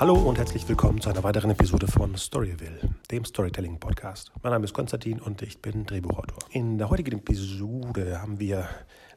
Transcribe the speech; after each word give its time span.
Hallo 0.00 0.14
und 0.14 0.38
herzlich 0.38 0.66
willkommen 0.66 0.98
zu 1.02 1.10
einer 1.10 1.22
weiteren 1.24 1.50
Episode 1.50 1.86
von 1.86 2.16
Storyville, 2.16 2.80
dem 3.10 3.22
Storytelling-Podcast. 3.22 4.32
Mein 4.42 4.52
Name 4.52 4.64
ist 4.64 4.72
Konstantin 4.72 5.20
und 5.20 5.42
ich 5.42 5.60
bin 5.60 5.84
Drehbuchautor. 5.84 6.38
In 6.52 6.78
der 6.78 6.88
heutigen 6.88 7.18
Episode 7.18 8.18
haben 8.22 8.40
wir 8.40 8.66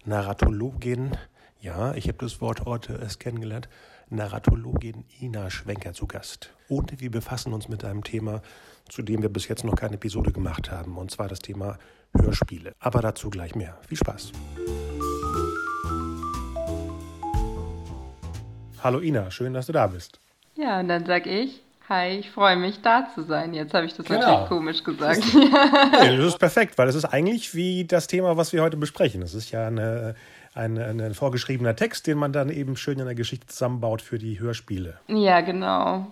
Narratologin, 0.03 1.11
ja, 1.61 1.93
ich 1.93 2.09
habe 2.09 2.17
das 2.17 2.41
Wort 2.41 2.65
heute 2.65 2.99
erst 3.01 3.21
kennengelernt, 3.21 3.69
Narratologin 4.09 5.05
Ina 5.21 5.49
Schwenker 5.49 5.93
zu 5.93 6.05
Gast. 6.05 6.53
Und 6.67 6.99
wir 6.99 7.11
befassen 7.11 7.53
uns 7.53 7.69
mit 7.69 7.85
einem 7.85 8.03
Thema, 8.03 8.41
zu 8.89 9.03
dem 9.03 9.21
wir 9.21 9.29
bis 9.29 9.47
jetzt 9.47 9.63
noch 9.63 9.77
keine 9.77 9.93
Episode 9.93 10.33
gemacht 10.33 10.69
haben, 10.69 10.97
und 10.97 11.11
zwar 11.11 11.29
das 11.29 11.39
Thema 11.39 11.77
Hörspiele. 12.13 12.73
Aber 12.79 13.01
dazu 13.01 13.29
gleich 13.29 13.55
mehr. 13.55 13.77
Viel 13.87 13.99
Spaß. 13.99 14.33
Hallo 18.81 18.99
Ina, 18.99 19.31
schön, 19.31 19.53
dass 19.53 19.67
du 19.67 19.71
da 19.71 19.87
bist. 19.87 20.19
Ja, 20.55 20.79
und 20.79 20.87
dann 20.87 21.05
sag 21.05 21.25
ich, 21.25 21.61
hi, 21.89 22.09
ich 22.19 22.29
freue 22.31 22.55
mich 22.55 22.81
da 22.81 23.07
zu 23.13 23.23
sein. 23.23 23.53
Jetzt 23.53 23.73
habe 23.73 23.85
ich 23.85 23.93
das 23.93 24.05
Genau. 24.05 24.19
natürlich 24.19 24.49
komisch 24.49 24.83
gesagt. 24.83 25.21
Nee, 25.33 25.49
das 26.17 26.25
ist 26.27 26.39
perfekt, 26.39 26.77
weil 26.77 26.87
es 26.87 26.95
ist 26.95 27.05
eigentlich 27.05 27.55
wie 27.55 27.85
das 27.85 28.07
Thema, 28.07 28.37
was 28.37 28.53
wir 28.53 28.61
heute 28.61 28.77
besprechen. 28.77 29.21
Es 29.21 29.33
ist 29.33 29.51
ja 29.51 29.67
eine, 29.67 30.15
ein, 30.53 30.77
ein 30.77 31.13
vorgeschriebener 31.13 31.75
Text, 31.75 32.05
den 32.07 32.17
man 32.17 32.31
dann 32.33 32.49
eben 32.49 32.77
schön 32.77 32.99
in 32.99 33.05
der 33.05 33.15
Geschichte 33.15 33.47
zusammenbaut 33.47 34.01
für 34.01 34.19
die 34.19 34.39
Hörspiele. 34.39 34.99
ja, 35.07 35.41
genau. 35.41 36.11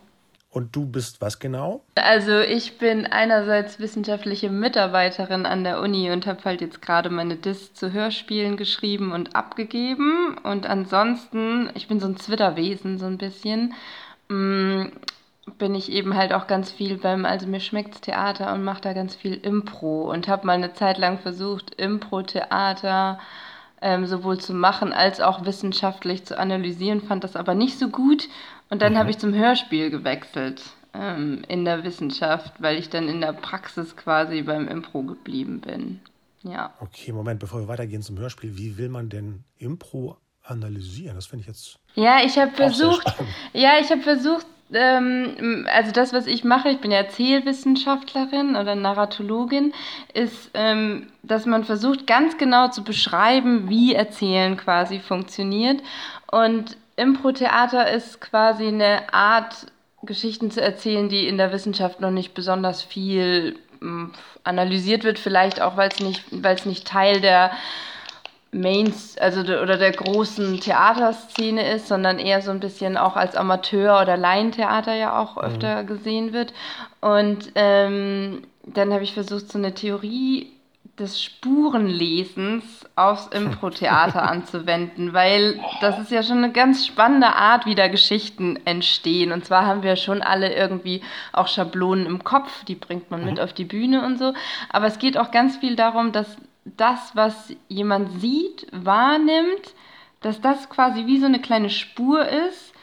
Und 0.53 0.75
du 0.75 0.85
bist 0.85 1.21
was 1.21 1.39
genau? 1.39 1.81
Also 1.95 2.39
ich 2.39 2.77
bin 2.77 3.05
einerseits 3.07 3.79
wissenschaftliche 3.79 4.49
Mitarbeiterin 4.49 5.45
an 5.45 5.63
der 5.63 5.79
Uni 5.79 6.11
und 6.11 6.27
habe 6.27 6.43
halt 6.43 6.59
jetzt 6.59 6.81
gerade 6.81 7.09
meine 7.09 7.37
Dis 7.37 7.73
zu 7.73 7.93
Hörspielen 7.93 8.57
geschrieben 8.57 9.13
und 9.13 9.33
abgegeben. 9.33 10.37
Und 10.43 10.65
ansonsten, 10.65 11.70
ich 11.73 11.87
bin 11.87 12.01
so 12.01 12.07
ein 12.07 12.17
Zwitterwesen 12.17 12.98
so 12.99 13.05
ein 13.05 13.17
bisschen, 13.17 13.73
bin 14.32 15.76
ich 15.76 15.91
eben 15.91 16.15
halt 16.15 16.34
auch 16.34 16.48
ganz 16.48 16.71
viel 16.71 16.98
beim, 16.98 17.26
also 17.26 17.48
mir 17.48 17.60
schmeckt's 17.60 18.01
Theater 18.01 18.54
und 18.54 18.63
mache 18.63 18.82
da 18.82 18.93
ganz 18.93 19.15
viel 19.15 19.34
Impro 19.34 20.12
und 20.12 20.27
habe 20.27 20.46
mal 20.46 20.54
eine 20.54 20.73
Zeit 20.73 20.98
lang 20.98 21.20
versucht, 21.20 21.76
Impro-Theater 21.76 23.20
ähm, 23.82 24.05
sowohl 24.05 24.40
zu 24.40 24.54
machen 24.54 24.93
als 24.93 25.20
auch 25.20 25.46
wissenschaftlich 25.46 26.26
zu 26.26 26.38
analysieren, 26.38 27.01
fand 27.01 27.23
das 27.23 27.35
aber 27.35 27.55
nicht 27.55 27.79
so 27.79 27.90
gut. 27.90 28.29
Und 28.70 28.82
dann 28.82 28.98
habe 28.98 29.10
ich 29.10 29.18
zum 29.18 29.34
Hörspiel 29.34 29.90
gewechselt 29.90 30.62
ähm, 30.93 31.43
in 31.48 31.66
der 31.66 31.84
Wissenschaft, 31.84 32.54
weil 32.62 32.77
ich 32.77 32.90
dann 32.90 33.10
in 33.10 33.21
der 33.21 33.34
Praxis 33.34 33.98
quasi 33.98 34.43
beim 34.43 34.68
Impro 34.68 35.01
geblieben 35.01 35.62
bin. 35.62 35.99
Ja. 36.43 36.73
Okay, 36.79 37.12
Moment, 37.12 37.40
bevor 37.40 37.60
wir 37.60 37.68
weitergehen 37.68 38.01
zum 38.01 38.18
Hörspiel, 38.18 38.57
wie 38.57 38.77
will 38.77 38.90
man 38.90 39.10
denn 39.10 39.43
Impro 39.57 40.18
analysieren? 40.52 41.16
Das 41.16 41.26
finde 41.26 41.41
ich 41.41 41.48
jetzt. 41.48 41.77
Ja, 41.96 42.20
ich 42.24 42.38
habe 42.38 42.52
versucht, 42.52 43.05
ja, 43.54 43.74
ich 43.80 43.90
habe 43.90 44.02
versucht, 44.02 44.46
ähm, 44.74 45.68
also 45.74 45.91
das, 45.91 46.13
was 46.13 46.27
ich 46.27 46.44
mache, 46.44 46.70
ich 46.70 46.80
bin 46.80 46.91
ja 46.91 46.98
Erzählwissenschaftlerin 46.98 48.55
oder 48.55 48.76
Narratologin, 48.76 49.74
ist, 50.13 50.52
ähm, 50.54 51.07
dass 51.24 51.46
man 51.46 51.63
versucht, 51.63 52.07
ganz 52.07 52.38
genau 52.38 52.70
zu 52.70 52.84
beschreiben, 52.84 53.70
wie 53.70 53.94
Erzählen 53.94 54.57
quasi 54.57 54.99
funktioniert. 54.99 55.82
Und 56.32 56.77
Impro-Theater 56.96 57.91
ist 57.91 58.22
quasi 58.22 58.68
eine 58.68 59.13
Art, 59.13 59.68
Geschichten 60.04 60.49
zu 60.49 60.62
erzählen, 60.62 61.10
die 61.10 61.27
in 61.27 61.38
der 61.38 61.52
Wissenschaft 61.52 62.02
noch 62.02 62.10
nicht 62.10 62.34
besonders 62.34 62.82
viel 62.82 63.60
mh, 63.82 64.09
analysiert 64.44 65.03
wird, 65.03 65.19
vielleicht 65.19 65.62
auch, 65.62 65.78
weil 65.78 65.90
es 65.90 66.00
nicht, 66.00 66.24
weil 66.31 66.56
es 66.56 66.66
nicht 66.66 66.88
Teil 66.88 67.22
der 67.22 67.52
Mains, 68.52 69.17
also 69.17 69.44
de, 69.44 69.62
oder 69.62 69.78
der 69.78 69.91
großen 69.91 70.59
Theaterszene 70.59 71.73
ist, 71.73 71.88
sondern 71.88 72.19
eher 72.19 72.41
so 72.41 72.51
ein 72.51 72.59
bisschen 72.59 72.97
auch 72.97 73.16
als 73.16 73.35
Amateur- 73.35 74.01
oder 74.01 74.17
Laientheater 74.17 74.94
ja 74.94 75.17
auch 75.17 75.38
öfter 75.38 75.85
gesehen 75.85 76.34
wird. 76.34 76.53
Und 77.00 77.51
ähm, 77.56 78.44
dann 78.66 78.91
habe 78.91 79.03
ich 79.03 79.13
versucht, 79.13 79.50
so 79.50 79.57
eine 79.57 79.73
Theorie 79.73 80.51
des 81.00 81.23
Spurenlesens 81.23 82.63
aufs 82.97 83.28
Impro-Theater 83.34 84.29
anzuwenden, 84.29 85.13
weil 85.13 85.57
das 85.79 85.97
ist 86.00 86.11
ja 86.11 86.22
schon 86.22 86.40
eine 86.40 86.51
ganz 86.51 86.85
spannende 86.85 87.28
Art, 87.28 87.66
wie 87.66 87.75
da 87.75 87.88
Geschichten 87.88 88.59
entstehen. 88.66 89.31
Und 89.31 89.45
zwar 89.45 89.66
haben 89.66 89.81
wir 89.81 89.95
schon 89.95 90.22
alle 90.22 90.53
irgendwie 90.53 91.01
auch 91.31 91.47
Schablonen 91.47 92.06
im 92.06 92.25
Kopf, 92.25 92.66
die 92.66 92.75
bringt 92.75 93.11
man 93.11 93.23
mit 93.23 93.40
auf 93.40 93.53
die 93.53 93.66
Bühne 93.66 94.06
und 94.06 94.19
so. 94.19 94.34
Aber 94.69 94.88
es 94.88 95.00
geht 95.00 95.17
auch 95.17 95.31
ganz 95.31 95.56
viel 95.56 95.78
darum, 95.78 96.11
dass 96.11 96.35
das, 96.66 97.16
was 97.16 97.53
jemand 97.67 98.22
sieht, 98.22 98.67
wahrnimmt, 98.72 99.73
dass 100.22 100.41
das 100.41 100.69
quasi 100.69 101.07
wie 101.07 101.19
so 101.19 101.25
eine 101.25 101.41
kleine 101.41 101.69
Spur 101.69 102.27
ist, 102.27 102.73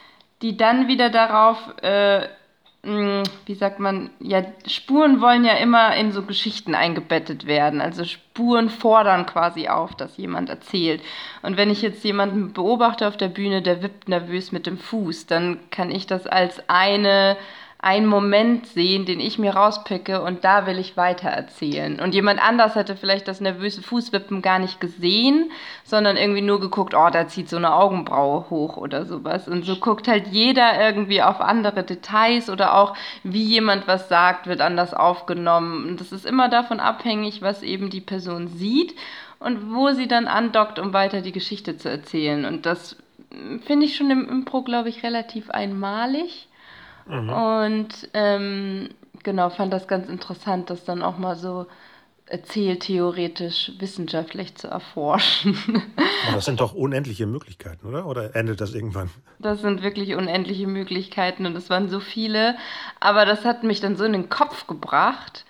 die 0.41 0.57
dann 0.57 0.87
wieder 0.87 1.09
darauf, 1.09 1.57
äh, 1.81 2.27
wie 2.81 3.55
sagt 3.55 3.79
man, 3.79 4.09
ja, 4.21 4.41
Spuren 4.65 5.19
wollen 5.19 5.43
ja 5.43 5.55
immer 5.55 5.95
in 5.97 6.13
so 6.13 6.23
Geschichten 6.23 6.75
eingebettet 6.75 7.45
werden. 7.45 7.81
Also 7.81 8.05
Spuren 8.05 8.69
fordern 8.69 9.25
quasi 9.25 9.67
auf, 9.67 9.95
dass 9.95 10.15
jemand 10.15 10.49
erzählt. 10.49 11.01
Und 11.41 11.57
wenn 11.57 11.69
ich 11.69 11.81
jetzt 11.81 12.03
jemanden 12.05 12.53
beobachte 12.53 13.07
auf 13.07 13.17
der 13.17 13.27
Bühne, 13.27 13.61
der 13.61 13.83
wippt 13.83 14.07
nervös 14.07 14.53
mit 14.53 14.65
dem 14.65 14.77
Fuß, 14.77 15.25
dann 15.25 15.59
kann 15.71 15.91
ich 15.91 16.07
das 16.07 16.25
als 16.25 16.69
eine 16.69 17.35
einen 17.81 18.07
Moment 18.07 18.67
sehen, 18.67 19.05
den 19.05 19.21
ich 19.21 19.39
mir 19.39 19.55
rauspicke 19.55 20.21
und 20.21 20.43
da 20.43 20.67
will 20.67 20.77
ich 20.77 20.97
weiter 20.97 21.29
erzählen. 21.29 22.01
Und 22.01 22.13
jemand 22.13 22.43
anders 22.45 22.75
hätte 22.75 22.97
vielleicht 22.97 23.29
das 23.29 23.39
nervöse 23.39 23.81
Fußwippen 23.81 24.41
gar 24.41 24.59
nicht 24.59 24.81
gesehen, 24.81 25.49
sondern 25.85 26.17
irgendwie 26.17 26.41
nur 26.41 26.59
geguckt, 26.59 26.93
oh, 26.93 27.09
da 27.09 27.29
zieht 27.29 27.47
so 27.47 27.55
eine 27.55 27.73
Augenbraue 27.73 28.49
hoch 28.49 28.75
oder 28.75 29.05
sowas. 29.05 29.47
Und 29.47 29.63
so 29.63 29.77
guckt 29.77 30.09
halt 30.09 30.27
jeder 30.27 30.77
irgendwie 30.77 31.21
auf 31.21 31.39
andere 31.39 31.83
Details 31.83 32.49
oder 32.49 32.75
auch 32.75 32.97
wie 33.23 33.43
jemand 33.43 33.87
was 33.87 34.09
sagt, 34.09 34.47
wird 34.47 34.59
anders 34.59 34.93
aufgenommen. 34.93 35.87
Und 35.87 36.01
das 36.01 36.11
ist 36.11 36.25
immer 36.25 36.49
davon 36.49 36.81
abhängig, 36.81 37.41
was 37.41 37.63
eben 37.63 37.89
die 37.89 38.01
Person 38.01 38.49
sieht 38.49 38.93
und 39.39 39.73
wo 39.73 39.91
sie 39.91 40.09
dann 40.09 40.27
andockt, 40.27 40.79
um 40.79 40.91
weiter 40.91 41.21
die 41.21 41.31
Geschichte 41.31 41.77
zu 41.77 41.89
erzählen. 41.89 42.43
Und 42.43 42.65
das 42.65 42.97
mm, 43.31 43.59
finde 43.59 43.85
ich 43.85 43.95
schon 43.95 44.11
im 44.11 44.27
Impro, 44.27 44.63
glaube 44.63 44.89
ich, 44.89 45.01
relativ 45.03 45.49
einmalig. 45.49 46.48
Und 47.17 48.09
ähm, 48.13 48.89
genau, 49.23 49.49
fand 49.49 49.73
das 49.73 49.87
ganz 49.87 50.09
interessant, 50.09 50.69
das 50.69 50.85
dann 50.85 51.01
auch 51.01 51.17
mal 51.17 51.35
so 51.35 51.67
erzähltheoretisch 52.27 53.71
wissenschaftlich 53.79 54.55
zu 54.55 54.67
erforschen. 54.67 55.57
Aber 56.27 56.35
das 56.35 56.45
sind 56.45 56.59
doch 56.59 56.73
unendliche 56.73 57.25
Möglichkeiten, 57.25 57.87
oder? 57.87 58.05
Oder 58.05 58.35
endet 58.35 58.61
das 58.61 58.75
irgendwann? 58.75 59.09
Das 59.39 59.61
sind 59.61 59.81
wirklich 59.81 60.13
unendliche 60.15 60.67
Möglichkeiten 60.67 61.45
und 61.45 61.55
es 61.55 61.69
waren 61.69 61.89
so 61.89 61.99
viele. 61.99 62.55
Aber 62.99 63.25
das 63.25 63.45
hat 63.45 63.63
mich 63.63 63.81
dann 63.81 63.95
so 63.95 64.03
in 64.03 64.13
den 64.13 64.29
Kopf 64.29 64.67
gebracht, 64.67 65.45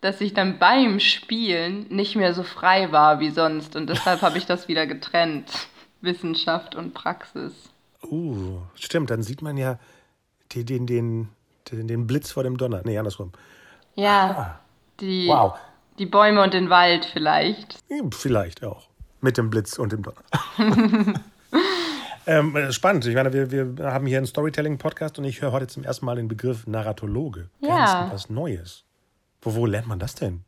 dass 0.00 0.20
ich 0.20 0.34
dann 0.34 0.58
beim 0.58 0.98
Spielen 0.98 1.86
nicht 1.88 2.16
mehr 2.16 2.34
so 2.34 2.42
frei 2.42 2.90
war 2.90 3.20
wie 3.20 3.30
sonst. 3.30 3.76
Und 3.76 3.88
deshalb 3.88 4.22
habe 4.22 4.38
ich 4.38 4.46
das 4.46 4.68
wieder 4.68 4.86
getrennt. 4.86 5.50
Wissenschaft 6.00 6.74
und 6.74 6.92
Praxis. 6.92 7.52
Uh, 8.02 8.58
stimmt, 8.74 9.08
dann 9.08 9.22
sieht 9.22 9.40
man 9.40 9.56
ja 9.56 9.78
den, 10.52 10.86
den, 10.86 11.28
den, 11.70 11.88
den, 11.88 12.06
Blitz 12.06 12.30
vor 12.32 12.42
dem 12.42 12.56
Donner. 12.56 12.82
Nee, 12.84 12.98
andersrum. 12.98 13.32
Ja, 13.94 14.60
die, 15.00 15.28
Wow. 15.28 15.54
die 15.98 16.06
Bäume 16.06 16.42
und 16.42 16.54
den 16.54 16.70
Wald 16.70 17.04
vielleicht. 17.06 17.78
Vielleicht 18.12 18.64
auch. 18.64 18.88
Mit 19.20 19.38
dem 19.38 19.50
Blitz 19.50 19.78
und 19.78 19.92
dem 19.92 20.02
Donner. 20.02 20.22
ähm, 22.26 22.56
äh, 22.56 22.72
spannend. 22.72 23.06
Ich 23.06 23.14
meine, 23.14 23.32
wir, 23.32 23.50
wir 23.50 23.92
haben 23.92 24.06
hier 24.06 24.18
einen 24.18 24.26
Storytelling-Podcast 24.26 25.18
und 25.18 25.24
ich 25.24 25.42
höre 25.42 25.52
heute 25.52 25.66
zum 25.66 25.84
ersten 25.84 26.06
Mal 26.06 26.16
den 26.16 26.28
Begriff 26.28 26.66
Narratologe. 26.66 27.48
Ja. 27.60 28.00
Ganz 28.00 28.12
was 28.12 28.30
Neues. 28.30 28.84
Wo, 29.42 29.54
wo 29.54 29.66
lernt 29.66 29.86
man 29.86 29.98
das 29.98 30.14
denn? 30.14 30.44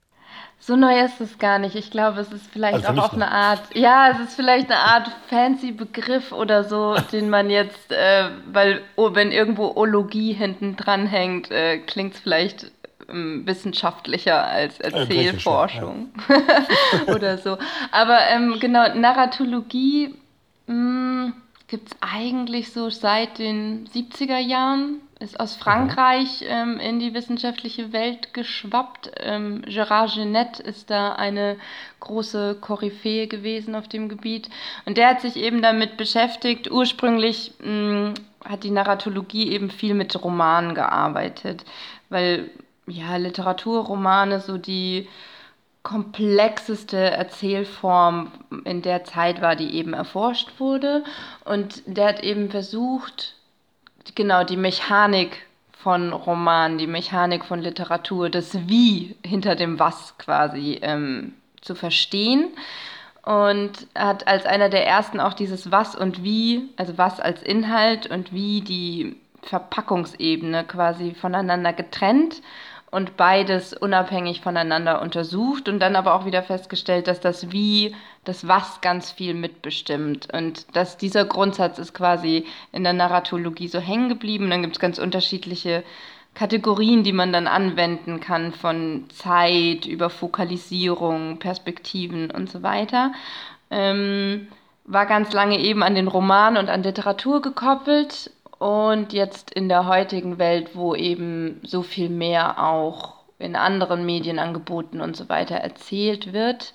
So 0.58 0.74
neu 0.74 1.00
ist 1.00 1.20
es 1.20 1.38
gar 1.38 1.58
nicht. 1.58 1.76
Ich 1.76 1.90
glaube, 1.90 2.20
es 2.20 2.32
ist 2.32 2.50
vielleicht 2.50 2.86
Also 2.86 3.00
auch 3.00 3.04
auf 3.04 3.12
eine 3.12 3.30
Art, 3.30 3.62
ja, 3.74 4.10
es 4.10 4.18
ist 4.18 4.34
vielleicht 4.34 4.70
eine 4.70 4.80
Art 4.80 5.10
fancy 5.28 5.70
Begriff 5.70 6.32
oder 6.32 6.64
so, 6.64 6.96
den 7.12 7.30
man 7.30 7.50
jetzt, 7.50 7.92
äh, 7.92 8.30
weil 8.52 8.82
oh, 8.96 9.14
wenn 9.14 9.30
irgendwo 9.30 9.76
Ologie 9.76 10.32
hinten 10.32 10.76
dran 10.76 11.06
hängt, 11.06 11.50
äh, 11.50 11.78
klingt 11.78 12.14
es 12.14 12.20
vielleicht 12.20 12.72
ähm, 13.08 13.46
wissenschaftlicher 13.46 14.44
als 14.44 14.78
ja, 14.78 14.86
Erzählforschung 14.86 16.10
oder 17.14 17.38
so. 17.38 17.58
Aber 17.92 18.18
ähm, 18.30 18.56
genau, 18.58 18.92
Narratologie 18.94 20.14
gibt 21.68 21.88
es 21.88 21.96
eigentlich 22.00 22.72
so 22.72 22.90
seit 22.90 23.38
den 23.38 23.86
70er 23.86 24.38
Jahren. 24.38 25.00
Ist 25.18 25.40
aus 25.40 25.56
Frankreich 25.56 26.44
ähm, 26.46 26.78
in 26.78 26.98
die 26.98 27.14
wissenschaftliche 27.14 27.94
Welt 27.94 28.34
geschwappt. 28.34 29.12
Ähm, 29.18 29.62
Gérard 29.66 30.14
Genet 30.14 30.60
ist 30.60 30.90
da 30.90 31.12
eine 31.12 31.56
große 32.00 32.58
Koryphäe 32.60 33.26
gewesen 33.26 33.74
auf 33.74 33.88
dem 33.88 34.10
Gebiet. 34.10 34.50
Und 34.84 34.98
der 34.98 35.08
hat 35.08 35.22
sich 35.22 35.36
eben 35.36 35.62
damit 35.62 35.96
beschäftigt. 35.96 36.70
Ursprünglich 36.70 37.54
mh, 37.60 38.12
hat 38.44 38.62
die 38.62 38.70
Narratologie 38.70 39.50
eben 39.52 39.70
viel 39.70 39.94
mit 39.94 40.22
Romanen 40.22 40.74
gearbeitet, 40.74 41.64
weil 42.10 42.50
ja 42.86 43.16
Literaturromane 43.16 44.40
so 44.40 44.58
die 44.58 45.08
komplexeste 45.82 46.98
Erzählform 46.98 48.32
in 48.64 48.82
der 48.82 49.04
Zeit 49.04 49.40
war, 49.40 49.56
die 49.56 49.76
eben 49.76 49.94
erforscht 49.94 50.60
wurde. 50.60 51.04
Und 51.46 51.82
der 51.86 52.08
hat 52.08 52.22
eben 52.22 52.50
versucht 52.50 53.35
genau 54.14 54.44
die 54.44 54.56
Mechanik 54.56 55.46
von 55.72 56.12
Romanen, 56.12 56.78
die 56.78 56.86
Mechanik 56.86 57.44
von 57.44 57.60
Literatur, 57.60 58.28
das 58.28 58.68
Wie 58.68 59.16
hinter 59.24 59.54
dem 59.54 59.78
Was 59.78 60.16
quasi 60.18 60.78
ähm, 60.82 61.34
zu 61.60 61.74
verstehen. 61.74 62.48
Und 63.22 63.88
hat 63.96 64.28
als 64.28 64.46
einer 64.46 64.68
der 64.68 64.86
ersten 64.86 65.18
auch 65.18 65.32
dieses 65.32 65.72
Was 65.72 65.96
und 65.96 66.22
Wie, 66.22 66.68
also 66.76 66.96
Was 66.98 67.18
als 67.18 67.42
Inhalt 67.42 68.06
und 68.06 68.32
Wie 68.32 68.60
die 68.60 69.16
Verpackungsebene 69.42 70.64
quasi 70.64 71.14
voneinander 71.14 71.72
getrennt 71.72 72.42
und 72.90 73.16
beides 73.16 73.74
unabhängig 73.74 74.40
voneinander 74.40 75.02
untersucht 75.02 75.68
und 75.68 75.80
dann 75.80 75.96
aber 75.96 76.14
auch 76.14 76.24
wieder 76.24 76.42
festgestellt, 76.42 77.08
dass 77.08 77.20
das 77.20 77.50
Wie, 77.50 77.94
das 78.24 78.46
Was 78.46 78.80
ganz 78.80 79.10
viel 79.10 79.34
mitbestimmt. 79.34 80.28
Und 80.32 80.74
dass 80.76 80.96
dieser 80.96 81.24
Grundsatz 81.24 81.78
ist 81.78 81.94
quasi 81.94 82.46
in 82.72 82.84
der 82.84 82.92
Narratologie 82.92 83.68
so 83.68 83.80
hängen 83.80 84.08
geblieben. 84.08 84.50
Dann 84.50 84.62
gibt 84.62 84.76
es 84.76 84.80
ganz 84.80 84.98
unterschiedliche 84.98 85.82
Kategorien, 86.34 87.02
die 87.02 87.12
man 87.12 87.32
dann 87.32 87.48
anwenden 87.48 88.20
kann, 88.20 88.52
von 88.52 89.06
Zeit 89.10 89.86
über 89.86 90.10
Fokalisierung, 90.10 91.38
Perspektiven 91.38 92.30
und 92.30 92.50
so 92.50 92.62
weiter. 92.62 93.12
Ähm, 93.70 94.48
war 94.84 95.06
ganz 95.06 95.32
lange 95.32 95.58
eben 95.58 95.82
an 95.82 95.96
den 95.96 96.06
Roman 96.06 96.56
und 96.56 96.68
an 96.68 96.84
Literatur 96.84 97.42
gekoppelt 97.42 98.30
und 98.58 99.12
jetzt 99.12 99.50
in 99.50 99.68
der 99.68 99.86
heutigen 99.86 100.38
Welt, 100.38 100.70
wo 100.74 100.94
eben 100.94 101.60
so 101.62 101.82
viel 101.82 102.08
mehr 102.08 102.62
auch 102.62 103.16
in 103.38 103.54
anderen 103.54 104.06
Medienangeboten 104.06 105.00
und 105.00 105.16
so 105.16 105.28
weiter 105.28 105.56
erzählt 105.56 106.32
wird, 106.32 106.72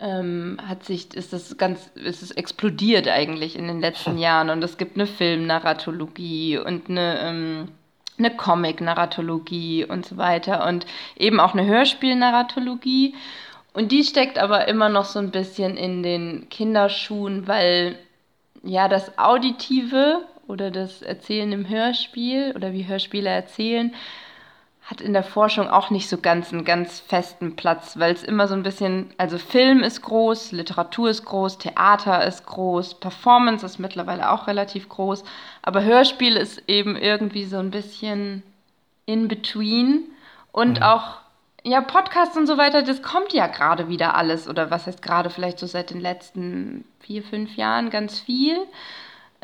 ähm, 0.00 0.58
hat 0.66 0.84
sich, 0.84 1.14
ist 1.14 1.32
es 1.32 1.56
ganz, 1.56 1.90
ist 1.94 2.22
es 2.22 2.32
explodiert 2.32 3.06
eigentlich 3.06 3.56
in 3.56 3.68
den 3.68 3.80
letzten 3.80 4.18
Jahren. 4.18 4.50
Und 4.50 4.62
es 4.64 4.76
gibt 4.76 4.96
eine 4.96 5.06
Filmnarratologie 5.06 6.58
und 6.58 6.90
eine, 6.90 7.20
ähm, 7.20 7.68
eine 8.18 8.34
Comic-Narratologie 8.36 9.84
und 9.84 10.04
so 10.04 10.16
weiter 10.16 10.66
und 10.66 10.84
eben 11.16 11.38
auch 11.38 11.54
eine 11.54 11.66
Hörspiel-Narratologie. 11.66 13.14
Und 13.72 13.92
die 13.92 14.04
steckt 14.04 14.38
aber 14.38 14.66
immer 14.68 14.88
noch 14.88 15.04
so 15.04 15.20
ein 15.20 15.30
bisschen 15.30 15.76
in 15.76 16.02
den 16.02 16.48
Kinderschuhen, 16.48 17.46
weil 17.46 17.98
ja 18.62 18.88
das 18.88 19.16
Auditive 19.18 20.24
oder 20.46 20.70
das 20.70 21.02
Erzählen 21.02 21.52
im 21.52 21.68
Hörspiel 21.68 22.52
oder 22.54 22.72
wie 22.72 22.86
Hörspiele 22.86 23.28
erzählen, 23.28 23.94
hat 24.84 25.00
in 25.00 25.14
der 25.14 25.22
Forschung 25.22 25.68
auch 25.68 25.88
nicht 25.88 26.10
so 26.10 26.18
ganz 26.18 26.52
einen 26.52 26.64
ganz 26.64 27.00
festen 27.00 27.56
Platz, 27.56 27.98
weil 27.98 28.12
es 28.12 28.22
immer 28.22 28.48
so 28.48 28.54
ein 28.54 28.62
bisschen, 28.62 29.14
also 29.16 29.38
Film 29.38 29.82
ist 29.82 30.02
groß, 30.02 30.52
Literatur 30.52 31.08
ist 31.08 31.24
groß, 31.24 31.56
Theater 31.56 32.26
ist 32.26 32.44
groß, 32.44 33.00
Performance 33.00 33.64
ist 33.64 33.78
mittlerweile 33.78 34.30
auch 34.30 34.46
relativ 34.46 34.90
groß, 34.90 35.24
aber 35.62 35.82
Hörspiel 35.84 36.36
ist 36.36 36.62
eben 36.68 36.96
irgendwie 36.96 37.46
so 37.46 37.56
ein 37.56 37.70
bisschen 37.70 38.42
in 39.06 39.26
between 39.26 40.02
und 40.52 40.80
mhm. 40.80 40.82
auch 40.82 41.18
ja, 41.66 41.80
Podcasts 41.80 42.36
und 42.36 42.46
so 42.46 42.58
weiter, 42.58 42.82
das 42.82 43.00
kommt 43.00 43.32
ja 43.32 43.46
gerade 43.46 43.88
wieder 43.88 44.14
alles 44.14 44.46
oder 44.48 44.70
was 44.70 44.86
heißt 44.86 45.00
gerade 45.00 45.30
vielleicht 45.30 45.58
so 45.58 45.66
seit 45.66 45.88
den 45.88 46.00
letzten 46.00 46.84
vier, 47.00 47.22
fünf 47.22 47.56
Jahren 47.56 47.88
ganz 47.88 48.20
viel. 48.20 48.58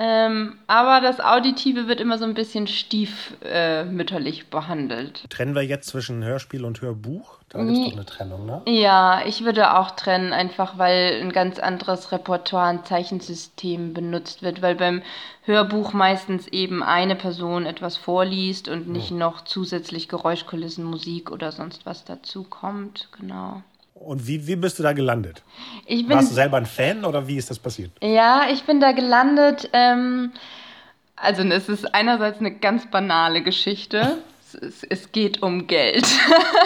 Ähm, 0.03 0.55
aber 0.67 1.03
das 1.03 1.21
Auditive 1.21 1.87
wird 1.87 2.01
immer 2.01 2.17
so 2.17 2.25
ein 2.25 2.33
bisschen 2.33 2.67
stiefmütterlich 2.67 4.41
äh, 4.41 4.45
behandelt. 4.51 5.29
Trennen 5.29 5.55
wir 5.55 5.61
jetzt 5.61 5.89
zwischen 5.89 6.25
Hörspiel 6.25 6.65
und 6.65 6.81
Hörbuch? 6.81 7.37
Da 7.51 7.63
gibt 7.63 7.77
es 7.77 7.85
doch 7.85 7.93
eine 7.93 8.07
Trennung, 8.07 8.47
ne? 8.47 8.63
Ja, 8.67 9.21
ich 9.27 9.45
würde 9.45 9.77
auch 9.77 9.91
trennen, 9.91 10.33
einfach 10.33 10.79
weil 10.79 11.21
ein 11.21 11.33
ganz 11.33 11.59
anderes 11.59 12.13
Repertoire, 12.13 12.69
ein 12.69 12.85
Zeichensystem 12.87 13.93
benutzt 13.93 14.43
wird, 14.43 14.63
weil 14.63 14.75
beim 14.75 15.03
Hörbuch 15.43 15.93
meistens 15.93 16.49
eben 16.49 16.83
eine 16.83 17.15
Person 17.15 17.67
etwas 17.67 17.99
vorliest 17.99 18.69
und 18.69 18.89
nicht 18.89 19.13
oh. 19.13 19.17
noch 19.17 19.45
zusätzlich 19.45 20.09
Geräuschkulissen, 20.09 20.83
Musik 20.83 21.31
oder 21.31 21.53
sonst 21.53 21.85
was 21.85 22.07
dazu 22.07 22.45
kommt. 22.45 23.09
Genau. 23.19 23.63
Und 24.01 24.27
wie, 24.27 24.47
wie 24.47 24.57
bist 24.57 24.79
du 24.79 24.83
da 24.83 24.95
gelandet? 24.95 25.43
Bin, 25.87 26.09
Warst 26.09 26.31
du 26.31 26.35
selber 26.35 26.57
ein 26.57 26.65
Fan 26.65 27.05
oder 27.05 27.29
wie 27.29 27.37
ist 27.37 27.51
das 27.51 27.59
passiert? 27.59 27.93
Ja, 28.03 28.47
ich 28.51 28.65
bin 28.65 28.81
da 28.81 28.93
gelandet. 28.93 29.69
Ähm, 29.75 30.33
also 31.17 31.43
es 31.43 31.69
ist 31.69 31.95
einerseits 31.95 32.41
eine 32.41 32.51
ganz 32.53 32.91
banale 32.91 33.43
Geschichte. 33.43 34.17
es, 34.55 34.85
es, 34.85 35.13
geht 35.13 35.43
um 35.43 35.67
Geld. 35.67 36.07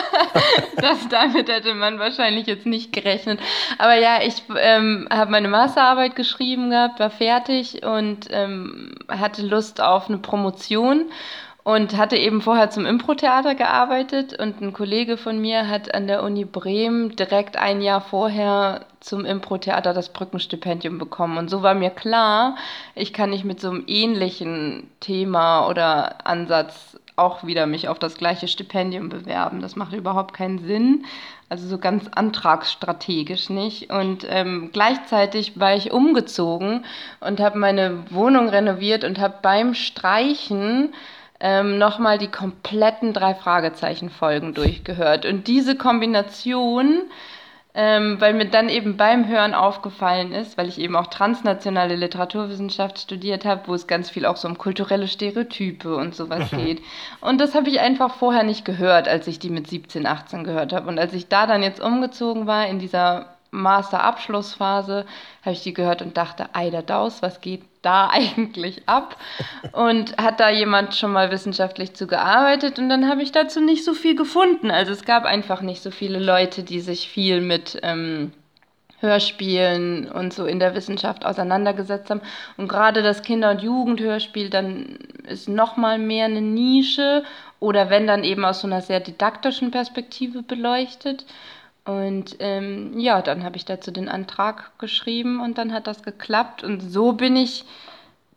das, 0.77 1.09
damit 1.09 1.49
hätte 1.49 1.75
man 1.75 1.99
wahrscheinlich 1.99 2.47
jetzt 2.47 2.67
nicht 2.67 2.93
gerechnet. 2.93 3.41
Aber 3.79 3.99
ja, 3.99 4.23
ich 4.23 4.45
ähm, 4.57 5.09
habe 5.13 5.33
meine 5.33 5.49
Masterarbeit 5.49 6.15
geschrieben 6.15 6.71
gehabt, 6.71 7.01
war 7.01 7.11
fertig 7.11 7.85
und 7.85 8.29
ähm, 8.31 8.95
hatte 9.09 9.43
Lust 9.43 9.81
auf 9.81 10.09
eine 10.09 10.19
Promotion 10.19 11.11
und 11.65 11.97
hatte 11.97 12.17
eben 12.17 12.43
vorher 12.43 12.69
zum 12.69 12.85
Impro-Theater 12.85 13.55
gearbeitet 13.55 14.39
und 14.39 14.61
ein 14.61 14.75
Kollege 14.75 15.17
von 15.17 15.41
mir 15.41 15.67
hat 15.67 15.95
an 15.95 16.07
der 16.07 16.23
Uni 16.23 16.45
Bremen 16.45 17.17
direkt 17.17 17.57
ein 17.57 17.81
Jahr 17.81 18.03
vorher 18.03 18.85
zum 19.01 19.25
Impro-Theater 19.25 19.95
das 19.95 20.11
Brückenstipendium 20.11 20.99
bekommen. 20.99 21.39
Und 21.39 21.49
so 21.49 21.63
war 21.63 21.75
mir 21.75 21.89
klar, 21.89 22.57
ich 22.95 23.15
kann 23.15 23.31
nicht 23.31 23.47
mit 23.47 23.63
so 23.63 23.71
einem 23.71 23.85
ähnlichen 23.87 24.91
Thema 25.01 25.67
oder 25.67 26.27
Ansatz 26.27 26.99
auch 27.17 27.45
wieder 27.47 27.67
mich 27.67 27.89
auf 27.89 27.99
das 27.99 28.17
gleiche 28.17 28.49
Stipendium 28.49 29.09
bewerben. 29.09 29.63
Das 29.63 29.77
macht 29.77 29.95
überhaupt 29.95 30.35
keinen 30.35 30.59
Sinn. 30.67 31.07
Also 31.49 31.67
so 31.67 31.79
ganz 31.79 32.09
antragsstrategisch 32.15 33.49
nicht. 33.49 33.91
Und 33.91 34.27
ähm, 34.29 34.71
gleichzeitig 34.73 35.59
war 35.59 35.75
ich 35.75 35.93
umgezogen 35.93 36.85
und 37.21 37.41
habe 37.41 37.59
meine 37.59 38.05
Wohnung 38.11 38.49
renoviert 38.49 39.05
und 39.05 39.19
habe 39.19 39.37
beim 39.41 39.75
Streichen 39.75 40.93
ähm, 41.45 41.77
nochmal 41.77 42.17
die 42.17 42.31
kompletten 42.31 43.13
drei 43.13 43.35
Fragezeichen-Folgen 43.35 44.55
durchgehört. 44.55 45.27
Und 45.27 45.47
diese 45.47 45.77
Kombination, 45.77 47.03
ähm, 47.75 48.19
weil 48.19 48.33
mir 48.33 48.47
dann 48.47 48.71
eben 48.71 48.97
beim 48.97 49.29
Hören 49.29 49.53
aufgefallen 49.53 50.33
ist, 50.33 50.57
weil 50.57 50.71
ich 50.71 50.79
eben 50.81 50.97
auch 50.97 51.09
transnationale 51.09 51.97
Literaturwissenschaft 51.97 52.99
studiert 52.99 53.45
habe, 53.45 53.69
wo 53.69 53.75
es 53.75 53.87
ganz 53.87 54.09
viel 54.09 54.25
auch 54.25 54.39
so 54.39 54.49
um 54.49 54.57
kulturelle 54.57 55.07
Stereotype 55.07 55.95
und 55.95 56.15
sowas 56.15 56.51
geht. 56.51 56.81
Und 57.21 57.43
das 57.43 57.55
habe 57.55 57.69
ich 57.69 57.79
einfach 57.79 58.15
vorher 58.15 58.43
nicht 58.43 58.65
gehört, 58.65 59.07
als 59.07 59.27
ich 59.27 59.39
die 59.39 59.51
mit 59.51 59.69
17, 59.69 60.07
18 60.07 60.45
gehört 60.45 60.73
habe. 60.73 60.89
Und 60.89 60.99
als 60.99 61.13
ich 61.13 61.29
da 61.29 61.47
dann 61.47 61.63
jetzt 61.63 61.81
umgezogen 61.81 62.47
war 62.47 62.67
in 62.67 62.79
dieser 62.79 63.37
Master-Abschlussphase, 63.51 65.05
habe 65.43 65.53
ich 65.53 65.63
die 65.63 65.75
gehört 65.75 66.01
und 66.01 66.17
dachte, 66.17 66.55
ei 66.55 66.71
der 66.71 66.83
Daus, 66.83 67.21
was 67.21 67.43
geht 67.43 67.65
da 67.85 68.09
eigentlich 68.13 68.89
ab? 68.89 69.17
Und 69.73 70.17
hat 70.17 70.41
da 70.41 70.51
jemand 70.51 70.95
schon 70.95 71.13
mal 71.13 71.31
wissenschaftlich 71.31 71.95
zu 71.95 72.07
gearbeitet? 72.07 72.79
Und 72.79 72.89
dann 72.89 73.09
habe 73.09 73.23
ich 73.23 73.33
dazu 73.33 73.61
nicht 73.61 73.85
so 73.85 73.95
viel 73.95 74.17
gefunden. 74.17 74.71
Also 74.71 74.93
es 74.93 75.05
gab 75.05 75.25
einfach 75.25 75.61
nicht 75.61 75.83
so 75.83 75.91
viele 75.91 76.19
Leute, 76.19 76.63
die 76.63 76.81
sich 76.81 77.09
viel 77.09 77.41
mit 77.41 77.79
ähm, 77.83 78.33
Hörspielen 79.05 80.11
und 80.11 80.33
so 80.33 80.47
in 80.47 80.59
der 80.59 80.75
Wissenschaft 80.75 81.25
auseinandergesetzt 81.25 82.11
haben. 82.11 82.23
Und 82.57 82.69
gerade 82.69 83.03
das 83.03 83.23
Kinder- 83.23 83.51
und 83.51 83.63
Jugendhörspiel, 83.63 84.51
dann 84.51 84.99
ist 85.29 85.49
noch 85.49 85.77
mal 85.77 85.99
mehr 85.99 86.25
eine 86.25 86.41
Nische 86.41 87.23
oder 87.61 87.91
wenn 87.91 88.07
dann 88.07 88.25
eben 88.25 88.45
aus 88.45 88.61
so 88.61 88.67
einer 88.67 88.81
sehr 88.81 89.01
didaktischen 89.01 89.71
Perspektive 89.71 90.43
beleuchtet. 90.43 91.25
Und 91.85 92.37
ähm, 92.39 92.99
ja, 92.99 93.21
dann 93.21 93.45
habe 93.45 93.57
ich 93.57 93.65
dazu 93.65 93.91
den 93.91 94.09
Antrag 94.09 94.79
geschrieben 94.79 95.41
und 95.41 95.59
dann 95.59 95.73
hat 95.73 95.87
das 95.87 96.03
geklappt. 96.03 96.65
Und 96.65 96.81
so 96.81 97.13
bin 97.13 97.37
ich 97.37 97.65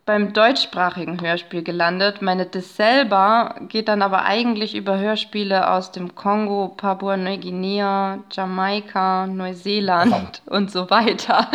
beim 0.08 0.32
deutschsprachigen 0.32 1.20
Hörspiel 1.20 1.62
gelandet. 1.62 2.22
Meine 2.22 2.46
Diss 2.46 2.76
selber 2.76 3.56
geht 3.68 3.88
dann 3.88 4.00
aber 4.00 4.24
eigentlich 4.24 4.74
über 4.74 4.98
Hörspiele 4.98 5.70
aus 5.70 5.92
dem 5.92 6.14
Kongo, 6.14 6.68
Papua-Neuguinea, 6.76 8.20
Jamaika, 8.30 9.26
Neuseeland 9.26 10.42
und 10.46 10.70
so 10.70 10.88
weiter. 10.90 11.50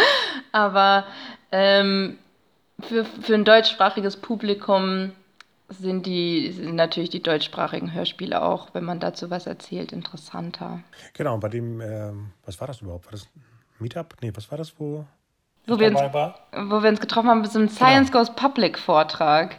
Aber 0.52 1.06
ähm, 1.52 2.18
für, 2.82 3.06
für 3.06 3.34
ein 3.34 3.46
deutschsprachiges 3.46 4.18
Publikum 4.18 5.14
sind 5.80 6.06
die 6.06 6.52
sind 6.52 6.76
natürlich 6.76 7.10
die 7.10 7.22
deutschsprachigen 7.22 7.94
Hörspiele 7.94 8.42
auch, 8.42 8.74
wenn 8.74 8.84
man 8.84 9.00
dazu 9.00 9.30
was 9.30 9.48
erzählt, 9.48 9.92
interessanter. 9.92 10.80
Genau, 11.14 11.38
bei 11.38 11.50
dem, 11.50 11.82
ähm, 11.82 12.32
was 12.46 12.60
war 12.60 12.68
das 12.68 12.82
überhaupt? 12.82 13.06
War 13.06 13.12
das 13.12 13.24
ein 13.24 13.44
Meetup? 13.80 14.16
Nee, 14.22 14.32
was 14.34 14.50
war 14.52 14.58
das, 14.58 14.74
wo, 14.80 15.06
wo, 15.68 15.80
wir 15.80 15.88
uns, 15.88 16.00
wo 16.00 16.84
wir 16.84 16.90
uns 16.90 17.00
getroffen 17.00 17.30
haben, 17.30 17.42
bei 17.42 17.50
so 17.50 17.60
einem 17.60 17.70
Science 17.70 18.12
genau. 18.12 18.26
Goes 18.26 18.36
Public 18.36 18.78
Vortrag. 18.78 19.58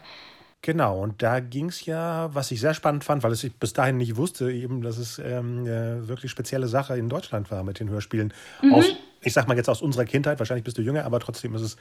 Genau, 0.64 1.02
und 1.02 1.23
da 1.23 1.40
ging 1.40 1.68
es 1.68 1.85
ja, 1.85 2.35
was 2.35 2.50
ich 2.50 2.59
sehr 2.59 2.73
spannend 2.73 3.04
fand, 3.04 3.23
weil 3.23 3.35
ich 3.35 3.54
bis 3.56 3.75
dahin 3.75 3.99
nicht 3.99 4.16
wusste, 4.16 4.50
eben, 4.50 4.80
dass 4.80 4.97
es 4.97 5.18
ähm, 5.18 5.66
äh, 5.66 6.09
wirklich 6.09 6.30
spezielle 6.30 6.68
Sache 6.68 6.97
in 6.97 7.11
Deutschland 7.11 7.50
war 7.50 7.62
mit 7.64 7.80
den 7.80 7.90
Hörspielen. 7.90 8.33
Mhm. 8.62 8.73
Aus, 8.73 8.87
ich 9.21 9.35
sag 9.35 9.47
mal 9.47 9.59
jetzt 9.59 9.68
aus 9.68 9.83
unserer 9.83 10.06
Kindheit, 10.06 10.38
wahrscheinlich 10.38 10.64
bist 10.64 10.78
du 10.78 10.83
jünger, 10.83 11.04
aber 11.04 11.21
trotzdem 11.21 11.54
ist 11.54 11.61
es 11.61 11.76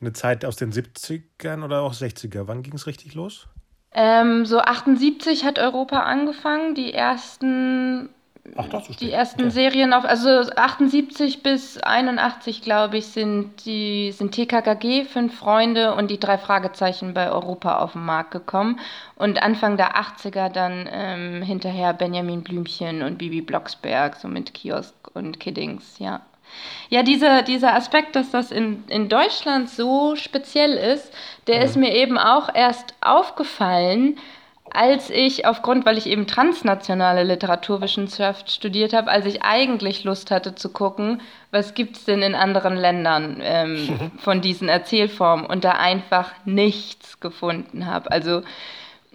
eine 0.00 0.12
Zeit 0.12 0.44
aus 0.44 0.56
den 0.56 0.72
70ern 0.72 1.64
oder 1.64 1.82
auch 1.82 1.94
60er. 1.94 2.46
Wann 2.46 2.62
ging 2.62 2.74
es 2.74 2.86
richtig 2.86 3.14
los? 3.14 3.48
Ähm, 3.92 4.44
so 4.44 4.58
78 4.58 5.44
hat 5.44 5.58
Europa 5.58 6.00
angefangen. 6.00 6.74
Die 6.74 6.92
ersten 6.92 8.08
Ach, 8.56 8.66
ist 8.88 9.00
die 9.00 9.10
ersten 9.10 9.42
okay. 9.42 9.50
Serien 9.50 9.92
auf, 9.94 10.04
also 10.04 10.28
78 10.28 11.42
bis 11.42 11.78
81, 11.78 12.60
glaube 12.60 12.98
ich, 12.98 13.06
sind 13.06 13.64
die 13.64 14.12
sind 14.12 14.32
TKKG, 14.32 15.04
Fünf 15.04 15.38
Freunde 15.38 15.94
und 15.94 16.10
die 16.10 16.20
drei 16.20 16.36
Fragezeichen 16.36 17.14
bei 17.14 17.30
Europa 17.30 17.78
auf 17.78 17.92
den 17.92 18.04
Markt 18.04 18.32
gekommen. 18.32 18.80
Und 19.16 19.42
Anfang 19.42 19.76
der 19.76 19.96
80er 19.96 20.50
dann 20.50 20.88
ähm, 20.92 21.42
hinterher 21.42 21.94
Benjamin 21.94 22.42
Blümchen 22.42 23.02
und 23.02 23.16
Bibi 23.16 23.40
Blocksberg, 23.40 24.16
so 24.16 24.28
mit 24.28 24.52
Kiosk 24.52 24.94
und 25.14 25.40
Kiddings, 25.40 25.98
ja. 25.98 26.20
Ja, 26.90 27.02
dieser, 27.02 27.42
dieser 27.42 27.74
Aspekt, 27.74 28.16
dass 28.16 28.30
das 28.30 28.50
in, 28.50 28.84
in 28.88 29.08
Deutschland 29.08 29.70
so 29.70 30.16
speziell 30.16 30.72
ist, 30.72 31.12
der 31.46 31.58
mhm. 31.58 31.64
ist 31.64 31.76
mir 31.76 31.94
eben 31.94 32.18
auch 32.18 32.54
erst 32.54 32.94
aufgefallen, 33.00 34.18
als 34.74 35.08
ich 35.08 35.46
aufgrund, 35.46 35.86
weil 35.86 35.98
ich 35.98 36.06
eben 36.06 36.26
transnationale 36.26 37.22
Literaturwissenschaft 37.22 38.50
studiert 38.50 38.92
habe, 38.92 39.10
als 39.10 39.24
ich 39.24 39.42
eigentlich 39.42 40.02
Lust 40.04 40.32
hatte 40.32 40.56
zu 40.56 40.68
gucken, 40.70 41.20
was 41.52 41.74
gibt 41.74 41.96
es 41.96 42.04
denn 42.04 42.22
in 42.22 42.34
anderen 42.34 42.76
Ländern 42.76 43.40
ähm, 43.40 44.10
von 44.18 44.40
diesen 44.40 44.68
Erzählformen 44.68 45.46
und 45.46 45.64
da 45.64 45.72
einfach 45.72 46.32
nichts 46.44 47.20
gefunden 47.20 47.86
habe. 47.86 48.10
Also 48.10 48.42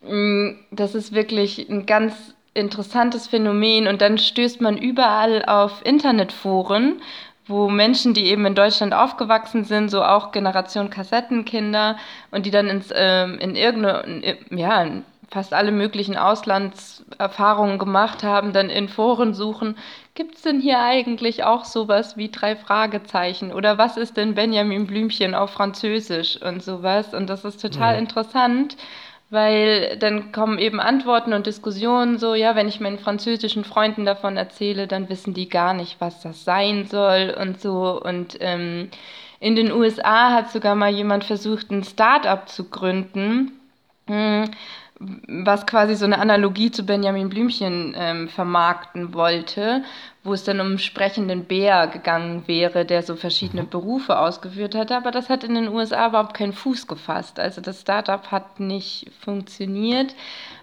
mh, 0.04 0.14
mm, 0.14 0.60
das 0.72 0.96
ist 0.96 1.14
wirklich 1.14 1.68
ein 1.70 1.86
ganz 1.86 2.14
interessantes 2.54 3.28
Phänomen 3.28 3.88
und 3.88 4.02
dann 4.02 4.18
stößt 4.18 4.62
man 4.62 4.78
überall 4.78 5.44
auf 5.46 5.86
Internetforen, 5.86 7.02
wo 7.50 7.70
Menschen, 7.70 8.14
die 8.14 8.28
eben 8.28 8.46
in 8.46 8.56
Deutschland 8.56 8.94
aufgewachsen 8.94 9.64
sind, 9.64 9.90
so 9.90 10.04
auch 10.04 10.32
Generation 10.32 10.90
Kassettenkinder 10.90 11.98
und 12.32 12.46
die 12.46 12.52
dann 12.52 12.68
ins, 12.68 12.90
ähm, 12.94 13.40
in 13.40 13.56
irgendeine, 13.56 14.38
ja, 14.52 14.86
fast 15.32 15.54
alle 15.54 15.72
möglichen 15.72 16.18
Auslandserfahrungen 16.18 17.78
gemacht 17.78 18.24
haben, 18.24 18.52
dann 18.52 18.70
in 18.70 18.90
Foren 18.90 19.34
suchen, 19.34 19.78
gibt 20.16 20.36
es 20.36 20.42
denn 20.42 20.60
hier 20.60 20.80
eigentlich 20.80 21.44
auch 21.44 21.66
sowas 21.66 22.18
wie 22.18 22.30
drei 22.30 22.56
Fragezeichen? 22.56 23.54
Oder 23.54 23.78
was 23.78 23.96
ist 23.96 24.18
denn 24.18 24.34
Benjamin 24.34 24.88
Blümchen 24.88 25.36
auf 25.36 25.52
Französisch 25.52 26.42
und 26.42 26.64
sowas? 26.64 27.14
Und 27.14 27.30
das 27.30 27.46
ist 27.46 27.62
total 27.62 27.94
ja. 27.94 28.00
interessant, 28.00 28.76
weil 29.30 29.98
dann 29.98 30.32
kommen 30.32 30.58
eben 30.58 30.80
Antworten 30.80 31.34
und 31.34 31.46
Diskussionen 31.46 32.18
so, 32.18 32.34
ja, 32.34 32.56
wenn 32.56 32.68
ich 32.68 32.80
meinen 32.80 33.00
französischen 33.00 33.64
Freunden 33.64 34.06
davon 34.06 34.38
erzähle, 34.38 34.88
dann 34.88 35.10
wissen 35.10 35.34
die 35.34 35.50
gar 35.50 35.74
nicht, 35.74 36.02
was 36.02 36.22
das 36.22 36.44
sein 36.44 36.88
soll 36.88 37.36
und 37.40 37.62
so. 37.62 38.02
Und 38.02 38.38
ähm, 38.40 38.90
in 39.40 39.56
den 39.56 39.72
USA 39.72 40.34
hat 40.34 40.52
sogar 40.52 40.76
mal 40.76 40.92
jemand 40.92 41.24
versucht, 41.24 41.70
ein 41.70 41.84
Start-up 41.84 42.50
zu 42.50 42.70
gründen, 42.70 43.52
hm, 44.08 44.50
was 45.00 45.66
quasi 45.66 45.96
so 45.96 46.06
eine 46.06 46.20
Analogie 46.20 46.72
zu 46.72 46.84
Benjamin 46.84 47.30
Blümchen 47.30 47.94
ähm, 47.96 48.28
vermarkten 48.28 49.14
wollte, 49.14 49.84
wo 50.30 50.34
es 50.34 50.44
dann 50.44 50.62
um 50.62 50.78
sprechenden 50.78 51.46
Bär 51.46 51.88
gegangen 51.88 52.44
wäre, 52.46 52.86
der 52.86 53.02
so 53.02 53.16
verschiedene 53.16 53.64
mhm. 53.64 53.70
Berufe 53.70 54.20
ausgeführt 54.20 54.76
hat. 54.76 54.92
Aber 54.92 55.10
das 55.10 55.28
hat 55.28 55.44
in 55.44 55.56
den 55.56 55.68
USA 55.68 56.08
überhaupt 56.08 56.36
keinen 56.36 56.54
Fuß 56.54 56.86
gefasst. 56.86 57.40
Also 57.40 57.62
das 57.62 57.82
Startup 57.82 58.32
hat 58.32 58.60
nicht 58.60 59.08
funktioniert, 59.20 60.16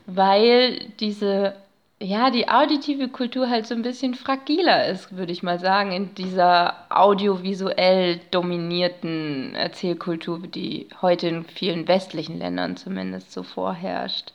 weil 0.07 0.79
diese 1.01 1.55
ja, 1.99 2.31
die 2.31 2.49
auditive 2.49 3.09
Kultur 3.09 3.49
halt 3.49 3.67
so 3.67 3.75
ein 3.75 3.81
bisschen 3.81 4.15
fragiler 4.15 4.87
ist, 4.87 5.17
würde 5.17 5.33
ich 5.33 5.43
mal 5.43 5.59
sagen, 5.59 5.93
in 5.93 6.15
dieser 6.15 6.75
audiovisuell 6.91 8.21
dominierten 8.31 9.55
Erzählkultur, 9.55 10.41
die 10.47 10.89
heute 11.01 11.29
in 11.29 11.45
vielen 11.45 11.89
westlichen 11.89 12.39
Ländern 12.39 12.77
zumindest 12.77 13.33
so 13.33 13.43
vorherrscht. 13.43 14.33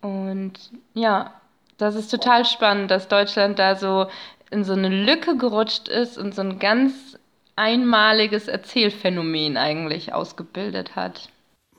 Und 0.00 0.54
ja, 0.92 1.32
das 1.78 1.94
ist 1.94 2.10
total 2.10 2.44
spannend, 2.44 2.90
dass 2.90 3.06
Deutschland 3.06 3.60
da 3.60 3.76
so 3.76 4.06
in 4.52 4.64
so 4.64 4.74
eine 4.74 4.88
Lücke 4.88 5.36
gerutscht 5.36 5.88
ist 5.88 6.18
und 6.18 6.34
so 6.34 6.42
ein 6.42 6.58
ganz 6.58 7.18
einmaliges 7.56 8.48
Erzählphänomen 8.48 9.56
eigentlich 9.56 10.12
ausgebildet 10.12 10.96
hat. 10.96 11.28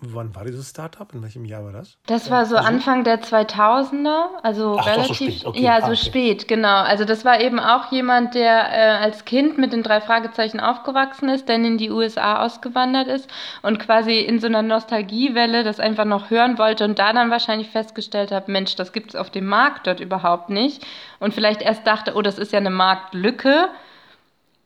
Wann 0.09 0.35
war 0.35 0.43
dieses 0.43 0.69
Startup? 0.69 1.11
In 1.13 1.21
welchem 1.21 1.45
Jahr 1.45 1.63
war 1.63 1.71
das? 1.71 1.97
Das 2.07 2.29
war 2.29 2.45
so 2.45 2.57
also, 2.57 2.67
Anfang 2.67 3.03
der 3.03 3.21
2000er, 3.21 4.25
also 4.41 4.77
Ach, 4.79 4.85
relativ. 4.85 5.09
So 5.09 5.13
spät. 5.13 5.45
Okay. 5.45 5.61
Ja, 5.61 5.79
so 5.79 5.87
ah, 5.87 5.89
okay. 5.91 5.95
spät, 5.95 6.47
genau. 6.47 6.81
Also 6.81 7.05
das 7.05 7.23
war 7.23 7.39
eben 7.39 7.59
auch 7.59 7.91
jemand, 7.91 8.35
der 8.35 8.71
äh, 8.71 9.03
als 9.03 9.25
Kind 9.25 9.57
mit 9.57 9.71
den 9.71 9.83
drei 9.83 10.01
Fragezeichen 10.01 10.59
aufgewachsen 10.59 11.29
ist, 11.29 11.47
dann 11.47 11.63
in 11.63 11.77
die 11.77 11.89
USA 11.91 12.43
ausgewandert 12.43 13.07
ist 13.07 13.29
und 13.61 13.79
quasi 13.79 14.19
in 14.19 14.39
so 14.39 14.47
einer 14.47 14.61
Nostalgiewelle 14.61 15.63
das 15.63 15.79
einfach 15.79 16.05
noch 16.05 16.29
hören 16.29 16.57
wollte 16.57 16.85
und 16.85 16.99
da 16.99 17.13
dann 17.13 17.31
wahrscheinlich 17.31 17.69
festgestellt 17.69 18.31
hat, 18.31 18.47
Mensch, 18.47 18.75
das 18.75 18.91
gibt 18.91 19.11
es 19.11 19.15
auf 19.15 19.29
dem 19.29 19.45
Markt 19.45 19.87
dort 19.87 19.99
überhaupt 19.99 20.49
nicht. 20.49 20.85
Und 21.19 21.33
vielleicht 21.33 21.61
erst 21.61 21.87
dachte, 21.87 22.15
oh, 22.15 22.21
das 22.21 22.37
ist 22.37 22.51
ja 22.51 22.59
eine 22.59 22.69
Marktlücke. 22.69 23.69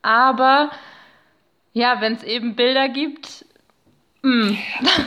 Aber 0.01 0.72
ja, 1.74 2.01
wenn 2.01 2.13
es 2.13 2.24
eben 2.24 2.56
Bilder 2.56 2.89
gibt, 2.89 3.46
hm. 4.27 4.57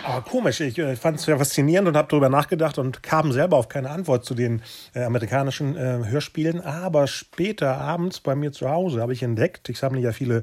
Aber 0.02 0.22
komisch, 0.22 0.60
ich 0.60 0.78
äh, 0.78 0.96
fand 0.96 1.18
es 1.18 1.26
ja 1.26 1.36
faszinierend 1.36 1.88
und 1.88 1.96
habe 1.96 2.08
darüber 2.08 2.30
nachgedacht 2.30 2.78
und 2.78 3.02
kam 3.02 3.32
selber 3.32 3.58
auf 3.58 3.68
keine 3.68 3.90
Antwort 3.90 4.24
zu 4.24 4.34
den 4.34 4.62
äh, 4.94 5.02
amerikanischen 5.02 5.76
äh, 5.76 6.00
Hörspielen. 6.06 6.62
Aber 6.62 7.06
später 7.06 7.76
abends 7.76 8.20
bei 8.20 8.34
mir 8.34 8.50
zu 8.50 8.70
Hause 8.70 9.02
habe 9.02 9.12
ich 9.12 9.22
entdeckt, 9.22 9.68
ich 9.68 9.78
sammle 9.78 10.00
ja 10.00 10.12
viele 10.12 10.42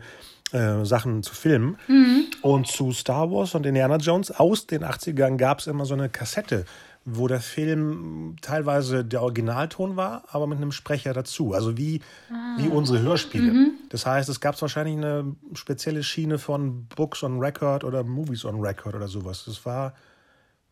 äh, 0.51 0.85
Sachen 0.85 1.23
zu 1.23 1.33
filmen. 1.33 1.79
Mhm. 1.87 2.25
Und 2.43 2.67
zu 2.67 2.91
Star 2.91 3.31
Wars 3.31 3.55
und 3.55 3.65
Indiana 3.65 3.97
Jones 3.97 4.29
aus 4.29 4.67
den 4.67 4.83
80ern 4.83 5.37
gab 5.37 5.59
es 5.59 5.65
immer 5.65 5.85
so 5.85 5.95
eine 5.95 6.09
Kassette 6.09 6.65
wo 7.09 7.29
der 7.29 7.39
Film 7.39 8.35
teilweise 8.41 9.05
der 9.05 9.21
Originalton 9.21 9.95
war, 9.95 10.25
aber 10.29 10.45
mit 10.45 10.57
einem 10.57 10.73
Sprecher 10.73 11.13
dazu. 11.13 11.53
Also 11.53 11.77
wie, 11.77 12.01
ah. 12.29 12.57
wie 12.57 12.67
unsere 12.67 12.99
Hörspiele. 12.99 13.53
Mhm. 13.53 13.71
Das 13.89 14.05
heißt, 14.05 14.27
es 14.27 14.41
gab 14.41 14.61
wahrscheinlich 14.61 14.97
eine 14.97 15.33
spezielle 15.53 16.03
Schiene 16.03 16.37
von 16.37 16.85
Books 16.87 17.23
on 17.23 17.39
Record 17.39 17.85
oder 17.85 18.03
Movies 18.03 18.43
on 18.43 18.59
Record 18.59 18.93
oder 18.93 19.07
sowas. 19.07 19.45
Das 19.45 19.65
war 19.65 19.95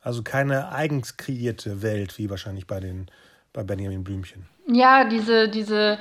also 0.02 0.24
keine 0.24 0.74
eigens 0.74 1.16
kreierte 1.16 1.82
Welt, 1.82 2.18
wie 2.18 2.30
wahrscheinlich 2.30 2.68
bei 2.68 2.82
den 2.82 3.08
bei 3.54 3.64
Benjamin 3.64 4.04
Blümchen. 4.04 4.46
Ja, 4.68 5.08
diese, 5.08 5.48
diese 5.48 5.98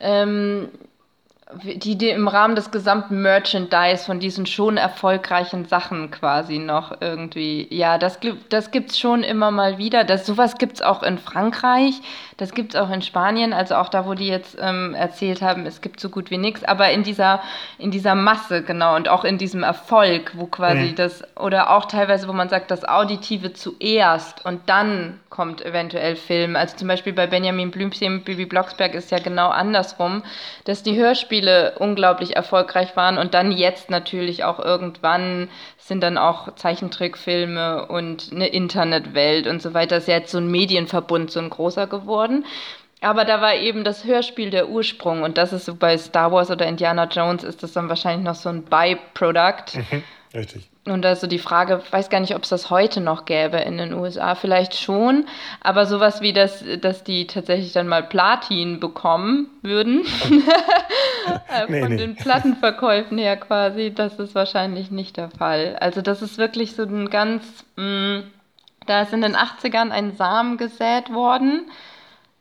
ähm 0.00 0.70
die, 1.62 1.96
die 1.96 2.08
im 2.08 2.26
Rahmen 2.26 2.56
des 2.56 2.70
gesamten 2.70 3.20
Merchandise 3.20 4.04
von 4.06 4.18
diesen 4.18 4.46
schon 4.46 4.78
erfolgreichen 4.78 5.66
Sachen 5.66 6.10
quasi 6.10 6.58
noch 6.58 7.00
irgendwie, 7.00 7.66
ja, 7.70 7.98
das, 7.98 8.18
das 8.48 8.70
gibt 8.70 8.90
es 8.90 8.98
schon 8.98 9.22
immer 9.22 9.50
mal 9.50 9.76
wieder. 9.76 10.04
Das, 10.04 10.24
sowas 10.24 10.56
gibt 10.56 10.76
es 10.76 10.82
auch 10.82 11.02
in 11.02 11.18
Frankreich, 11.18 12.00
das 12.38 12.52
gibt 12.52 12.74
es 12.74 12.80
auch 12.80 12.90
in 12.90 13.02
Spanien, 13.02 13.52
also 13.52 13.74
auch 13.76 13.90
da, 13.90 14.06
wo 14.06 14.14
die 14.14 14.26
jetzt 14.26 14.56
ähm, 14.60 14.94
erzählt 14.94 15.42
haben, 15.42 15.66
es 15.66 15.82
gibt 15.82 16.00
so 16.00 16.08
gut 16.08 16.30
wie 16.30 16.38
nichts, 16.38 16.64
aber 16.64 16.90
in 16.90 17.02
dieser, 17.02 17.40
in 17.78 17.90
dieser 17.90 18.14
Masse, 18.14 18.62
genau, 18.62 18.96
und 18.96 19.08
auch 19.08 19.24
in 19.24 19.36
diesem 19.36 19.62
Erfolg, 19.62 20.32
wo 20.34 20.46
quasi 20.46 20.90
mhm. 20.90 20.94
das, 20.96 21.24
oder 21.36 21.70
auch 21.70 21.84
teilweise, 21.84 22.26
wo 22.26 22.32
man 22.32 22.48
sagt, 22.48 22.70
das 22.70 22.84
Auditive 22.88 23.52
zuerst 23.52 24.44
und 24.46 24.62
dann 24.66 25.20
kommt 25.28 25.64
eventuell 25.64 26.14
Film. 26.14 26.54
Also 26.54 26.76
zum 26.76 26.86
Beispiel 26.86 27.12
bei 27.12 27.26
Benjamin 27.26 27.72
Blümchen, 27.72 28.22
Bibi 28.22 28.46
Blocksberg 28.46 28.94
ist 28.94 29.10
ja 29.10 29.18
genau 29.18 29.48
andersrum, 29.48 30.22
dass 30.64 30.84
die 30.84 30.96
Hörspiele 30.96 31.33
unglaublich 31.78 32.36
erfolgreich 32.36 32.96
waren 32.96 33.18
und 33.18 33.34
dann 33.34 33.52
jetzt 33.52 33.90
natürlich 33.90 34.44
auch 34.44 34.58
irgendwann 34.58 35.48
sind 35.78 36.02
dann 36.02 36.18
auch 36.18 36.54
Zeichentrickfilme 36.54 37.86
und 37.86 38.30
eine 38.32 38.46
Internetwelt 38.48 39.46
und 39.46 39.60
so 39.60 39.74
weiter. 39.74 39.96
Das 39.96 40.04
ist 40.04 40.08
ja 40.08 40.18
jetzt 40.18 40.32
so 40.32 40.38
ein 40.38 40.50
Medienverbund, 40.50 41.30
so 41.30 41.40
ein 41.40 41.50
großer 41.50 41.86
geworden. 41.86 42.44
Aber 43.00 43.24
da 43.24 43.40
war 43.40 43.54
eben 43.54 43.84
das 43.84 44.04
Hörspiel 44.04 44.50
der 44.50 44.68
Ursprung 44.68 45.22
und 45.22 45.36
das 45.36 45.52
ist 45.52 45.66
so 45.66 45.74
bei 45.74 45.98
Star 45.98 46.32
Wars 46.32 46.50
oder 46.50 46.66
Indiana 46.66 47.04
Jones 47.04 47.44
ist 47.44 47.62
das 47.62 47.72
dann 47.72 47.88
wahrscheinlich 47.88 48.24
noch 48.24 48.34
so 48.34 48.48
ein 48.48 48.62
Byproduct. 48.62 49.76
Mhm, 49.76 50.02
richtig. 50.32 50.70
Und 50.86 51.06
also 51.06 51.26
die 51.26 51.38
Frage, 51.38 51.80
weiß 51.90 52.10
gar 52.10 52.20
nicht, 52.20 52.34
ob 52.34 52.42
es 52.42 52.50
das 52.50 52.68
heute 52.68 53.00
noch 53.00 53.24
gäbe 53.24 53.56
in 53.56 53.78
den 53.78 53.94
USA, 53.94 54.34
vielleicht 54.34 54.74
schon, 54.74 55.24
aber 55.62 55.86
sowas 55.86 56.20
wie 56.20 56.34
das, 56.34 56.62
dass 56.80 57.02
die 57.04 57.26
tatsächlich 57.26 57.72
dann 57.72 57.88
mal 57.88 58.02
Platin 58.02 58.80
bekommen 58.80 59.48
würden, 59.62 60.04
äh, 61.48 61.64
nee, 61.68 61.80
von 61.80 61.92
nee. 61.92 61.96
den 61.96 62.16
Plattenverkäufen 62.16 63.16
her 63.16 63.38
quasi, 63.38 63.94
das 63.94 64.18
ist 64.18 64.34
wahrscheinlich 64.34 64.90
nicht 64.90 65.16
der 65.16 65.30
Fall. 65.30 65.76
Also 65.80 66.02
das 66.02 66.20
ist 66.20 66.36
wirklich 66.36 66.76
so 66.76 66.82
ein 66.82 67.08
ganz, 67.08 67.64
mh, 67.76 68.18
mm, 68.18 68.24
da 68.86 69.00
ist 69.00 69.14
in 69.14 69.22
den 69.22 69.36
80ern 69.36 69.88
ein 69.88 70.14
Samen 70.16 70.58
gesät 70.58 71.10
worden, 71.10 71.70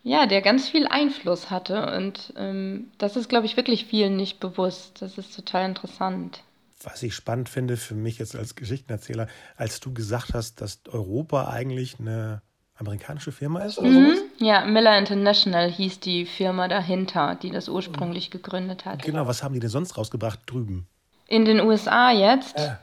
ja, 0.03 0.25
der 0.25 0.41
ganz 0.41 0.67
viel 0.67 0.85
Einfluss 0.85 1.49
hatte 1.49 1.95
und 1.95 2.33
ähm, 2.35 2.91
das 2.97 3.15
ist, 3.15 3.29
glaube 3.29 3.45
ich, 3.45 3.55
wirklich 3.55 3.85
vielen 3.85 4.17
nicht 4.17 4.41
bewusst. 4.41 5.01
Das 5.01 5.17
ist 5.17 5.33
total 5.33 5.63
interessant 5.65 6.43
was 6.83 7.03
ich 7.03 7.15
spannend 7.15 7.49
finde 7.49 7.77
für 7.77 7.95
mich 7.95 8.19
jetzt 8.19 8.35
als 8.35 8.55
Geschichtenerzähler, 8.55 9.27
als 9.55 9.79
du 9.79 9.93
gesagt 9.93 10.33
hast, 10.33 10.61
dass 10.61 10.81
Europa 10.87 11.47
eigentlich 11.47 11.99
eine 11.99 12.41
amerikanische 12.75 13.31
Firma 13.31 13.61
ist 13.61 13.77
oder 13.77 13.89
mhm. 13.89 14.05
sowas? 14.05 14.19
Ja, 14.39 14.65
Miller 14.65 14.97
International 14.97 15.69
hieß 15.71 15.99
die 15.99 16.25
Firma 16.25 16.67
dahinter, 16.67 17.35
die 17.35 17.51
das 17.51 17.69
ursprünglich 17.69 18.31
gegründet 18.31 18.85
hat. 18.85 19.03
Genau, 19.03 19.27
was 19.27 19.43
haben 19.43 19.53
die 19.53 19.59
denn 19.59 19.69
sonst 19.69 19.97
rausgebracht 19.97 20.39
drüben? 20.45 20.87
In 21.27 21.45
den 21.45 21.61
USA 21.61 22.11
jetzt? 22.11 22.57
Äh. 22.57 22.75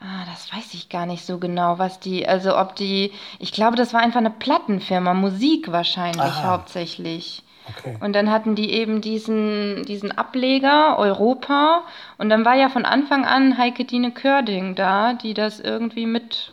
Ah, 0.00 0.26
das 0.26 0.52
weiß 0.52 0.74
ich 0.74 0.90
gar 0.90 1.06
nicht 1.06 1.24
so 1.24 1.38
genau, 1.38 1.78
was 1.78 1.98
die, 1.98 2.28
also 2.28 2.58
ob 2.58 2.76
die, 2.76 3.12
ich 3.38 3.52
glaube, 3.52 3.76
das 3.76 3.94
war 3.94 4.00
einfach 4.00 4.18
eine 4.18 4.30
Plattenfirma, 4.30 5.14
Musik 5.14 5.72
wahrscheinlich 5.72 6.20
Aha. 6.20 6.50
hauptsächlich. 6.50 7.42
Okay. 7.68 7.96
Und 8.00 8.14
dann 8.14 8.30
hatten 8.30 8.54
die 8.54 8.72
eben 8.72 9.00
diesen, 9.00 9.84
diesen 9.84 10.12
Ableger 10.12 10.98
Europa. 10.98 11.84
Und 12.18 12.28
dann 12.28 12.44
war 12.44 12.54
ja 12.54 12.68
von 12.68 12.84
Anfang 12.84 13.24
an 13.24 13.56
Heike 13.56 13.84
Dine 13.84 14.12
Körding 14.12 14.74
da, 14.74 15.14
die 15.14 15.34
das 15.34 15.60
irgendwie 15.60 16.06
mit 16.06 16.52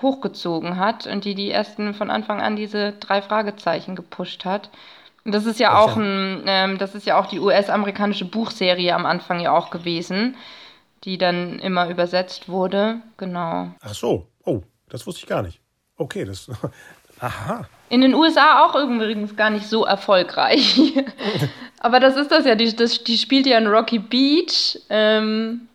hochgezogen 0.00 0.78
hat 0.78 1.06
und 1.06 1.24
die 1.24 1.34
die 1.34 1.50
ersten 1.50 1.94
von 1.94 2.10
Anfang 2.10 2.40
an 2.40 2.56
diese 2.56 2.92
drei 2.92 3.20
Fragezeichen 3.22 3.96
gepusht 3.96 4.44
hat. 4.44 4.70
Und 5.24 5.32
das 5.32 5.44
ist 5.44 5.58
ja 5.58 5.76
auch 5.78 5.96
ein, 5.96 6.44
ähm, 6.46 6.78
das 6.78 6.94
ist 6.94 7.04
ja 7.04 7.18
auch 7.18 7.26
die 7.26 7.40
US-amerikanische 7.40 8.24
Buchserie 8.24 8.94
am 8.94 9.06
Anfang 9.06 9.40
ja 9.40 9.52
auch 9.52 9.70
gewesen, 9.70 10.36
die 11.02 11.18
dann 11.18 11.58
immer 11.58 11.90
übersetzt 11.90 12.48
wurde. 12.48 13.00
Genau. 13.16 13.70
Ach 13.80 13.94
so, 13.94 14.28
oh, 14.44 14.62
das 14.88 15.04
wusste 15.06 15.22
ich 15.22 15.26
gar 15.26 15.42
nicht. 15.42 15.60
Okay, 15.96 16.24
das. 16.24 16.48
Aha. 17.20 17.66
In 17.88 18.00
den 18.00 18.14
USA 18.14 18.64
auch 18.64 18.74
übrigens 18.74 19.36
gar 19.36 19.50
nicht 19.50 19.66
so 19.66 19.84
erfolgreich. 19.84 20.80
Aber 21.80 22.00
das 22.00 22.16
ist 22.16 22.30
das 22.30 22.44
ja, 22.44 22.54
die, 22.54 22.74
das, 22.74 23.04
die 23.04 23.16
spielt 23.16 23.46
ja 23.46 23.58
in 23.58 23.66
Rocky 23.66 23.98
Beach. 23.98 24.80
Ähm, 24.90 25.68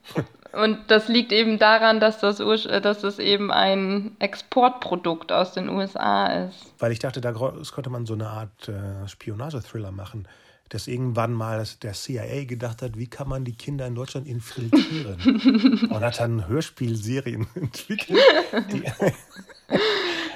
und 0.51 0.79
das 0.87 1.07
liegt 1.07 1.31
eben 1.31 1.57
daran, 1.57 2.01
dass 2.01 2.19
das, 2.19 2.37
dass 2.37 2.99
das 2.99 3.19
eben 3.19 3.51
ein 3.51 4.15
Exportprodukt 4.19 5.31
aus 5.31 5.53
den 5.53 5.69
USA 5.69 6.45
ist. 6.45 6.73
Weil 6.79 6.91
ich 6.91 6.99
dachte, 6.99 7.21
da 7.21 7.31
könnte 7.31 7.89
man 7.89 8.05
so 8.05 8.13
eine 8.13 8.27
Art 8.27 8.67
äh, 8.67 9.07
Spionage-Thriller 9.07 9.91
machen 9.91 10.27
dass 10.71 10.87
irgendwann 10.87 11.33
mal 11.33 11.65
der 11.83 11.91
CIA 11.91 12.45
gedacht 12.45 12.81
hat, 12.81 12.97
wie 12.97 13.07
kann 13.07 13.27
man 13.27 13.43
die 13.43 13.55
Kinder 13.55 13.85
in 13.85 13.93
Deutschland 13.93 14.25
infiltrieren? 14.25 15.87
und 15.91 15.99
hat 15.99 16.19
dann 16.19 16.47
Hörspielserien 16.47 17.45
entwickelt. 17.55 18.19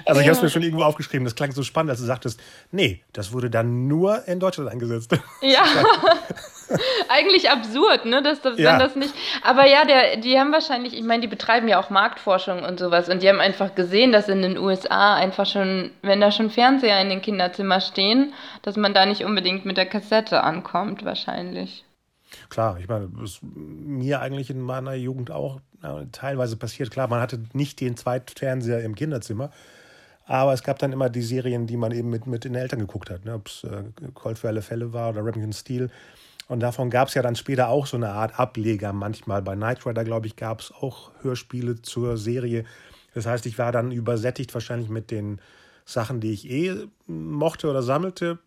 Also 0.05 0.21
ich 0.21 0.27
habe 0.27 0.38
es 0.38 0.43
mir 0.43 0.50
schon 0.50 0.62
irgendwo 0.62 0.83
aufgeschrieben, 0.83 1.25
das 1.25 1.35
klang 1.35 1.51
so 1.51 1.63
spannend, 1.63 1.89
als 1.89 2.00
du 2.00 2.05
sagtest, 2.05 2.39
nee, 2.71 3.03
das 3.13 3.33
wurde 3.33 3.50
dann 3.50 3.88
nur 3.88 4.27
in 4.27 4.39
Deutschland 4.39 4.69
eingesetzt. 4.69 5.15
Ja. 5.41 5.63
Eigentlich 7.09 7.50
absurd, 7.50 8.05
ne? 8.05 8.24
Dass, 8.24 8.41
dass 8.41 8.57
ja. 8.57 8.79
das 8.79 8.95
nicht. 8.95 9.13
Aber 9.43 9.67
ja, 9.67 9.85
der, 9.85 10.17
die 10.17 10.39
haben 10.39 10.51
wahrscheinlich, 10.51 10.93
ich 10.93 11.03
meine, 11.03 11.21
die 11.21 11.27
betreiben 11.27 11.67
ja 11.67 11.79
auch 11.79 11.89
Marktforschung 11.91 12.63
und 12.63 12.79
sowas 12.79 13.09
und 13.09 13.21
die 13.21 13.29
haben 13.29 13.39
einfach 13.39 13.75
gesehen, 13.75 14.12
dass 14.12 14.27
in 14.27 14.41
den 14.41 14.57
USA 14.57 15.15
einfach 15.15 15.45
schon, 15.45 15.91
wenn 16.01 16.21
da 16.21 16.31
schon 16.31 16.50
Fernseher 16.50 17.00
in 17.01 17.09
den 17.09 17.21
Kinderzimmern 17.21 17.81
stehen, 17.81 18.33
dass 18.63 18.77
man 18.77 18.93
da 18.93 19.05
nicht 19.05 19.24
unbedingt 19.24 19.65
mit 19.65 19.77
der 19.77 19.85
Kassette 19.85 20.43
ankommt, 20.43 21.05
wahrscheinlich. 21.05 21.85
Klar, 22.50 22.79
ich 22.79 22.88
meine, 22.88 23.09
das 23.19 23.31
ist 23.31 23.39
mir 23.43 24.21
eigentlich 24.21 24.50
in 24.50 24.62
meiner 24.62 24.93
Jugend 24.93 25.31
auch 25.31 25.59
ja, 25.83 26.03
teilweise 26.12 26.57
passiert. 26.57 26.91
Klar, 26.91 27.07
man 27.07 27.21
hatte 27.21 27.43
nicht 27.53 27.79
den 27.81 27.95
Zweitfernseher 27.97 28.83
im 28.83 28.95
Kinderzimmer, 28.95 29.51
aber 30.25 30.53
es 30.53 30.63
gab 30.63 30.79
dann 30.79 30.91
immer 30.91 31.10
die 31.10 31.22
Serien, 31.22 31.67
die 31.67 31.77
man 31.77 31.91
eben 31.91 32.10
mit, 32.10 32.25
mit 32.27 32.44
den 32.44 32.55
Eltern 32.55 32.79
geguckt 32.79 33.10
hat. 33.10 33.25
Ne? 33.25 33.36
Ob 33.36 33.48
es 33.48 33.63
äh, 33.63 33.84
Cold 34.13 34.39
für 34.39 34.48
alle 34.48 34.62
Fälle 34.62 34.91
war 34.91 35.10
oder 35.10 35.24
Remington 35.24 35.53
Steel. 35.53 35.89
Und 36.48 36.60
davon 36.60 36.89
gab 36.89 37.08
es 37.08 37.13
ja 37.13 37.22
dann 37.22 37.36
später 37.36 37.70
auch 37.70 37.86
so 37.88 37.98
eine 37.98 38.10
Art 38.10 38.39
Ableger 38.39 38.94
manchmal. 38.94 39.41
Bei 39.41 39.55
Knight 39.55 39.86
Rider, 39.86 40.03
glaube 40.03 40.27
ich, 40.27 40.36
gab 40.36 40.62
es 40.62 40.72
auch 40.72 41.12
Hörspiele 41.22 41.82
zur 41.82 42.17
Serie. 42.17 42.65
Das 43.13 43.25
heißt, 43.25 43.46
ich 43.46 43.58
war 43.58 43.72
dann 43.72 43.91
übersättigt 43.91 44.53
wahrscheinlich 44.53 44.89
mit 44.89 45.10
den 45.10 45.39
Sachen, 45.86 46.20
die 46.20 46.34
ich 46.34 46.50
eh 46.50 46.88
mochte 47.08 47.70
oder 47.70 47.82
sammelte 47.82 48.39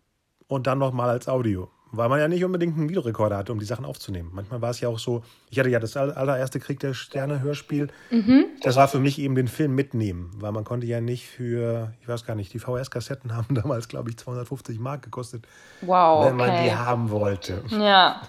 und 0.47 0.67
dann 0.67 0.79
nochmal 0.79 1.09
als 1.09 1.27
Audio 1.27 1.69
weil 1.91 2.09
man 2.09 2.19
ja 2.19 2.27
nicht 2.27 2.43
unbedingt 2.43 2.77
einen 2.77 2.89
Videorekorder 2.89 3.37
hatte, 3.37 3.51
um 3.51 3.59
die 3.59 3.65
Sachen 3.65 3.85
aufzunehmen. 3.85 4.29
Manchmal 4.33 4.61
war 4.61 4.69
es 4.69 4.79
ja 4.79 4.89
auch 4.89 4.99
so, 4.99 5.23
ich 5.49 5.59
hatte 5.59 5.69
ja 5.69 5.79
das 5.79 5.97
allererste 5.97 6.59
Krieg 6.59 6.79
der 6.79 6.93
Sterne 6.93 7.41
Hörspiel. 7.41 7.87
Mhm. 8.11 8.45
Das 8.61 8.75
war 8.75 8.87
für 8.87 8.99
mich 8.99 9.19
eben 9.19 9.35
den 9.35 9.47
Film 9.47 9.75
mitnehmen, 9.75 10.31
weil 10.35 10.51
man 10.51 10.63
konnte 10.63 10.85
ja 10.85 11.01
nicht 11.01 11.27
für, 11.27 11.93
ich 12.01 12.07
weiß 12.07 12.25
gar 12.25 12.35
nicht, 12.35 12.53
die 12.53 12.59
VHS-Kassetten 12.59 13.35
haben 13.35 13.55
damals, 13.55 13.87
glaube 13.87 14.09
ich, 14.09 14.17
250 14.17 14.79
Mark 14.79 15.03
gekostet. 15.03 15.45
Wow. 15.81 16.25
Wenn 16.25 16.35
man 16.35 16.63
die 16.63 16.73
haben 16.73 17.09
wollte. 17.09 17.63
Ja. 17.71 18.21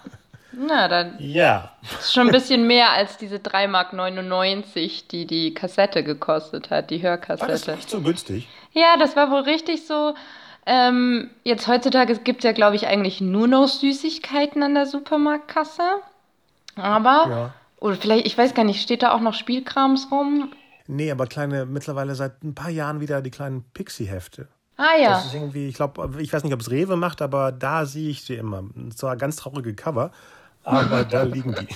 Na, 0.53 0.89
dann 0.89 1.15
ja. 1.19 1.71
ist 2.01 2.13
schon 2.13 2.27
ein 2.27 2.33
bisschen 2.33 2.67
mehr 2.67 2.91
als 2.91 3.17
diese 3.17 3.37
3,99 3.37 3.69
Mark, 3.69 5.09
die 5.11 5.27
die 5.27 5.55
Kassette 5.55 6.03
gekostet 6.03 6.71
hat, 6.71 6.91
die 6.91 7.03
Hörkassette. 7.03 7.43
War 7.43 7.49
das 7.49 7.67
nicht 7.69 7.91
so 7.91 8.01
günstig? 8.01 8.49
Ja, 8.73 8.97
das 8.99 9.15
war 9.15 9.31
wohl 9.31 9.43
richtig 9.43 9.87
so 9.87 10.15
ähm, 10.67 11.31
jetzt 11.45 11.67
heutzutage 11.67 12.19
gibt 12.19 12.41
es 12.41 12.45
ja, 12.45 12.53
glaube 12.53 12.77
ich, 12.77 12.87
eigentlich 12.87 13.21
nur 13.21 13.47
noch 13.47 13.69
Süßigkeiten 13.69 14.63
an 14.63 14.75
der 14.75 14.87
Supermarktkasse. 14.87 15.83
Aber, 16.77 17.27
ja. 17.29 17.55
oder 17.81 17.97
vielleicht, 17.97 18.27
ich 18.27 18.37
weiß 18.37 18.55
gar 18.55 18.65
nicht, 18.65 18.83
steht 18.83 19.03
da 19.03 19.13
auch 19.13 19.21
noch 19.21 19.35
Spielkrams 19.35 20.09
rum? 20.11 20.53
Nee, 20.87 21.11
aber 21.11 21.27
kleine, 21.27 21.67
mittlerweile 21.67 22.15
seit 22.15 22.43
ein 22.43 22.55
paar 22.55 22.71
Jahren 22.71 23.01
wieder 23.01 23.23
die 23.23 23.31
kleinen 23.31 23.65
Pixie-Hefte. 23.75 24.49
Ah 24.77 24.97
ja. 24.99 25.11
Das 25.11 25.27
ist 25.27 25.35
irgendwie, 25.35 25.69
ich 25.69 25.75
glaube, 25.75 26.11
ich 26.21 26.33
weiß 26.33 26.43
nicht, 26.43 26.55
ob 26.55 26.61
es 26.61 26.71
Rewe 26.71 26.97
macht, 26.97 27.21
aber 27.21 27.53
da 27.53 27.85
sehe 27.85 28.09
ich 28.11 28.23
sie 28.25 28.35
immer. 28.35 28.65
Zwar 28.95 29.17
ganz 29.17 29.37
traurige 29.37 29.75
Cover, 29.75 30.11
aber 30.65 31.05
da 31.11 31.23
liegen 31.23 31.55
die. 31.55 31.69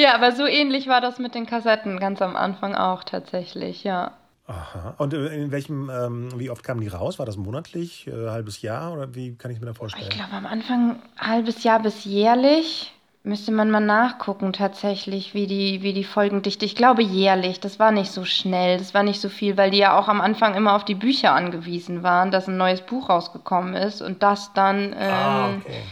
Ja, 0.00 0.14
aber 0.14 0.32
so 0.32 0.46
ähnlich 0.46 0.86
war 0.88 1.00
das 1.00 1.18
mit 1.18 1.34
den 1.34 1.46
Kassetten 1.46 1.98
ganz 1.98 2.22
am 2.22 2.36
Anfang 2.36 2.74
auch 2.74 3.02
tatsächlich, 3.02 3.82
ja. 3.82 4.12
Aha. 4.48 4.94
Und 4.98 5.12
in 5.12 5.50
welchem, 5.50 5.90
ähm, 5.90 6.28
wie 6.38 6.50
oft 6.50 6.62
kamen 6.62 6.80
die 6.80 6.88
raus? 6.88 7.18
War 7.18 7.26
das 7.26 7.36
monatlich, 7.36 8.06
äh, 8.06 8.28
halbes 8.28 8.62
Jahr 8.62 8.92
oder 8.92 9.14
wie 9.14 9.34
kann 9.34 9.50
ich 9.50 9.60
mir 9.60 9.66
das 9.66 9.76
vorstellen? 9.76 10.06
Ich 10.08 10.16
glaube 10.16 10.32
am 10.32 10.46
Anfang 10.46 11.00
halbes 11.18 11.64
Jahr 11.64 11.80
bis 11.80 12.04
jährlich. 12.04 12.92
Müsste 13.24 13.50
man 13.50 13.72
mal 13.72 13.80
nachgucken 13.80 14.52
tatsächlich, 14.52 15.34
wie 15.34 15.48
die, 15.48 15.82
wie 15.82 15.92
die 15.92 16.04
Folgendichte. 16.04 16.64
Ich 16.64 16.76
glaube 16.76 17.02
jährlich. 17.02 17.58
Das 17.58 17.80
war 17.80 17.90
nicht 17.90 18.12
so 18.12 18.24
schnell, 18.24 18.78
das 18.78 18.94
war 18.94 19.02
nicht 19.02 19.20
so 19.20 19.28
viel, 19.28 19.56
weil 19.56 19.72
die 19.72 19.78
ja 19.78 19.98
auch 19.98 20.06
am 20.06 20.20
Anfang 20.20 20.54
immer 20.54 20.76
auf 20.76 20.84
die 20.84 20.94
Bücher 20.94 21.32
angewiesen 21.32 22.04
waren, 22.04 22.30
dass 22.30 22.46
ein 22.46 22.56
neues 22.56 22.82
Buch 22.82 23.08
rausgekommen 23.08 23.74
ist 23.74 24.00
und 24.00 24.22
das 24.22 24.52
dann. 24.52 24.94
Ah, 24.94 25.00
ähm, 25.00 25.10
ah, 25.10 25.48
okay 25.58 25.82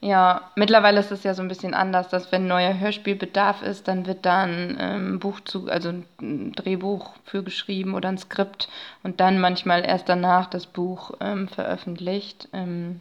ja, 0.00 0.50
mittlerweile 0.54 1.00
ist 1.00 1.10
es 1.10 1.24
ja 1.24 1.34
so 1.34 1.42
ein 1.42 1.48
bisschen 1.48 1.74
anders, 1.74 2.08
dass 2.08 2.30
wenn 2.30 2.46
neuer 2.46 2.78
Hörspielbedarf 2.78 3.62
ist, 3.62 3.88
dann 3.88 4.06
wird 4.06 4.24
da 4.24 4.44
ein 4.44 4.76
ähm, 4.80 5.18
Buch 5.18 5.40
zu, 5.40 5.68
also 5.68 5.92
ein 6.20 6.52
Drehbuch 6.52 7.14
für 7.24 7.42
geschrieben 7.42 7.94
oder 7.94 8.08
ein 8.08 8.18
Skript 8.18 8.68
und 9.02 9.20
dann 9.20 9.40
manchmal 9.40 9.84
erst 9.84 10.08
danach 10.08 10.46
das 10.46 10.66
Buch 10.66 11.14
ähm, 11.20 11.48
veröffentlicht. 11.48 12.48
Ähm, 12.52 13.00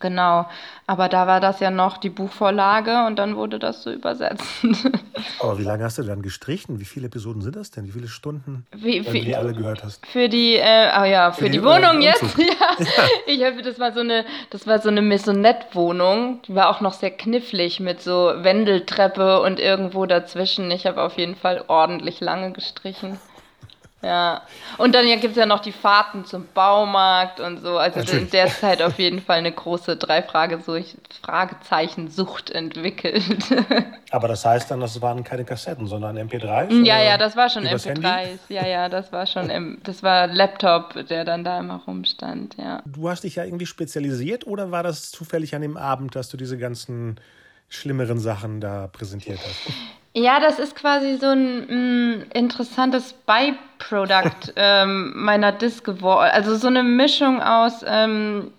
Genau, 0.00 0.46
aber 0.86 1.08
da 1.08 1.26
war 1.26 1.40
das 1.40 1.60
ja 1.60 1.70
noch 1.70 1.96
die 1.98 2.10
Buchvorlage 2.10 3.04
und 3.06 3.18
dann 3.18 3.36
wurde 3.36 3.58
das 3.58 3.82
so 3.82 3.90
übersetzt. 3.90 4.44
Aber 5.40 5.58
wie 5.58 5.64
lange 5.64 5.84
hast 5.84 5.98
du 5.98 6.02
dann 6.02 6.22
gestrichen? 6.22 6.78
Wie 6.80 6.84
viele 6.84 7.06
Episoden 7.06 7.42
sind 7.42 7.56
das 7.56 7.70
denn? 7.70 7.86
Wie 7.86 7.90
viele 7.90 8.08
Stunden, 8.08 8.66
wie, 8.72 9.04
wenn 9.04 9.12
du 9.12 9.20
die 9.20 9.36
alle 9.36 9.52
gehört 9.52 9.82
hast? 9.82 10.06
Für 10.06 10.28
die, 10.28 10.54
äh, 10.54 10.90
oh 11.00 11.04
ja, 11.04 11.32
für, 11.32 11.44
für 11.44 11.50
die, 11.50 11.58
die, 11.58 11.64
Wohnung 11.64 12.00
jetzt. 12.00 12.22
Ja. 12.38 12.76
ja. 12.78 13.04
Ich 13.26 13.44
habe, 13.44 13.62
das 13.62 13.78
war 13.78 13.92
so 13.92 14.00
eine, 14.00 14.24
das 14.50 14.66
war 14.66 14.80
so 14.80 14.88
eine 14.88 15.02
Maisonette-Wohnung. 15.02 16.40
Die 16.46 16.54
war 16.54 16.70
auch 16.70 16.80
noch 16.80 16.92
sehr 16.92 17.10
knifflig 17.10 17.80
mit 17.80 18.00
so 18.00 18.32
Wendeltreppe 18.36 19.40
und 19.42 19.58
irgendwo 19.58 20.06
dazwischen. 20.06 20.70
Ich 20.70 20.86
habe 20.86 21.02
auf 21.02 21.18
jeden 21.18 21.34
Fall 21.34 21.64
ordentlich 21.66 22.20
lange 22.20 22.52
gestrichen. 22.52 23.18
Ja, 24.00 24.42
und 24.76 24.94
dann 24.94 25.06
gibt 25.06 25.32
es 25.32 25.36
ja 25.36 25.44
noch 25.44 25.58
die 25.58 25.72
Fahrten 25.72 26.24
zum 26.24 26.46
Baumarkt 26.54 27.40
und 27.40 27.60
so. 27.60 27.78
Also 27.78 27.98
in 28.16 28.30
der 28.30 28.46
Zeit 28.46 28.80
auf 28.80 28.96
jeden 29.00 29.20
Fall 29.20 29.38
eine 29.38 29.50
große 29.50 29.96
drei 29.96 30.22
Fragezeichen-Sucht 30.22 32.50
entwickelt. 32.50 33.44
Aber 34.12 34.28
das 34.28 34.44
heißt 34.44 34.70
dann, 34.70 34.78
das 34.80 35.02
waren 35.02 35.24
keine 35.24 35.44
Kassetten, 35.44 35.88
sondern 35.88 36.16
MP3s? 36.16 36.84
Ja, 36.84 37.02
ja, 37.02 37.18
das 37.18 37.34
war 37.36 37.50
schon 37.50 37.66
MP3s. 37.66 38.38
Ja, 38.48 38.64
ja, 38.64 38.88
das 38.88 39.10
war 39.12 39.26
schon, 39.26 39.80
das 39.82 40.04
war 40.04 40.28
Laptop, 40.28 41.08
der 41.08 41.24
dann 41.24 41.42
da 41.42 41.58
immer 41.58 41.82
rumstand, 41.84 42.54
ja. 42.56 42.80
Du 42.86 43.10
hast 43.10 43.24
dich 43.24 43.34
ja 43.34 43.42
irgendwie 43.44 43.66
spezialisiert 43.66 44.46
oder 44.46 44.70
war 44.70 44.84
das 44.84 45.10
zufällig 45.10 45.56
an 45.56 45.62
dem 45.62 45.76
Abend, 45.76 46.14
dass 46.14 46.28
du 46.28 46.36
diese 46.36 46.56
ganzen 46.56 47.18
schlimmeren 47.68 48.18
Sachen 48.18 48.60
da 48.60 48.88
präsentiert 48.88 49.38
hast? 49.38 49.74
Ja, 50.14 50.40
das 50.40 50.58
ist 50.58 50.74
quasi 50.74 51.16
so 51.16 51.26
ein 51.26 51.66
mh, 51.66 51.74
mm, 51.74 52.22
interessantes 52.34 53.12
Byproduct 53.12 54.52
ähm, 54.56 55.12
meiner 55.14 55.52
Dis 55.52 55.84
geworden. 55.84 56.30
Also 56.32 56.56
so 56.56 56.66
eine 56.66 56.82
Mischung 56.82 57.40
aus, 57.42 57.84
ähm, 57.86 58.50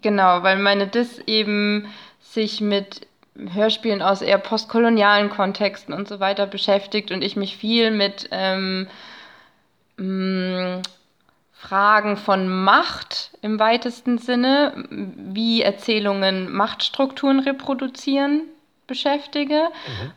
genau, 0.00 0.42
weil 0.42 0.58
meine 0.58 0.86
Dis 0.86 1.18
eben 1.26 1.88
sich 2.20 2.60
mit 2.60 3.06
Hörspielen 3.52 4.00
aus 4.00 4.22
eher 4.22 4.38
postkolonialen 4.38 5.28
Kontexten 5.28 5.92
und 5.92 6.08
so 6.08 6.20
weiter 6.20 6.46
beschäftigt 6.46 7.10
und 7.10 7.22
ich 7.22 7.36
mich 7.36 7.56
viel 7.56 7.90
mit 7.90 8.28
ähm, 8.30 8.86
mh, 9.98 10.78
mm, 10.78 10.82
Fragen 11.58 12.16
von 12.16 12.48
Macht 12.48 13.30
im 13.42 13.58
weitesten 13.58 14.18
Sinne, 14.18 14.84
wie 14.90 15.62
Erzählungen 15.62 16.52
Machtstrukturen 16.52 17.40
reproduzieren 17.40 18.42
beschäftige. 18.86 19.62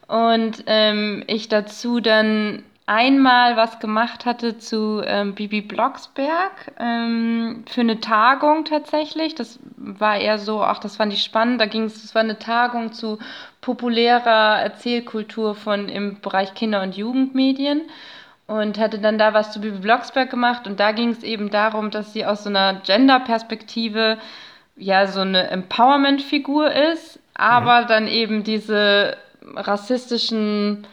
Mhm. 0.07 0.15
Und 0.15 0.63
ähm, 0.67 1.23
ich 1.27 1.47
dazu 1.47 2.01
dann 2.01 2.63
einmal 2.85 3.55
was 3.55 3.79
gemacht 3.79 4.25
hatte 4.25 4.57
zu 4.57 5.01
ähm, 5.05 5.35
Bibi 5.35 5.61
Blocksberg 5.61 6.73
ähm, 6.79 7.63
für 7.67 7.81
eine 7.81 7.99
Tagung 7.99 8.65
tatsächlich. 8.65 9.35
Das 9.35 9.59
war 9.77 10.17
eher 10.17 10.39
so, 10.39 10.61
ach, 10.63 10.79
das 10.79 10.97
fand 10.97 11.13
ich 11.13 11.23
spannend. 11.23 11.61
Da 11.61 11.67
ging 11.67 11.83
es, 11.83 12.01
das 12.01 12.15
war 12.15 12.23
eine 12.23 12.39
Tagung 12.39 12.91
zu 12.91 13.19
populärer 13.61 14.59
Erzählkultur 14.61 15.55
von 15.55 15.87
im 15.87 16.19
Bereich 16.19 16.53
Kinder- 16.53 16.81
und 16.81 16.97
Jugendmedien 16.97 17.81
und 18.49 18.79
hatte 18.79 18.97
dann 18.97 19.19
da 19.19 19.35
was 19.35 19.51
zu 19.51 19.61
Bibi 19.61 19.77
Blocksberg 19.77 20.31
gemacht 20.31 20.65
und 20.65 20.79
da 20.79 20.91
ging 20.91 21.09
es 21.09 21.21
eben 21.21 21.51
darum, 21.51 21.91
dass 21.91 22.13
sie 22.13 22.25
aus 22.25 22.43
so 22.43 22.49
einer 22.49 22.81
Gender-Perspektive 22.83 24.17
ja 24.75 25.05
so 25.05 25.19
eine 25.19 25.51
Empowerment-Figur 25.51 26.71
ist, 26.71 27.19
aber 27.35 27.81
mhm. 27.81 27.87
dann 27.87 28.07
eben 28.07 28.43
diese 28.43 29.17
rassistischen 29.55 30.87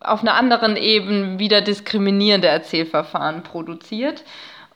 auf 0.00 0.20
einer 0.20 0.34
anderen 0.34 0.76
Ebene 0.76 1.38
wieder 1.38 1.62
diskriminierende 1.62 2.48
Erzählverfahren 2.48 3.42
produziert. 3.42 4.24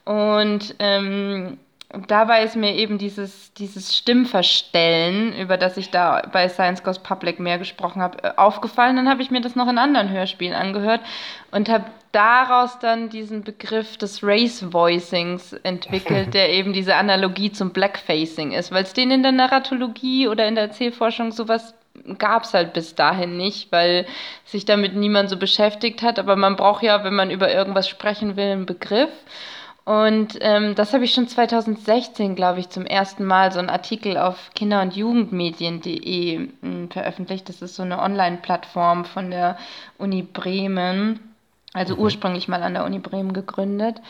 Und 0.03 0.73
ähm, 0.79 1.59
dabei 2.07 2.43
ist 2.43 2.55
mir 2.55 2.73
eben 2.73 2.97
dieses, 2.97 3.53
dieses 3.53 3.95
Stimmverstellen, 3.95 5.37
über 5.37 5.57
das 5.57 5.77
ich 5.77 5.91
da 5.91 6.23
bei 6.31 6.49
Science 6.49 6.81
Goes 6.81 6.99
Public 6.99 7.39
mehr 7.39 7.59
gesprochen 7.59 8.01
habe, 8.01 8.39
aufgefallen. 8.39 8.95
Dann 8.95 9.09
habe 9.09 9.21
ich 9.21 9.29
mir 9.29 9.41
das 9.41 9.55
noch 9.55 9.67
in 9.67 9.77
anderen 9.77 10.09
Hörspielen 10.09 10.55
angehört 10.55 11.01
und 11.51 11.69
habe 11.69 11.85
daraus 12.17 12.79
dann 12.79 13.09
diesen 13.09 13.43
Begriff 13.43 13.95
des 13.97 14.23
Race 14.23 14.73
Voicings 14.73 15.53
entwickelt, 15.53 16.33
der 16.33 16.51
eben 16.51 16.73
diese 16.73 16.95
Analogie 16.95 17.51
zum 17.51 17.69
Blackfacing 17.69 18.53
ist, 18.53 18.71
weil 18.71 18.83
es 18.83 18.93
den 18.93 19.11
in 19.11 19.21
der 19.21 19.31
Narratologie 19.31 20.27
oder 20.27 20.47
in 20.47 20.55
der 20.55 20.63
Erzählforschung 20.65 21.31
sowas 21.31 21.75
gab 22.17 22.43
es 22.43 22.53
halt 22.55 22.73
bis 22.73 22.95
dahin 22.95 23.37
nicht, 23.37 23.71
weil 23.71 24.07
sich 24.45 24.65
damit 24.65 24.95
niemand 24.95 25.29
so 25.29 25.37
beschäftigt 25.37 26.01
hat. 26.01 26.17
Aber 26.17 26.35
man 26.35 26.55
braucht 26.55 26.81
ja, 26.81 27.03
wenn 27.03 27.13
man 27.13 27.29
über 27.29 27.53
irgendwas 27.53 27.87
sprechen 27.87 28.35
will, 28.35 28.51
einen 28.51 28.65
Begriff. 28.65 29.09
Und 29.85 30.37
ähm, 30.41 30.75
das 30.75 30.93
habe 30.93 31.05
ich 31.05 31.13
schon 31.13 31.27
2016, 31.27 32.35
glaube 32.35 32.59
ich, 32.59 32.69
zum 32.69 32.85
ersten 32.85 33.25
Mal 33.25 33.51
so 33.51 33.59
einen 33.59 33.69
Artikel 33.69 34.17
auf 34.17 34.49
kinder- 34.53 34.81
und 34.81 34.95
jugendmedien.de 34.95 36.49
hm, 36.61 36.89
veröffentlicht. 36.91 37.47
Das 37.47 37.61
ist 37.61 37.75
so 37.75 37.83
eine 37.83 38.01
Online-Plattform 38.01 39.05
von 39.05 39.31
der 39.31 39.57
Uni 39.97 40.23
Bremen, 40.23 41.19
also 41.77 41.95
mhm. 41.95 42.01
ursprünglich 42.01 42.47
mal 42.47 42.63
an 42.63 42.73
der 42.73 42.85
Uni 42.85 42.99
Bremen 42.99 43.33
gegründet. 43.33 44.01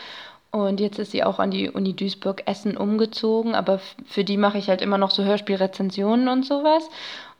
Und 0.50 0.80
jetzt 0.80 0.98
ist 0.98 1.12
sie 1.12 1.24
auch 1.24 1.38
an 1.38 1.50
die 1.50 1.70
Uni 1.70 1.94
Duisburg-Essen 1.94 2.76
umgezogen, 2.76 3.54
aber 3.54 3.80
für 4.06 4.24
die 4.24 4.38
mache 4.38 4.56
ich 4.56 4.68
halt 4.68 4.80
immer 4.80 4.96
noch 4.96 5.10
so 5.10 5.22
Hörspielrezensionen 5.24 6.28
und 6.28 6.46
sowas. 6.46 6.88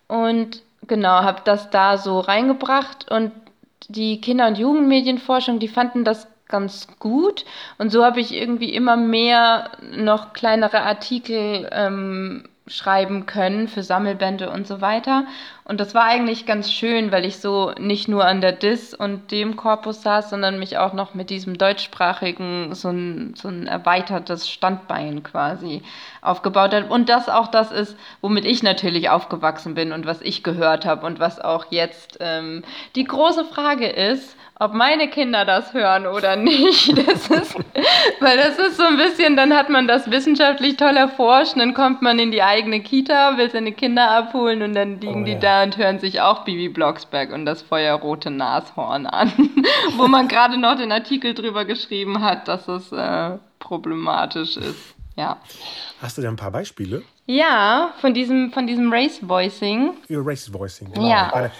Und 0.08 0.62
genau, 0.86 1.22
habe 1.22 1.40
das 1.44 1.70
da 1.70 1.96
so 1.96 2.20
reingebracht 2.20 3.10
und 3.10 3.32
die 3.88 4.20
Kinder- 4.20 4.46
und 4.46 4.58
Jugendmedienforschung, 4.58 5.58
die 5.58 5.68
fanden 5.68 6.04
das 6.04 6.28
ganz 6.48 6.88
gut. 6.98 7.44
Und 7.78 7.90
so 7.90 8.04
habe 8.04 8.20
ich 8.20 8.34
irgendwie 8.34 8.74
immer 8.74 8.96
mehr 8.96 9.70
noch 9.96 10.32
kleinere 10.32 10.82
Artikel 10.82 11.68
ähm, 11.72 12.44
schreiben 12.68 13.26
können 13.26 13.68
für 13.68 13.82
Sammelbände 13.82 14.50
und 14.50 14.66
so 14.66 14.80
weiter. 14.80 15.24
Und 15.64 15.80
das 15.80 15.94
war 15.94 16.04
eigentlich 16.04 16.46
ganz 16.46 16.72
schön, 16.72 17.12
weil 17.12 17.26
ich 17.26 17.38
so 17.38 17.72
nicht 17.78 18.08
nur 18.08 18.24
an 18.24 18.40
der 18.40 18.52
DIS 18.52 18.94
und 18.94 19.30
dem 19.30 19.56
Korpus 19.56 20.02
saß, 20.02 20.30
sondern 20.30 20.58
mich 20.58 20.78
auch 20.78 20.94
noch 20.94 21.14
mit 21.14 21.28
diesem 21.28 21.58
deutschsprachigen, 21.58 22.74
so 22.74 22.88
ein, 22.88 23.34
so 23.36 23.48
ein 23.48 23.66
erweitertes 23.66 24.48
Standbein 24.48 25.22
quasi 25.22 25.82
aufgebaut 26.22 26.72
hat. 26.72 26.90
Und 26.90 27.08
das 27.08 27.28
auch 27.28 27.48
das 27.48 27.70
ist, 27.70 27.96
womit 28.20 28.44
ich 28.44 28.62
natürlich 28.62 29.10
aufgewachsen 29.10 29.74
bin 29.74 29.92
und 29.92 30.06
was 30.06 30.22
ich 30.22 30.42
gehört 30.42 30.86
habe 30.86 31.04
und 31.04 31.20
was 31.20 31.40
auch 31.40 31.66
jetzt 31.70 32.16
ähm, 32.20 32.62
die 32.94 33.04
große 33.04 33.44
Frage 33.44 33.88
ist, 33.88 34.36
ob 34.60 34.74
meine 34.74 35.08
Kinder 35.08 35.44
das 35.44 35.72
hören 35.72 36.06
oder 36.06 36.36
nicht. 36.36 36.94
Das 37.08 37.28
ist, 37.28 37.54
weil 38.20 38.36
das 38.36 38.58
ist 38.58 38.76
so 38.76 38.82
ein 38.82 38.96
bisschen, 38.96 39.36
dann 39.36 39.54
hat 39.54 39.68
man 39.68 39.86
das 39.86 40.10
wissenschaftlich 40.10 40.76
toll 40.76 40.96
erforscht, 40.96 41.56
dann 41.56 41.74
kommt 41.74 42.02
man 42.02 42.18
in 42.18 42.30
die 42.30 42.42
eigene 42.42 42.80
Kita, 42.80 43.36
will 43.38 43.50
seine 43.50 43.72
Kinder 43.72 44.10
abholen 44.10 44.62
und 44.62 44.74
dann 44.74 45.00
liegen 45.00 45.22
oh, 45.22 45.24
die 45.24 45.32
ja. 45.32 45.38
da 45.38 45.62
und 45.62 45.76
hören 45.76 45.98
sich 46.00 46.20
auch 46.20 46.44
Bibi 46.44 46.68
Blocksberg 46.68 47.32
und 47.32 47.46
das 47.46 47.62
feuerrote 47.62 48.30
Nashorn 48.30 49.06
an, 49.06 49.32
wo 49.96 50.08
man 50.08 50.28
gerade 50.28 50.58
noch 50.58 50.76
den 50.76 50.92
Artikel 50.92 51.34
drüber 51.34 51.64
geschrieben 51.64 52.20
hat, 52.22 52.48
dass 52.48 52.68
es 52.68 52.90
äh, 52.92 53.38
problematisch 53.58 54.56
ist. 54.56 54.94
Ja. 55.16 55.38
Hast 56.00 56.18
du 56.18 56.22
da 56.22 56.28
ein 56.28 56.36
paar 56.36 56.52
Beispiele? 56.52 57.02
Ja, 57.26 57.92
von 58.00 58.14
diesem, 58.14 58.52
von 58.52 58.66
diesem 58.66 58.92
Race 58.92 59.20
Voicing. 59.20 59.94
Race 60.10 60.52
Voicing, 60.52 60.92
genau. 60.92 61.08
Ja. 61.08 61.50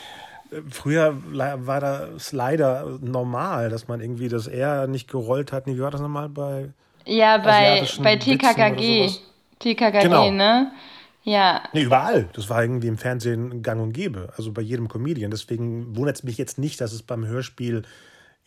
Früher 0.71 1.17
war 1.33 1.81
das 1.81 2.33
leider 2.33 2.99
normal, 3.01 3.69
dass 3.69 3.89
man 3.89 4.01
irgendwie 4.01 4.29
das 4.29 4.47
R 4.47 4.87
nicht 4.87 5.09
gerollt 5.11 5.53
hat. 5.53 5.67
Wie 5.67 5.81
war 5.81 5.91
das 5.91 6.01
nochmal 6.01 6.29
bei. 6.29 6.71
Ja, 7.05 7.39
bei, 7.39 7.87
bei 8.03 8.17
TKKG. 8.17 9.11
TKKG, 9.59 10.03
genau. 10.03 10.31
ne? 10.31 10.73
Ja. 11.25 11.63
Nee, 11.73 11.83
überall. 11.83 12.29
Das 12.33 12.49
war 12.49 12.63
irgendwie 12.63 12.87
im 12.87 12.97
Fernsehen 12.97 13.63
gang 13.63 13.83
und 13.83 13.93
gäbe. 13.93 14.33
Also 14.37 14.53
bei 14.53 14.63
jedem 14.63 14.89
Comedian. 14.89 15.31
Deswegen 15.31 15.95
wundert 15.97 16.17
es 16.17 16.23
mich 16.23 16.39
jetzt 16.39 16.59
nicht, 16.59 16.81
dass 16.81 16.93
es 16.93 17.03
beim 17.03 17.27
Hörspiel 17.27 17.83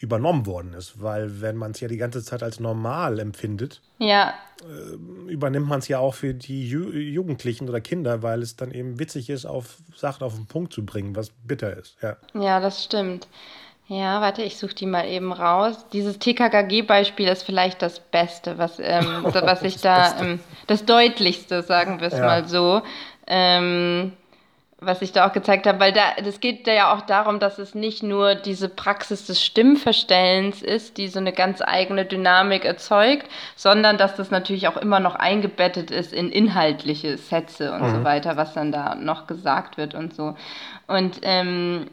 übernommen 0.02 0.46
worden 0.46 0.74
ist, 0.74 1.02
weil 1.02 1.42
wenn 1.42 1.56
man 1.56 1.72
es 1.72 1.80
ja 1.80 1.88
die 1.88 1.98
ganze 1.98 2.24
Zeit 2.24 2.42
als 2.44 2.60
normal 2.60 3.20
empfindet, 3.20 3.82
ja. 4.00 4.34
äh, 4.62 5.32
übernimmt 5.32 5.68
man 5.68 5.80
es 5.80 5.88
ja 5.88 6.00
auch 6.00 6.16
für 6.16 6.34
die 6.34 6.68
Ju 6.68 6.90
Jugendlichen 6.92 7.70
oder 7.70 7.82
Kinder, 7.82 8.24
weil 8.24 8.42
es 8.42 8.56
dann 8.56 8.72
eben 8.72 9.00
witzig 9.00 9.30
ist, 9.30 9.46
auf 9.46 9.78
Sachen 9.96 10.24
auf 10.24 10.36
den 10.36 10.48
Punkt 10.48 10.74
zu 10.74 10.86
bringen, 10.86 11.16
was 11.16 11.30
bitter 11.44 11.78
ist. 11.78 11.98
Ja, 12.02 12.18
ja 12.34 12.60
das 12.60 12.84
stimmt. 12.84 13.28
Ja, 13.88 14.22
warte, 14.22 14.42
ich 14.42 14.58
suche 14.58 14.74
die 14.74 14.86
mal 14.86 15.06
eben 15.06 15.34
raus. 15.34 15.86
Dieses 15.92 16.18
TKKG-Beispiel 16.18 17.28
ist 17.28 17.44
vielleicht 17.44 17.82
das 17.82 18.00
Beste, 18.00 18.58
was, 18.58 18.80
ähm, 18.80 19.24
was 19.24 19.64
ich 19.64 19.82
da, 19.82 20.20
ähm, 20.20 20.40
das 20.68 20.86
deutlichste, 20.86 21.62
sagen 21.62 22.00
wir 22.00 22.08
es 22.08 22.18
ja. 22.18 22.26
mal 22.26 22.48
so. 22.48 22.82
Ähm, 23.28 24.14
was 24.84 25.04
ich 25.04 25.12
da 25.12 25.28
auch 25.28 25.32
gezeigt 25.32 25.68
habe, 25.68 25.80
weil 25.80 25.94
da 25.94 26.02
das 26.26 26.40
geht 26.40 26.66
ja 26.66 26.92
auch 26.92 27.02
darum, 27.02 27.40
dass 27.40 27.60
es 27.60 27.76
nicht 27.76 28.02
nur 28.02 28.34
diese 28.34 28.68
Praxis 28.68 29.28
des 29.28 29.44
Stimmverstellens 29.44 30.64
ist, 30.64 30.98
die 30.98 31.08
so 31.08 31.20
eine 31.20 31.34
ganz 31.34 31.62
eigene 31.62 32.04
Dynamik 32.04 32.66
erzeugt, 32.66 33.28
sondern 33.56 34.00
dass 34.00 34.16
das 34.16 34.32
natürlich 34.32 34.68
auch 34.68 34.78
immer 34.78 35.00
noch 35.00 35.14
eingebettet 35.14 35.92
ist 35.92 36.12
in 36.12 36.32
inhaltliche 36.32 37.20
Sätze 37.20 37.74
und 37.74 37.84
mhm. 37.84 37.96
so 37.96 38.04
weiter, 38.04 38.38
was 38.38 38.56
dann 38.56 38.72
da 38.72 38.96
noch 38.96 39.28
gesagt 39.28 39.78
wird 39.78 39.94
und 39.94 40.16
so. 40.16 40.36
Und 40.88 41.20
ähm, 41.22 41.86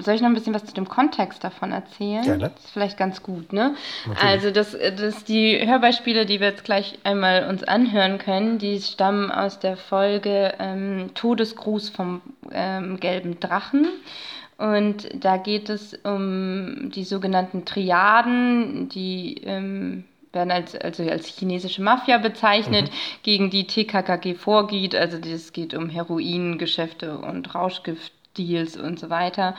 soll 0.00 0.14
ich 0.14 0.20
noch 0.20 0.28
ein 0.28 0.34
bisschen 0.34 0.54
was 0.54 0.64
zu 0.64 0.74
dem 0.74 0.88
Kontext 0.88 1.44
davon 1.44 1.70
erzählen? 1.70 2.24
Gerne. 2.24 2.50
Das 2.54 2.64
ist 2.64 2.70
vielleicht 2.72 2.98
ganz 2.98 3.22
gut, 3.22 3.52
ne? 3.52 3.76
Natürlich. 4.06 4.24
Also 4.24 4.50
das, 4.50 4.76
das 4.96 5.24
die 5.24 5.64
Hörbeispiele, 5.64 6.26
die 6.26 6.40
wir 6.40 6.48
jetzt 6.48 6.64
gleich 6.64 6.98
einmal 7.04 7.48
uns 7.48 7.62
anhören 7.62 8.18
können, 8.18 8.58
die 8.58 8.80
stammen 8.80 9.30
aus 9.30 9.60
der 9.60 9.76
Folge 9.76 10.54
ähm, 10.58 11.10
Todesgruß 11.14 11.90
vom 11.90 12.22
ähm, 12.50 12.98
gelben 12.98 13.38
Drachen. 13.38 13.86
Und 14.56 15.08
da 15.14 15.36
geht 15.36 15.68
es 15.70 15.94
um 16.02 16.90
die 16.90 17.04
sogenannten 17.04 17.64
Triaden, 17.64 18.88
die 18.88 19.34
ähm, 19.44 20.04
werden 20.32 20.50
als, 20.50 20.74
also 20.74 21.04
als 21.04 21.28
chinesische 21.28 21.82
Mafia 21.82 22.18
bezeichnet, 22.18 22.90
mhm. 22.90 22.94
gegen 23.22 23.50
die 23.50 23.68
TKKG 23.68 24.34
vorgeht. 24.34 24.96
Also 24.96 25.18
es 25.18 25.52
geht 25.52 25.74
um 25.74 25.88
Heroingeschäfte 25.88 27.18
und 27.18 27.54
Rauschgift 27.54 28.12
Deals 28.38 28.76
und 28.76 28.98
so 28.98 29.10
weiter. 29.10 29.54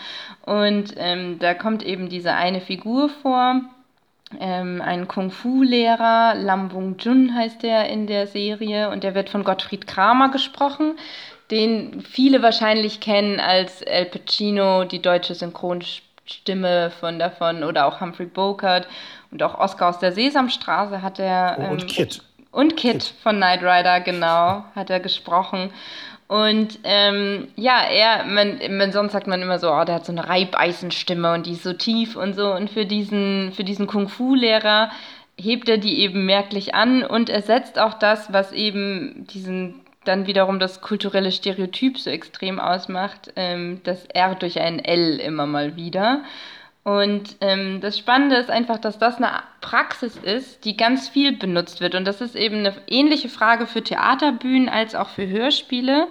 Und 0.46 0.94
ähm, 0.98 1.38
da 1.40 1.54
kommt 1.54 1.84
eben 1.84 2.10
diese 2.10 2.34
eine 2.34 2.62
Figur 2.62 3.10
vor, 3.10 3.62
ähm, 4.40 4.82
ein 4.82 5.08
Kung-Fu-Lehrer, 5.08 6.36
Lam 6.36 6.72
Wung 6.72 6.98
Jun 7.00 7.34
heißt 7.34 7.64
der 7.64 7.90
in 7.90 8.06
der 8.06 8.28
Serie, 8.28 8.90
und 8.90 9.04
der 9.04 9.16
wird 9.16 9.30
von 9.30 9.44
Gottfried 9.44 9.88
Kramer 9.88 10.30
gesprochen, 10.30 10.98
den 11.50 12.02
viele 12.02 12.44
wahrscheinlich 12.44 13.00
kennen 13.00 13.40
als 13.40 13.82
El 13.82 14.06
Pacino, 14.06 14.84
die 14.84 15.02
deutsche 15.02 15.34
Synchronstimme 15.34 16.92
von 17.00 17.18
davon, 17.18 17.64
oder 17.64 17.88
auch 17.88 18.02
Humphrey 18.02 18.28
Bogart 18.28 18.88
und 19.32 19.42
auch 19.42 19.58
Oscar 19.58 19.90
aus 19.90 20.00
der 20.00 20.12
Sesamstraße 20.12 21.02
hat 21.02 21.18
er. 21.20 21.58
Ähm, 21.60 21.72
und 21.72 21.88
Kit. 21.88 22.22
Und 22.52 22.76
Kit, 22.78 22.94
Kit 22.94 23.14
von 23.24 23.38
Knight 23.38 23.62
Rider, 23.62 24.00
genau, 24.02 24.64
hat 24.76 24.90
er 24.90 25.00
gesprochen. 25.00 25.72
Und 26.30 26.78
ähm, 26.84 27.48
ja, 27.56 27.82
er, 27.90 28.24
man, 28.24 28.60
man, 28.78 28.92
sonst 28.92 29.14
sagt 29.14 29.26
man 29.26 29.42
immer 29.42 29.58
so, 29.58 29.74
oh, 29.74 29.84
der 29.84 29.96
hat 29.96 30.06
so 30.06 30.12
eine 30.12 30.30
Reibeisenstimme 30.30 31.34
und 31.34 31.48
die 31.48 31.54
ist 31.54 31.64
so 31.64 31.74
tief 31.74 32.16
und 32.16 32.36
so. 32.36 32.54
Und 32.54 32.70
für 32.70 32.86
diesen, 32.86 33.52
für 33.54 33.64
diesen 33.64 33.88
Kung-Fu-Lehrer 33.88 34.92
hebt 35.38 35.68
er 35.70 35.80
die 35.80 36.02
eben 36.02 36.28
merklich 36.28 36.76
an 36.76 37.04
und 37.04 37.32
ersetzt 37.32 37.80
auch 37.80 37.96
das, 37.96 38.32
was 38.32 38.52
eben 38.52 39.26
diesen 39.26 39.82
dann 40.06 40.28
wiederum 40.28 40.60
das 40.60 40.82
kulturelle 40.82 41.32
Stereotyp 41.32 41.98
so 41.98 42.12
extrem 42.12 42.60
ausmacht, 42.60 43.34
ähm, 43.36 43.82
das 43.84 44.06
R 44.06 44.36
durch 44.36 44.60
ein 44.60 44.78
L 44.78 45.20
immer 45.20 45.48
mal 45.48 45.76
wieder. 45.76 46.24
Und 46.90 47.36
ähm, 47.42 47.82
das 47.82 48.00
Spannende 48.00 48.38
ist 48.38 48.50
einfach, 48.50 48.80
dass 48.80 48.98
das 48.98 49.18
eine 49.18 49.30
Praxis 49.62 50.16
ist, 50.18 50.66
die 50.66 50.76
ganz 50.76 51.08
viel 51.08 51.38
benutzt 51.38 51.82
wird. 51.82 51.94
Und 51.94 52.04
das 52.06 52.20
ist 52.20 52.36
eben 52.36 52.66
eine 52.66 52.74
ähnliche 52.88 53.30
Frage 53.30 53.68
für 53.68 53.84
Theaterbühnen 53.84 54.70
als 54.70 54.96
auch 54.96 55.10
für 55.10 55.28
Hörspiele. 55.28 56.08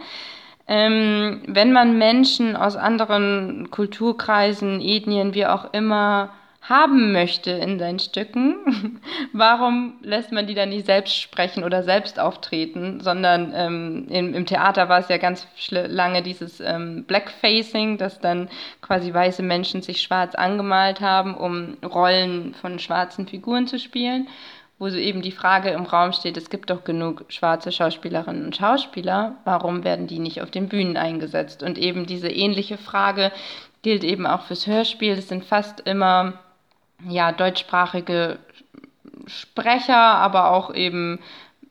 Ähm, 0.69 1.43
wenn 1.49 1.73
man 1.73 1.99
Menschen 1.99 2.55
aus 2.55 2.77
anderen 2.77 3.73
Kulturkreisen, 3.73 4.81
Ethnien, 4.81 5.35
wie 5.35 5.47
auch 5.47 5.75
immer, 5.75 6.33
haben 6.69 7.13
möchte 7.13 7.51
in 7.51 7.79
seinen 7.79 7.99
Stücken, 7.99 9.01
warum 9.33 9.95
lässt 10.03 10.33
man 10.33 10.47
die 10.47 10.55
dann 10.55 10.69
nicht 10.69 10.85
selbst 10.85 11.19
sprechen 11.19 11.65
oder 11.65 11.83
selbst 11.83 12.21
auftreten, 12.21 13.01
sondern 13.01 13.53
ähm, 13.55 14.07
im, 14.11 14.35
im, 14.35 14.45
Theater 14.45 14.89
war 14.89 14.99
es 14.99 15.09
ja 15.09 15.17
ganz 15.17 15.47
lange 15.71 16.23
dieses 16.23 16.61
ähm, 16.61 17.05
Blackfacing, 17.05 17.97
dass 17.97 18.21
dann 18.21 18.51
quasi 18.83 19.13
weiße 19.13 19.43
Menschen 19.43 19.81
sich 19.81 20.03
schwarz 20.03 20.35
angemalt 20.35 21.01
haben, 21.01 21.35
um 21.35 21.79
Rollen 21.83 22.55
von 22.55 22.79
schwarzen 22.79 23.27
Figuren 23.27 23.67
zu 23.67 23.79
spielen. 23.79 24.29
wo 24.79 24.91
so 24.91 24.99
eben 24.99 25.23
die 25.23 25.33
Frage 25.33 25.71
im 25.71 25.85
Raum 25.85 26.13
steht, 26.13 26.37
es 26.37 26.51
gibt 26.51 26.71
doch 26.71 26.85
genug 26.85 27.25
schwarze 27.29 27.73
Schauspielerinnen 27.73 28.45
und 28.45 28.57
Schauspieler, 28.57 29.37
warum 29.45 29.85
werden 29.85 30.07
die 30.07 30.21
nicht 30.21 30.43
auf 30.43 30.51
den 30.51 30.69
Bühnen 30.69 30.97
eingesetzt? 30.97 31.63
Und 31.63 31.79
eben 31.79 32.07
diese 32.07 32.29
ähnliche 32.29 32.77
Frage 32.77 33.33
gilt 33.83 34.05
eben 34.05 34.27
auch 34.27 34.43
fürs 34.43 34.67
Hörspiel. 34.67 35.13
Es 35.13 35.29
sind 35.29 35.45
fast 35.45 35.81
immer 35.81 36.35
ja, 37.07 37.33
deutschsprachige 37.33 38.39
Sprecher, 39.27 39.97
aber 39.97 40.51
auch 40.51 40.75
eben 40.75 41.19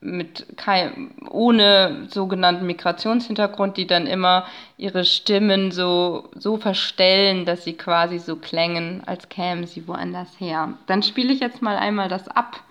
mit 0.00 0.56
kein, 0.56 1.10
ohne 1.28 2.06
sogenannten 2.10 2.66
Migrationshintergrund, 2.66 3.76
die 3.76 3.86
dann 3.86 4.06
immer 4.06 4.46
ihre 4.76 5.04
Stimmen 5.04 5.72
so, 5.72 6.30
so 6.36 6.56
verstellen, 6.56 7.44
dass 7.44 7.64
sie 7.64 7.72
quasi 7.72 8.18
so 8.18 8.36
klängen, 8.36 9.02
als 9.06 9.28
kämen 9.28 9.66
sie 9.66 9.88
woanders 9.88 10.28
her. 10.38 10.74
Dann 10.86 11.02
spiele 11.02 11.32
ich 11.32 11.40
jetzt 11.40 11.62
mal 11.62 11.76
einmal 11.76 12.08
das 12.08 12.28
ab, 12.28 12.62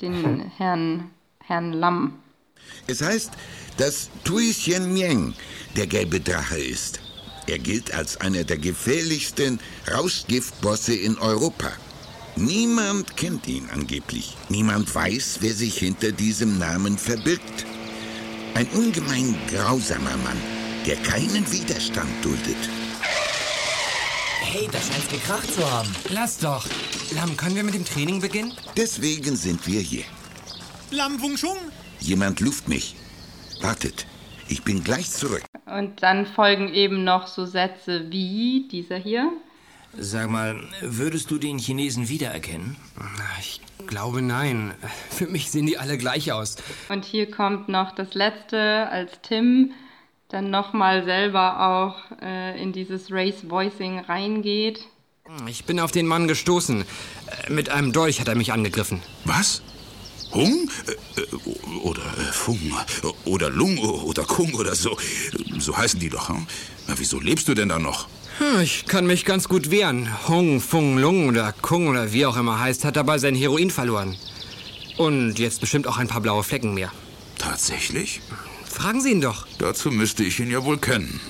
den 0.00 0.50
Herrn, 0.56 1.10
Herrn 1.44 1.72
Lamm. 1.72 2.14
Es 2.86 3.02
heißt, 3.02 3.32
dass 3.76 4.10
Tui 4.24 4.50
Xian 4.50 4.92
Mieng 4.92 5.34
der 5.76 5.86
gelbe 5.86 6.20
Drache 6.20 6.58
ist. 6.58 7.00
Er 7.46 7.58
gilt 7.58 7.92
als 7.94 8.20
einer 8.20 8.44
der 8.44 8.56
gefährlichsten 8.58 9.60
Rauschgiftbosse 9.92 10.94
in 10.94 11.18
Europa. 11.18 11.72
Niemand 12.36 13.16
kennt 13.16 13.46
ihn 13.46 13.68
angeblich. 13.72 14.36
Niemand 14.48 14.92
weiß, 14.92 15.38
wer 15.40 15.52
sich 15.52 15.78
hinter 15.78 16.10
diesem 16.10 16.58
Namen 16.58 16.98
verbirgt. 16.98 17.64
Ein 18.54 18.66
ungemein 18.74 19.36
grausamer 19.48 20.16
Mann, 20.18 20.40
der 20.84 20.96
keinen 20.96 21.50
Widerstand 21.52 22.10
duldet. 22.22 22.56
Hey, 24.42 24.68
da 24.70 24.78
scheint's 24.78 25.08
gekracht 25.08 25.52
zu 25.52 25.68
haben. 25.70 25.88
Lass 26.10 26.38
doch. 26.38 26.66
Lam, 27.14 27.36
können 27.36 27.54
wir 27.54 27.62
mit 27.62 27.74
dem 27.74 27.84
Training 27.84 28.20
beginnen? 28.20 28.52
Deswegen 28.76 29.36
sind 29.36 29.64
wir 29.66 29.80
hier. 29.80 30.04
Lam 30.90 31.20
Wung 31.20 31.36
Chun? 31.36 31.56
Jemand 32.00 32.40
luft 32.40 32.68
mich. 32.68 32.96
Wartet, 33.62 34.06
ich 34.48 34.62
bin 34.62 34.82
gleich 34.82 35.10
zurück. 35.10 35.42
Und 35.66 36.02
dann 36.02 36.26
folgen 36.26 36.74
eben 36.74 37.04
noch 37.04 37.28
so 37.28 37.46
Sätze 37.46 38.10
wie 38.10 38.68
dieser 38.70 38.96
hier. 38.96 39.32
Sag 39.98 40.30
mal, 40.30 40.60
würdest 40.80 41.30
du 41.30 41.38
den 41.38 41.58
Chinesen 41.58 42.08
wiedererkennen? 42.08 42.76
Ich 43.40 43.60
glaube 43.86 44.22
nein. 44.22 44.74
Für 45.10 45.26
mich 45.26 45.50
sehen 45.50 45.66
die 45.66 45.78
alle 45.78 45.98
gleich 45.98 46.32
aus. 46.32 46.56
Und 46.88 47.04
hier 47.04 47.30
kommt 47.30 47.68
noch 47.68 47.94
das 47.94 48.14
letzte, 48.14 48.88
als 48.88 49.12
Tim 49.22 49.72
dann 50.28 50.50
nochmal 50.50 51.04
selber 51.04 51.60
auch 51.60 52.20
äh, 52.20 52.60
in 52.60 52.72
dieses 52.72 53.10
Race 53.10 53.48
Voicing 53.48 54.00
reingeht. 54.00 54.84
Ich 55.46 55.64
bin 55.64 55.80
auf 55.80 55.92
den 55.92 56.06
Mann 56.06 56.28
gestoßen. 56.28 56.82
Äh, 56.82 57.52
mit 57.52 57.70
einem 57.70 57.92
Dolch 57.92 58.20
hat 58.20 58.28
er 58.28 58.34
mich 58.34 58.52
angegriffen. 58.52 59.00
Was? 59.24 59.62
Hung? 60.32 60.68
Äh, 61.16 61.20
äh, 61.20 61.78
oder 61.82 62.02
Fung? 62.32 62.58
Oder 63.24 63.48
Lung? 63.50 63.78
Oder 63.78 64.24
Kung 64.24 64.54
oder 64.54 64.74
so? 64.74 64.96
So 65.58 65.76
heißen 65.76 66.00
die 66.00 66.08
doch. 66.08 66.28
Hm? 66.28 66.46
Na, 66.88 66.94
wieso 66.98 67.20
lebst 67.20 67.46
du 67.48 67.54
denn 67.54 67.68
da 67.68 67.78
noch? 67.78 68.08
Hm, 68.38 68.60
ich 68.60 68.86
kann 68.86 69.06
mich 69.06 69.24
ganz 69.24 69.48
gut 69.48 69.70
wehren. 69.70 70.08
Hung, 70.28 70.60
Fung, 70.60 70.98
Lung 70.98 71.28
oder 71.28 71.52
Kung 71.52 71.86
oder 71.86 72.12
wie 72.12 72.26
auch 72.26 72.36
immer 72.36 72.58
heißt, 72.58 72.84
hat 72.84 72.96
dabei 72.96 73.18
sein 73.18 73.36
Heroin 73.36 73.70
verloren. 73.70 74.16
Und 74.96 75.38
jetzt 75.38 75.60
bestimmt 75.60 75.86
auch 75.86 75.98
ein 75.98 76.08
paar 76.08 76.20
blaue 76.20 76.42
Flecken 76.42 76.74
mehr. 76.74 76.90
Tatsächlich? 77.38 78.20
Fragen 78.64 79.00
Sie 79.00 79.12
ihn 79.12 79.20
doch. 79.20 79.46
Dazu 79.58 79.90
müsste 79.90 80.24
ich 80.24 80.40
ihn 80.40 80.50
ja 80.50 80.64
wohl 80.64 80.78
kennen. 80.78 81.20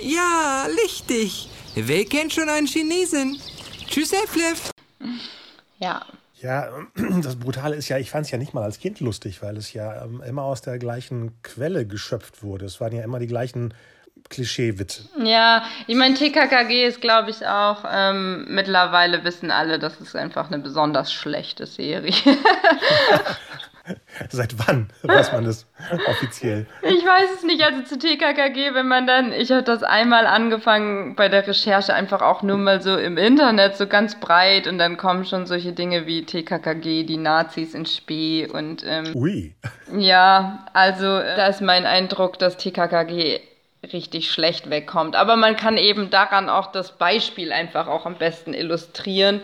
Ja, 0.00 0.66
richtig. 0.84 1.48
Wer 1.74 2.04
kennt 2.04 2.32
schon 2.32 2.48
einen 2.48 2.68
Chinesen? 2.68 3.40
Tschüss, 3.88 4.12
Herr 4.12 4.28
Fliff. 4.28 4.70
Ja. 5.78 6.06
Ja, 6.40 6.70
das 7.22 7.36
Brutale 7.36 7.74
ist 7.74 7.88
ja, 7.88 7.98
ich 7.98 8.10
fand 8.10 8.26
es 8.26 8.30
ja 8.30 8.38
nicht 8.38 8.54
mal 8.54 8.62
als 8.62 8.78
Kind 8.78 9.00
lustig, 9.00 9.42
weil 9.42 9.56
es 9.56 9.72
ja 9.72 10.04
ähm, 10.04 10.22
immer 10.24 10.42
aus 10.42 10.62
der 10.62 10.78
gleichen 10.78 11.32
Quelle 11.42 11.86
geschöpft 11.86 12.42
wurde. 12.42 12.66
Es 12.66 12.80
waren 12.80 12.92
ja 12.94 13.02
immer 13.02 13.18
die 13.18 13.26
gleichen 13.26 13.74
Klischeewitze. 14.30 15.04
Ja, 15.22 15.64
ich 15.86 15.96
meine, 15.96 16.14
TKKG 16.14 16.86
ist, 16.86 17.00
glaube 17.00 17.30
ich, 17.30 17.46
auch, 17.46 17.84
ähm, 17.90 18.46
mittlerweile 18.48 19.24
wissen 19.24 19.50
alle, 19.50 19.78
das 19.78 20.00
ist 20.00 20.16
einfach 20.16 20.48
eine 20.50 20.58
besonders 20.58 21.12
schlechte 21.12 21.66
Serie. 21.66 22.14
Seit 24.30 24.54
wann 24.66 24.88
weiß 25.02 25.32
man 25.32 25.44
das 25.44 25.66
offiziell? 26.08 26.66
Ich 26.82 27.04
weiß 27.04 27.36
es 27.36 27.42
nicht. 27.42 27.62
Also 27.62 27.82
zu 27.82 27.98
TKKG, 27.98 28.72
wenn 28.72 28.88
man 28.88 29.06
dann, 29.06 29.32
ich 29.32 29.50
habe 29.52 29.62
das 29.62 29.82
einmal 29.82 30.26
angefangen 30.26 31.16
bei 31.16 31.28
der 31.28 31.46
Recherche 31.46 31.92
einfach 31.92 32.22
auch 32.22 32.42
nur 32.42 32.56
mal 32.56 32.80
so 32.80 32.96
im 32.96 33.18
Internet, 33.18 33.76
so 33.76 33.86
ganz 33.86 34.18
breit 34.18 34.66
und 34.66 34.78
dann 34.78 34.96
kommen 34.96 35.26
schon 35.26 35.46
solche 35.46 35.72
Dinge 35.72 36.06
wie 36.06 36.24
TKKG, 36.24 37.04
die 37.04 37.18
Nazis 37.18 37.74
in 37.74 37.84
Spee 37.84 38.48
und. 38.50 38.82
Ähm, 38.86 39.14
Ui. 39.14 39.54
Ja, 39.94 40.64
also 40.72 41.04
da 41.04 41.48
ist 41.48 41.60
mein 41.60 41.84
Eindruck, 41.84 42.38
dass 42.38 42.56
TKKG 42.56 43.40
richtig 43.92 44.30
schlecht 44.30 44.70
wegkommt. 44.70 45.16
Aber 45.16 45.36
man 45.36 45.56
kann 45.56 45.76
eben 45.76 46.10
daran 46.10 46.48
auch 46.48 46.72
das 46.72 46.96
Beispiel 46.98 47.52
einfach 47.52 47.86
auch 47.86 48.06
am 48.06 48.16
besten 48.16 48.54
illustrieren. 48.54 49.40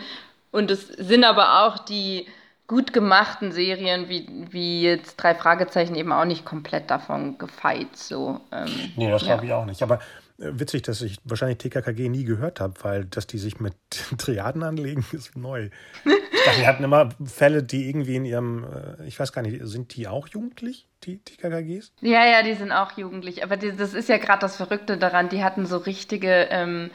Und 0.50 0.70
es 0.70 0.88
sind 0.88 1.24
aber 1.24 1.64
auch 1.64 1.78
die 1.78 2.26
gut 2.66 2.92
gemachten 2.92 3.50
Serien 3.50 4.08
wie, 4.08 4.28
wie 4.50 4.82
jetzt 4.82 5.16
drei 5.16 5.34
Fragezeichen 5.34 5.96
eben 5.96 6.12
auch 6.12 6.24
nicht 6.24 6.44
komplett 6.44 6.90
davon 6.90 7.36
gefeit. 7.36 7.96
So, 7.96 8.40
ähm, 8.52 8.92
nee, 8.96 9.10
das 9.10 9.24
glaube 9.24 9.44
ich 9.44 9.52
auch 9.52 9.64
nicht. 9.64 9.82
Aber 9.82 9.98
witzig, 10.40 10.82
dass 10.82 11.02
ich 11.02 11.18
wahrscheinlich 11.24 11.58
TKKG 11.58 12.08
nie 12.08 12.24
gehört 12.24 12.60
habe, 12.60 12.74
weil 12.82 13.04
dass 13.04 13.26
die 13.26 13.38
sich 13.38 13.60
mit 13.60 13.74
Triaden 14.18 14.62
anlegen, 14.62 15.04
ist 15.12 15.36
neu. 15.36 15.70
Die 16.04 16.66
hatten 16.66 16.82
immer 16.82 17.10
Fälle, 17.24 17.62
die 17.62 17.88
irgendwie 17.88 18.16
in 18.16 18.24
ihrem, 18.24 18.64
äh, 18.64 19.06
ich 19.06 19.20
weiß 19.20 19.32
gar 19.32 19.42
nicht, 19.42 19.60
sind 19.62 19.94
die 19.94 20.08
auch 20.08 20.26
jugendlich, 20.28 20.88
die 21.04 21.18
TKKGs? 21.18 21.92
Ja, 22.00 22.24
ja, 22.24 22.42
die 22.42 22.54
sind 22.54 22.72
auch 22.72 22.96
jugendlich. 22.96 23.44
Aber 23.44 23.56
die, 23.56 23.76
das 23.76 23.94
ist 23.94 24.08
ja 24.08 24.16
gerade 24.16 24.40
das 24.40 24.56
Verrückte 24.56 24.96
daran, 24.96 25.28
die 25.28 25.44
hatten 25.44 25.66
so 25.66 25.76
richtige. 25.76 26.48
Ähm, 26.50 26.90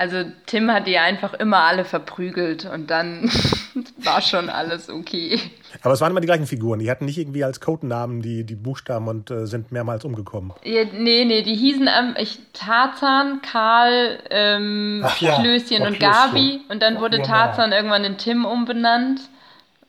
also 0.00 0.24
Tim 0.46 0.70
hat 0.70 0.86
die 0.86 0.96
einfach 0.96 1.34
immer 1.34 1.58
alle 1.58 1.84
verprügelt 1.84 2.64
und 2.64 2.90
dann 2.90 3.30
war 3.98 4.22
schon 4.22 4.48
alles 4.48 4.88
okay. 4.88 5.38
Aber 5.82 5.92
es 5.92 6.00
waren 6.00 6.10
immer 6.10 6.22
die 6.22 6.26
gleichen 6.26 6.46
Figuren. 6.46 6.78
Die 6.78 6.90
hatten 6.90 7.04
nicht 7.04 7.18
irgendwie 7.18 7.44
als 7.44 7.60
Codenamen 7.60 8.22
die, 8.22 8.44
die 8.44 8.54
Buchstaben 8.54 9.08
und 9.08 9.30
äh, 9.30 9.46
sind 9.46 9.72
mehrmals 9.72 10.06
umgekommen. 10.06 10.54
Ja, 10.64 10.84
nee, 10.84 11.26
nee, 11.26 11.42
die 11.42 11.54
hießen 11.54 11.86
ähm, 11.86 12.14
ich, 12.16 12.38
Tarzan, 12.54 13.42
Karl, 13.42 14.20
ähm, 14.30 15.04
ja, 15.18 15.38
Klößchen 15.38 15.82
und 15.86 16.00
Gabi. 16.00 16.62
Und 16.70 16.80
dann 16.80 16.98
wurde 16.98 17.20
Tarzan 17.20 17.72
irgendwann 17.72 18.04
in 18.04 18.16
Tim 18.16 18.46
umbenannt. 18.46 19.20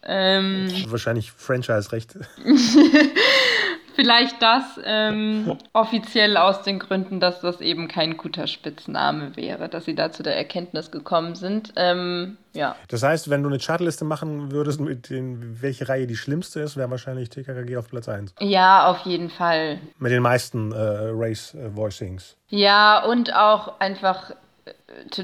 Ähm, 0.04 0.68
Wahrscheinlich 0.88 1.32
Franchise-Recht. 1.32 2.18
Vielleicht 3.96 4.42
das 4.42 4.64
ähm, 4.84 5.58
offiziell 5.74 6.38
aus 6.38 6.64
den 6.64 6.80
Gründen, 6.80 7.20
dass 7.20 7.42
das 7.42 7.62
eben 7.62 7.88
kein 7.88 8.18
guter 8.18 8.48
Spitzname 8.48 9.36
wäre, 9.36 9.70
dass 9.70 9.86
sie 9.86 9.96
da 9.96 10.12
zu 10.12 10.24
der 10.24 10.36
Erkenntnis 10.36 10.92
gekommen 10.92 11.36
sind. 11.36 11.74
Ähm, 11.76 12.38
ja. 12.54 12.76
Das 12.88 13.04
heißt, 13.04 13.30
wenn 13.30 13.44
du 13.44 13.50
eine 13.50 13.60
Chartliste 13.60 14.06
machen 14.06 14.52
würdest, 14.52 14.80
mit 14.80 15.10
den, 15.10 15.62
welche 15.62 15.88
Reihe 15.88 16.08
die 16.08 16.16
schlimmste 16.16 16.62
ist, 16.62 16.78
wäre 16.78 16.90
wahrscheinlich 16.90 17.30
TKKG 17.30 17.78
auf 17.78 17.90
Platz 17.90 18.10
1. 18.10 18.36
Ja, 18.40 18.88
auf 18.88 19.00
jeden 19.06 19.30
Fall. 19.30 19.80
Mit 20.00 20.12
den 20.12 20.22
meisten 20.22 20.72
äh, 20.72 20.76
Race-Voicings. 20.78 22.36
Ja, 22.50 23.04
und 23.06 23.34
auch 23.34 23.80
einfach, 23.80 24.32
äh, 24.66 25.24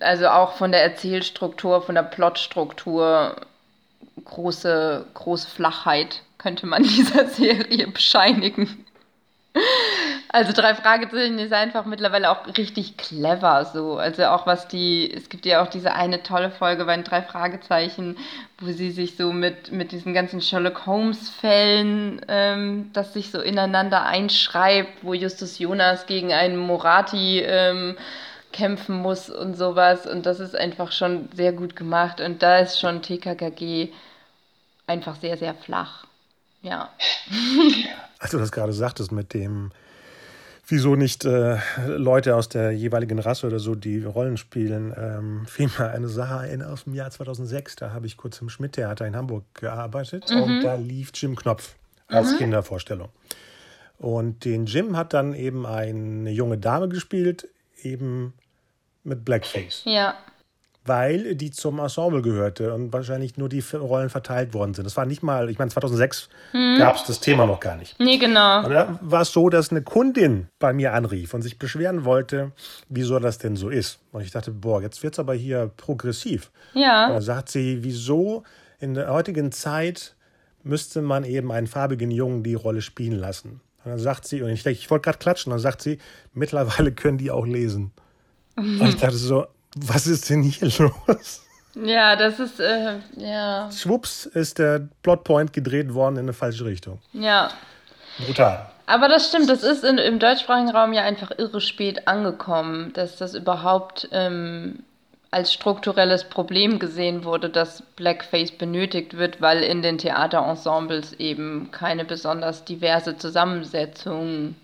also 0.00 0.28
auch 0.28 0.52
von 0.56 0.72
der 0.72 0.82
Erzählstruktur, 0.82 1.82
von 1.82 1.94
der 1.94 2.02
Plotstruktur, 2.02 3.36
große, 4.24 5.04
große 5.14 5.48
Flachheit 5.48 6.22
könnte 6.44 6.66
man 6.66 6.82
dieser 6.98 7.26
Serie 7.26 7.88
bescheinigen. 7.88 8.84
Also 10.28 10.52
drei 10.52 10.74
Fragezeichen 10.74 11.38
ist 11.38 11.52
einfach 11.52 11.86
mittlerweile 11.86 12.30
auch 12.30 12.46
richtig 12.58 12.96
clever 12.96 13.64
so. 13.72 13.96
Also 13.96 14.24
auch 14.26 14.46
was 14.46 14.68
die, 14.68 15.10
es 15.10 15.28
gibt 15.28 15.46
ja 15.46 15.62
auch 15.62 15.68
diese 15.68 15.94
eine 15.94 16.22
tolle 16.22 16.50
Folge 16.50 16.84
bei 16.84 16.96
den 16.96 17.04
drei 17.04 17.22
Fragezeichen, 17.22 18.18
wo 18.58 18.66
sie 18.66 18.90
sich 18.90 19.16
so 19.16 19.32
mit, 19.32 19.72
mit 19.72 19.92
diesen 19.92 20.12
ganzen 20.12 20.42
Sherlock 20.42 20.84
Holmes 20.86 21.30
Fällen, 21.30 22.20
ähm, 22.28 22.90
das 22.92 23.14
sich 23.14 23.30
so 23.30 23.40
ineinander 23.40 24.04
einschreibt, 24.04 25.02
wo 25.02 25.14
Justus 25.14 25.58
Jonas 25.58 26.06
gegen 26.06 26.32
einen 26.32 26.58
Morati 26.58 27.40
ähm, 27.40 27.96
kämpfen 28.52 28.96
muss 28.96 29.30
und 29.30 29.56
sowas. 29.56 30.06
Und 30.06 30.26
das 30.26 30.40
ist 30.40 30.56
einfach 30.56 30.92
schon 30.92 31.30
sehr 31.32 31.52
gut 31.52 31.74
gemacht. 31.74 32.20
Und 32.20 32.42
da 32.42 32.58
ist 32.58 32.80
schon 32.80 33.02
TKKG 33.02 33.92
einfach 34.86 35.16
sehr, 35.16 35.38
sehr 35.38 35.54
flach. 35.54 36.06
Ja. 36.64 36.90
Als 38.18 38.30
du 38.30 38.38
das 38.38 38.50
gerade 38.50 38.72
sagtest 38.72 39.12
mit 39.12 39.34
dem, 39.34 39.70
wieso 40.66 40.96
nicht 40.96 41.24
äh, 41.26 41.58
Leute 41.86 42.34
aus 42.34 42.48
der 42.48 42.72
jeweiligen 42.72 43.18
Rasse 43.18 43.46
oder 43.46 43.58
so, 43.58 43.74
die 43.74 44.02
Rollen 44.02 44.38
spielen, 44.38 44.94
ähm, 44.96 45.46
fiel 45.46 45.70
mir 45.78 45.90
eine 45.90 46.08
Sache 46.08 46.38
ein 46.38 46.62
aus 46.62 46.84
dem 46.84 46.94
Jahr 46.94 47.10
2006. 47.10 47.76
Da 47.76 47.92
habe 47.92 48.06
ich 48.06 48.16
kurz 48.16 48.40
im 48.40 48.48
Schmidt-Theater 48.48 49.06
in 49.06 49.14
Hamburg 49.14 49.44
gearbeitet 49.54 50.30
mhm. 50.30 50.42
und 50.42 50.62
da 50.62 50.74
lief 50.76 51.10
Jim 51.14 51.36
Knopf 51.36 51.74
als 52.08 52.32
mhm. 52.32 52.38
Kindervorstellung. 52.38 53.10
Und 53.98 54.44
den 54.44 54.64
Jim 54.66 54.96
hat 54.96 55.12
dann 55.12 55.34
eben 55.34 55.66
eine 55.66 56.30
junge 56.30 56.58
Dame 56.58 56.88
gespielt, 56.88 57.48
eben 57.82 58.32
mit 59.02 59.24
Blackface. 59.24 59.82
Ja. 59.84 60.14
Weil 60.86 61.34
die 61.34 61.50
zum 61.50 61.78
Ensemble 61.78 62.20
gehörte 62.20 62.74
und 62.74 62.92
wahrscheinlich 62.92 63.36
nur 63.38 63.48
die 63.48 63.62
Rollen 63.72 64.10
verteilt 64.10 64.52
worden 64.52 64.74
sind. 64.74 64.84
Das 64.84 64.96
war 64.96 65.06
nicht 65.06 65.22
mal, 65.22 65.48
ich 65.48 65.58
meine, 65.58 65.70
2006 65.70 66.28
hm. 66.52 66.76
gab 66.78 66.96
es 66.96 67.04
das 67.04 67.20
Thema 67.20 67.46
noch 67.46 67.60
gar 67.60 67.76
nicht. 67.76 67.98
Nee, 67.98 68.18
genau. 68.18 68.64
Und 68.64 68.70
da 68.70 68.98
war 69.00 69.22
es 69.22 69.32
so, 69.32 69.48
dass 69.48 69.70
eine 69.70 69.82
Kundin 69.82 70.48
bei 70.58 70.72
mir 70.72 70.92
anrief 70.92 71.32
und 71.32 71.42
sich 71.42 71.58
beschweren 71.58 72.04
wollte, 72.04 72.52
wieso 72.88 73.18
das 73.18 73.38
denn 73.38 73.56
so 73.56 73.70
ist. 73.70 73.98
Und 74.12 74.22
ich 74.22 74.30
dachte, 74.30 74.50
boah, 74.50 74.82
jetzt 74.82 75.02
wird 75.02 75.14
es 75.14 75.18
aber 75.18 75.34
hier 75.34 75.70
progressiv. 75.76 76.50
Ja. 76.74 77.06
Und 77.06 77.14
dann 77.14 77.22
sagt 77.22 77.48
sie, 77.48 77.78
wieso 77.82 78.42
in 78.78 78.94
der 78.94 79.10
heutigen 79.10 79.52
Zeit 79.52 80.14
müsste 80.62 81.00
man 81.00 81.24
eben 81.24 81.50
einen 81.50 81.66
farbigen 81.66 82.10
Jungen 82.10 82.42
die 82.42 82.54
Rolle 82.54 82.82
spielen 82.82 83.18
lassen. 83.18 83.60
Und 83.84 83.90
dann 83.90 83.98
sagt 83.98 84.26
sie, 84.26 84.42
und 84.42 84.50
ich 84.50 84.66
ich 84.66 84.90
wollte 84.90 85.04
gerade 85.04 85.18
klatschen, 85.18 85.50
dann 85.50 85.60
sagt 85.60 85.82
sie, 85.82 85.98
mittlerweile 86.32 86.92
können 86.92 87.18
die 87.18 87.30
auch 87.30 87.46
lesen. 87.46 87.92
Und 88.56 88.82
ich 88.82 88.96
dachte 88.96 89.16
so, 89.16 89.46
was 89.74 90.06
ist 90.06 90.30
denn 90.30 90.42
hier 90.42 90.68
los? 90.78 91.42
Ja, 91.74 92.14
das 92.14 92.38
ist, 92.38 92.60
äh, 92.60 92.98
ja. 93.16 93.70
Schwupps 93.72 94.26
ist 94.26 94.58
der 94.58 94.88
Plotpoint 95.02 95.52
gedreht 95.52 95.92
worden 95.92 96.16
in 96.16 96.22
eine 96.22 96.32
falsche 96.32 96.64
Richtung. 96.64 97.00
Ja. 97.12 97.50
Brutal. 98.24 98.70
Aber 98.86 99.08
das 99.08 99.28
stimmt, 99.28 99.48
das 99.48 99.62
ist 99.62 99.82
in, 99.82 99.98
im 99.98 100.18
deutschsprachigen 100.18 100.70
Raum 100.70 100.92
ja 100.92 101.02
einfach 101.02 101.32
irre 101.36 101.60
spät 101.60 102.06
angekommen, 102.06 102.92
dass 102.92 103.16
das 103.16 103.34
überhaupt 103.34 104.08
ähm, 104.12 104.84
als 105.30 105.52
strukturelles 105.52 106.24
Problem 106.24 106.78
gesehen 106.78 107.24
wurde, 107.24 107.48
dass 107.48 107.82
Blackface 107.96 108.52
benötigt 108.52 109.16
wird, 109.16 109.40
weil 109.40 109.62
in 109.64 109.82
den 109.82 109.98
Theaterensembles 109.98 111.14
eben 111.14 111.70
keine 111.72 112.04
besonders 112.04 112.64
diverse 112.64 113.16
Zusammensetzung 113.16 114.54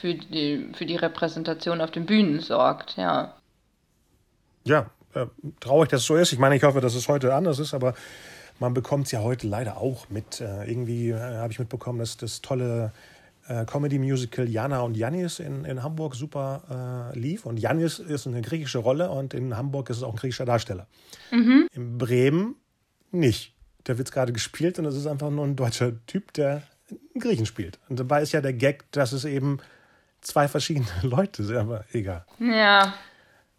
für 0.00 0.14
die, 0.14 0.70
für 0.72 0.86
die 0.86 0.96
Repräsentation 0.96 1.82
auf 1.82 1.90
den 1.90 2.06
Bühnen 2.06 2.40
sorgt, 2.40 2.96
ja. 2.96 3.34
Ja, 4.68 4.90
äh, 5.14 5.26
traurig, 5.60 5.88
dass 5.88 6.02
es 6.02 6.06
so 6.06 6.16
ist. 6.16 6.32
Ich 6.32 6.38
meine, 6.38 6.56
ich 6.56 6.62
hoffe, 6.62 6.80
dass 6.80 6.94
es 6.94 7.08
heute 7.08 7.34
anders 7.34 7.58
ist, 7.58 7.74
aber 7.74 7.94
man 8.60 8.74
bekommt 8.74 9.06
es 9.06 9.12
ja 9.12 9.20
heute 9.20 9.46
leider 9.46 9.78
auch 9.78 10.08
mit. 10.10 10.40
Äh, 10.40 10.70
irgendwie 10.70 11.10
äh, 11.10 11.18
habe 11.18 11.52
ich 11.52 11.58
mitbekommen, 11.58 11.98
dass 11.98 12.16
das 12.16 12.42
tolle 12.42 12.92
äh, 13.48 13.64
Comedy-Musical 13.64 14.48
Jana 14.48 14.80
und 14.80 14.96
Janis 14.96 15.38
in, 15.38 15.64
in 15.64 15.82
Hamburg 15.82 16.14
super 16.14 17.12
äh, 17.14 17.18
lief. 17.18 17.46
Und 17.46 17.58
Janis 17.58 17.98
ist 17.98 18.26
eine 18.26 18.42
griechische 18.42 18.78
Rolle 18.78 19.10
und 19.10 19.32
in 19.32 19.56
Hamburg 19.56 19.90
ist 19.90 19.98
es 19.98 20.02
auch 20.02 20.12
ein 20.12 20.16
griechischer 20.16 20.44
Darsteller. 20.44 20.86
Mhm. 21.30 21.68
In 21.72 21.98
Bremen 21.98 22.56
nicht. 23.10 23.54
Der 23.86 23.96
wird 23.96 24.12
gerade 24.12 24.32
gespielt 24.34 24.78
und 24.78 24.84
es 24.84 24.96
ist 24.96 25.06
einfach 25.06 25.30
nur 25.30 25.46
ein 25.46 25.56
deutscher 25.56 25.92
Typ, 26.06 26.34
der 26.34 26.62
einen 26.90 27.22
Griechen 27.22 27.46
spielt. 27.46 27.78
Und 27.88 27.98
dabei 27.98 28.22
ist 28.22 28.32
ja 28.32 28.42
der 28.42 28.52
Gag, 28.52 28.84
dass 28.92 29.12
es 29.12 29.24
eben 29.24 29.60
zwei 30.20 30.46
verschiedene 30.46 30.86
Leute 31.02 31.42
sind, 31.42 31.56
aber 31.56 31.84
egal. 31.92 32.26
Ja. 32.38 32.94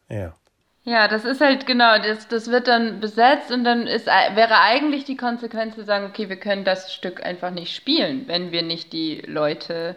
Ja. 0.08 0.36
Ja, 0.84 1.08
das 1.08 1.26
ist 1.26 1.42
halt 1.42 1.68
genau, 1.68 1.98
das, 2.00 2.28
das 2.28 2.50
wird 2.50 2.68
dann 2.68 3.00
besetzt 3.00 3.52
und 3.52 3.64
dann 3.64 3.86
ist, 3.86 4.08
wäre 4.08 4.60
eigentlich 4.62 5.04
die 5.04 5.18
Konsequenz 5.18 5.76
zu 5.76 5.84
sagen, 5.84 6.06
okay, 6.06 6.30
wir 6.30 6.38
können 6.38 6.64
das 6.64 6.94
Stück 6.94 7.24
einfach 7.24 7.52
nicht 7.52 7.76
spielen, 7.76 8.28
wenn 8.28 8.52
wir 8.52 8.64
nicht 8.64 8.94
die 8.94 9.22
Leute 9.28 9.96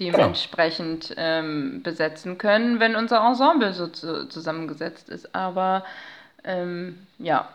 dementsprechend 0.00 1.10
genau. 1.10 1.20
ähm, 1.20 1.82
besetzen 1.82 2.36
können, 2.36 2.80
wenn 2.80 2.96
unser 2.96 3.24
Ensemble 3.24 3.72
so 3.72 3.86
zu, 3.86 4.28
zusammengesetzt 4.28 5.08
ist. 5.08 5.34
Aber 5.34 5.84
ähm, 6.42 7.06
ja, 7.18 7.48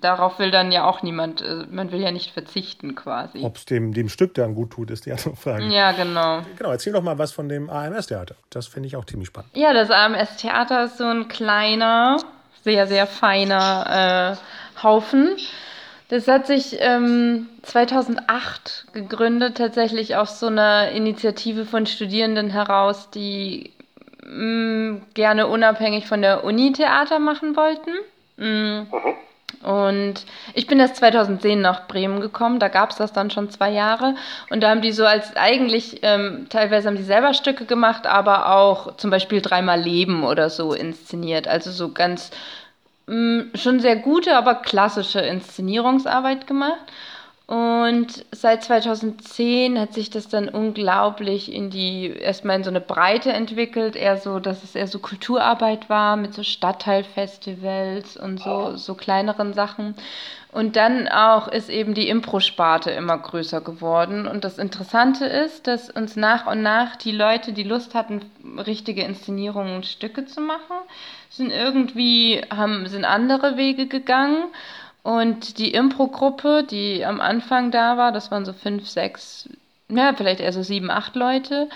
darauf 0.00 0.38
will 0.38 0.50
dann 0.50 0.72
ja 0.72 0.84
auch 0.84 1.02
niemand, 1.02 1.42
äh, 1.42 1.66
man 1.70 1.92
will 1.92 2.00
ja 2.00 2.10
nicht 2.10 2.32
verzichten 2.32 2.94
quasi. 2.94 3.42
Ob 3.42 3.56
es 3.56 3.64
dem, 3.64 3.92
dem 3.92 4.08
Stück 4.08 4.34
dann 4.34 4.54
gut 4.54 4.70
tut, 4.70 4.90
ist 4.90 5.06
die 5.06 5.12
andere 5.12 5.36
Frage. 5.36 5.64
Ja, 5.66 5.92
genau. 5.92 6.42
Genau, 6.56 6.70
erzähl 6.70 6.92
doch 6.92 7.02
mal 7.02 7.18
was 7.18 7.32
von 7.32 7.48
dem 7.48 7.70
AMS-Theater. 7.70 8.34
Das 8.50 8.66
finde 8.66 8.88
ich 8.88 8.96
auch 8.96 9.04
ziemlich 9.04 9.28
spannend. 9.28 9.50
Ja, 9.54 9.72
das 9.72 9.90
AMS-Theater 9.90 10.84
ist 10.84 10.98
so 10.98 11.04
ein 11.04 11.28
kleiner, 11.28 12.18
sehr, 12.62 12.86
sehr 12.86 13.06
feiner 13.06 14.36
äh, 14.38 14.82
Haufen. 14.82 15.36
Das 16.08 16.28
hat 16.28 16.46
sich 16.46 16.76
ähm, 16.78 17.48
2008 17.62 18.88
gegründet, 18.92 19.56
tatsächlich 19.56 20.16
aus 20.16 20.40
so 20.40 20.48
einer 20.48 20.90
Initiative 20.90 21.64
von 21.64 21.86
Studierenden 21.86 22.50
heraus, 22.50 23.08
die 23.10 23.72
mh, 24.22 24.92
mm, 24.92 25.02
gerne 25.14 25.46
unabhängig 25.46 26.06
von 26.06 26.20
der 26.20 26.44
Uni 26.44 26.72
Theater 26.72 27.18
machen 27.18 27.56
wollten. 27.56 27.92
Mhm. 28.36 28.88
Mhm. 28.90 29.14
Und 29.62 30.24
ich 30.54 30.66
bin 30.66 30.80
erst 30.80 30.96
2010 30.96 31.60
nach 31.60 31.86
Bremen 31.86 32.20
gekommen, 32.20 32.58
da 32.58 32.68
gab 32.68 32.90
es 32.90 32.96
das 32.96 33.12
dann 33.12 33.30
schon 33.30 33.50
zwei 33.50 33.70
Jahre. 33.70 34.14
Und 34.50 34.62
da 34.62 34.70
haben 34.70 34.82
die 34.82 34.92
so 34.92 35.04
als 35.04 35.36
eigentlich, 35.36 36.00
ähm, 36.02 36.46
teilweise 36.48 36.88
haben 36.88 36.96
die 36.96 37.02
selber 37.02 37.34
Stücke 37.34 37.64
gemacht, 37.64 38.06
aber 38.06 38.54
auch 38.54 38.96
zum 38.96 39.10
Beispiel 39.10 39.40
dreimal 39.40 39.80
Leben 39.80 40.24
oder 40.24 40.50
so 40.50 40.72
inszeniert. 40.72 41.46
Also 41.46 41.70
so 41.70 41.92
ganz 41.92 42.30
mh, 43.06 43.14
mm, 43.14 43.50
schon 43.54 43.80
sehr 43.80 43.96
gute, 43.96 44.36
aber 44.36 44.56
klassische 44.56 45.20
Inszenierungsarbeit 45.20 46.46
gemacht. 46.46 46.80
Und 47.52 48.24
seit 48.30 48.64
2010 48.64 49.78
hat 49.78 49.92
sich 49.92 50.08
das 50.08 50.26
dann 50.26 50.48
unglaublich 50.48 51.52
in 51.52 51.68
die, 51.68 52.06
erstmal 52.06 52.56
in 52.56 52.64
so 52.64 52.70
eine 52.70 52.80
Breite 52.80 53.30
entwickelt, 53.30 53.94
eher 53.94 54.16
so, 54.16 54.40
dass 54.40 54.64
es 54.64 54.74
eher 54.74 54.86
so 54.86 55.00
Kulturarbeit 55.00 55.90
war 55.90 56.16
mit 56.16 56.32
so 56.32 56.44
Stadtteilfestivals 56.44 58.16
und 58.16 58.40
so, 58.40 58.78
so 58.78 58.94
kleineren 58.94 59.52
Sachen. 59.52 59.96
Und 60.50 60.76
dann 60.76 61.08
auch 61.08 61.46
ist 61.46 61.68
eben 61.68 61.92
die 61.92 62.08
Impro-Sparte 62.08 62.90
immer 62.90 63.18
größer 63.18 63.60
geworden. 63.60 64.26
Und 64.26 64.44
das 64.44 64.56
Interessante 64.56 65.26
ist, 65.26 65.66
dass 65.66 65.90
uns 65.90 66.16
nach 66.16 66.46
und 66.46 66.62
nach 66.62 66.96
die 66.96 67.12
Leute, 67.12 67.52
die 67.52 67.64
Lust 67.64 67.94
hatten, 67.94 68.22
richtige 68.66 69.02
Inszenierungen 69.02 69.76
und 69.76 69.84
Stücke 69.84 70.24
zu 70.24 70.40
machen, 70.40 70.76
sind 71.28 71.50
irgendwie, 71.50 72.40
haben, 72.50 72.86
sind 72.86 73.04
andere 73.04 73.58
Wege 73.58 73.88
gegangen. 73.88 74.44
Und 75.02 75.58
die 75.58 75.72
Impro-Gruppe, 75.72 76.64
die 76.68 77.04
am 77.04 77.20
Anfang 77.20 77.70
da 77.70 77.96
war, 77.96 78.12
das 78.12 78.30
waren 78.30 78.44
so 78.44 78.52
fünf, 78.52 78.88
sechs, 78.88 79.48
ja, 79.88 80.14
vielleicht 80.14 80.40
eher 80.40 80.52
so 80.52 80.62
sieben, 80.62 80.90
acht 80.90 81.16
Leute, 81.16 81.68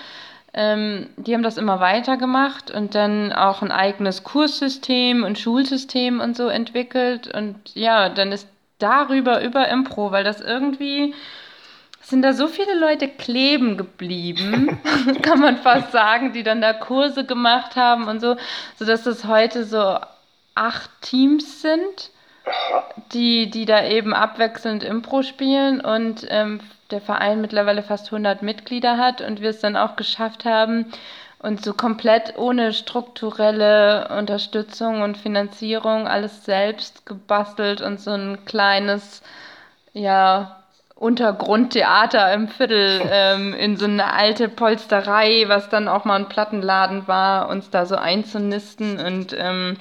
ähm, 0.54 1.08
die 1.16 1.34
haben 1.34 1.42
das 1.42 1.58
immer 1.58 1.80
weiter 1.80 2.16
gemacht 2.16 2.70
und 2.70 2.94
dann 2.94 3.32
auch 3.32 3.62
ein 3.62 3.72
eigenes 3.72 4.24
Kurssystem 4.24 5.24
und 5.24 5.38
Schulsystem 5.38 6.20
und 6.20 6.36
so 6.36 6.48
entwickelt. 6.48 7.28
Und 7.34 7.56
ja, 7.74 8.08
dann 8.08 8.32
ist 8.32 8.48
darüber, 8.78 9.42
über 9.42 9.68
Impro, 9.68 10.12
weil 10.12 10.24
das 10.24 10.40
irgendwie 10.40 11.14
sind 12.00 12.22
da 12.22 12.32
so 12.32 12.46
viele 12.46 12.78
Leute 12.78 13.08
kleben 13.08 13.76
geblieben, 13.76 14.78
kann 15.22 15.40
man 15.40 15.56
fast 15.56 15.90
sagen, 15.90 16.32
die 16.32 16.44
dann 16.44 16.60
da 16.60 16.72
Kurse 16.72 17.24
gemacht 17.24 17.74
haben 17.74 18.06
und 18.06 18.20
so, 18.20 18.36
sodass 18.78 19.02
das 19.02 19.24
heute 19.24 19.64
so 19.64 19.98
acht 20.54 20.90
Teams 21.02 21.60
sind 21.60 22.10
die, 23.12 23.50
die 23.50 23.64
da 23.64 23.85
eben 23.85 24.14
abwechselnd 24.14 24.85
Impro 24.85 25.22
spielen 25.22 25.80
und 25.80 26.26
ähm, 26.30 26.61
der 26.90 27.00
Verein 27.00 27.40
mittlerweile 27.40 27.82
fast 27.82 28.06
100 28.06 28.42
Mitglieder 28.42 28.96
hat 28.98 29.20
und 29.20 29.40
wir 29.40 29.50
es 29.50 29.61
dann 29.61 29.76
auch 29.76 29.96
geschafft 29.96 30.44
haben, 30.44 30.92
und 31.38 31.64
so 31.64 31.74
komplett 31.74 32.37
ohne 32.38 32.72
strukturelle 32.72 34.09
Unterstützung 34.09 35.02
und 35.02 35.16
Finanzierung 35.16 36.09
alles 36.09 36.44
selbst 36.44 37.06
gebastelt 37.06 37.80
und 37.80 38.00
so 38.00 38.12
ein 38.12 38.44
kleines, 38.46 39.22
ja, 39.92 40.62
Untergrundtheater 40.96 42.32
im 42.32 42.48
Viertel 42.48 43.02
ähm, 43.11 43.52
in 43.52 43.76
so 43.76 43.85
eine 43.85 44.14
alte 44.14 44.48
Polsterei, 44.48 45.44
was 45.46 45.68
dann 45.68 45.88
auch 45.88 46.06
mal 46.06 46.16
ein 46.16 46.28
Plattenladen 46.28 47.06
war, 47.06 47.50
uns 47.50 47.68
da 47.68 47.85
so 47.85 47.96
einzunisten 47.96 48.98
und 48.98 49.37
ähm, 49.38 49.76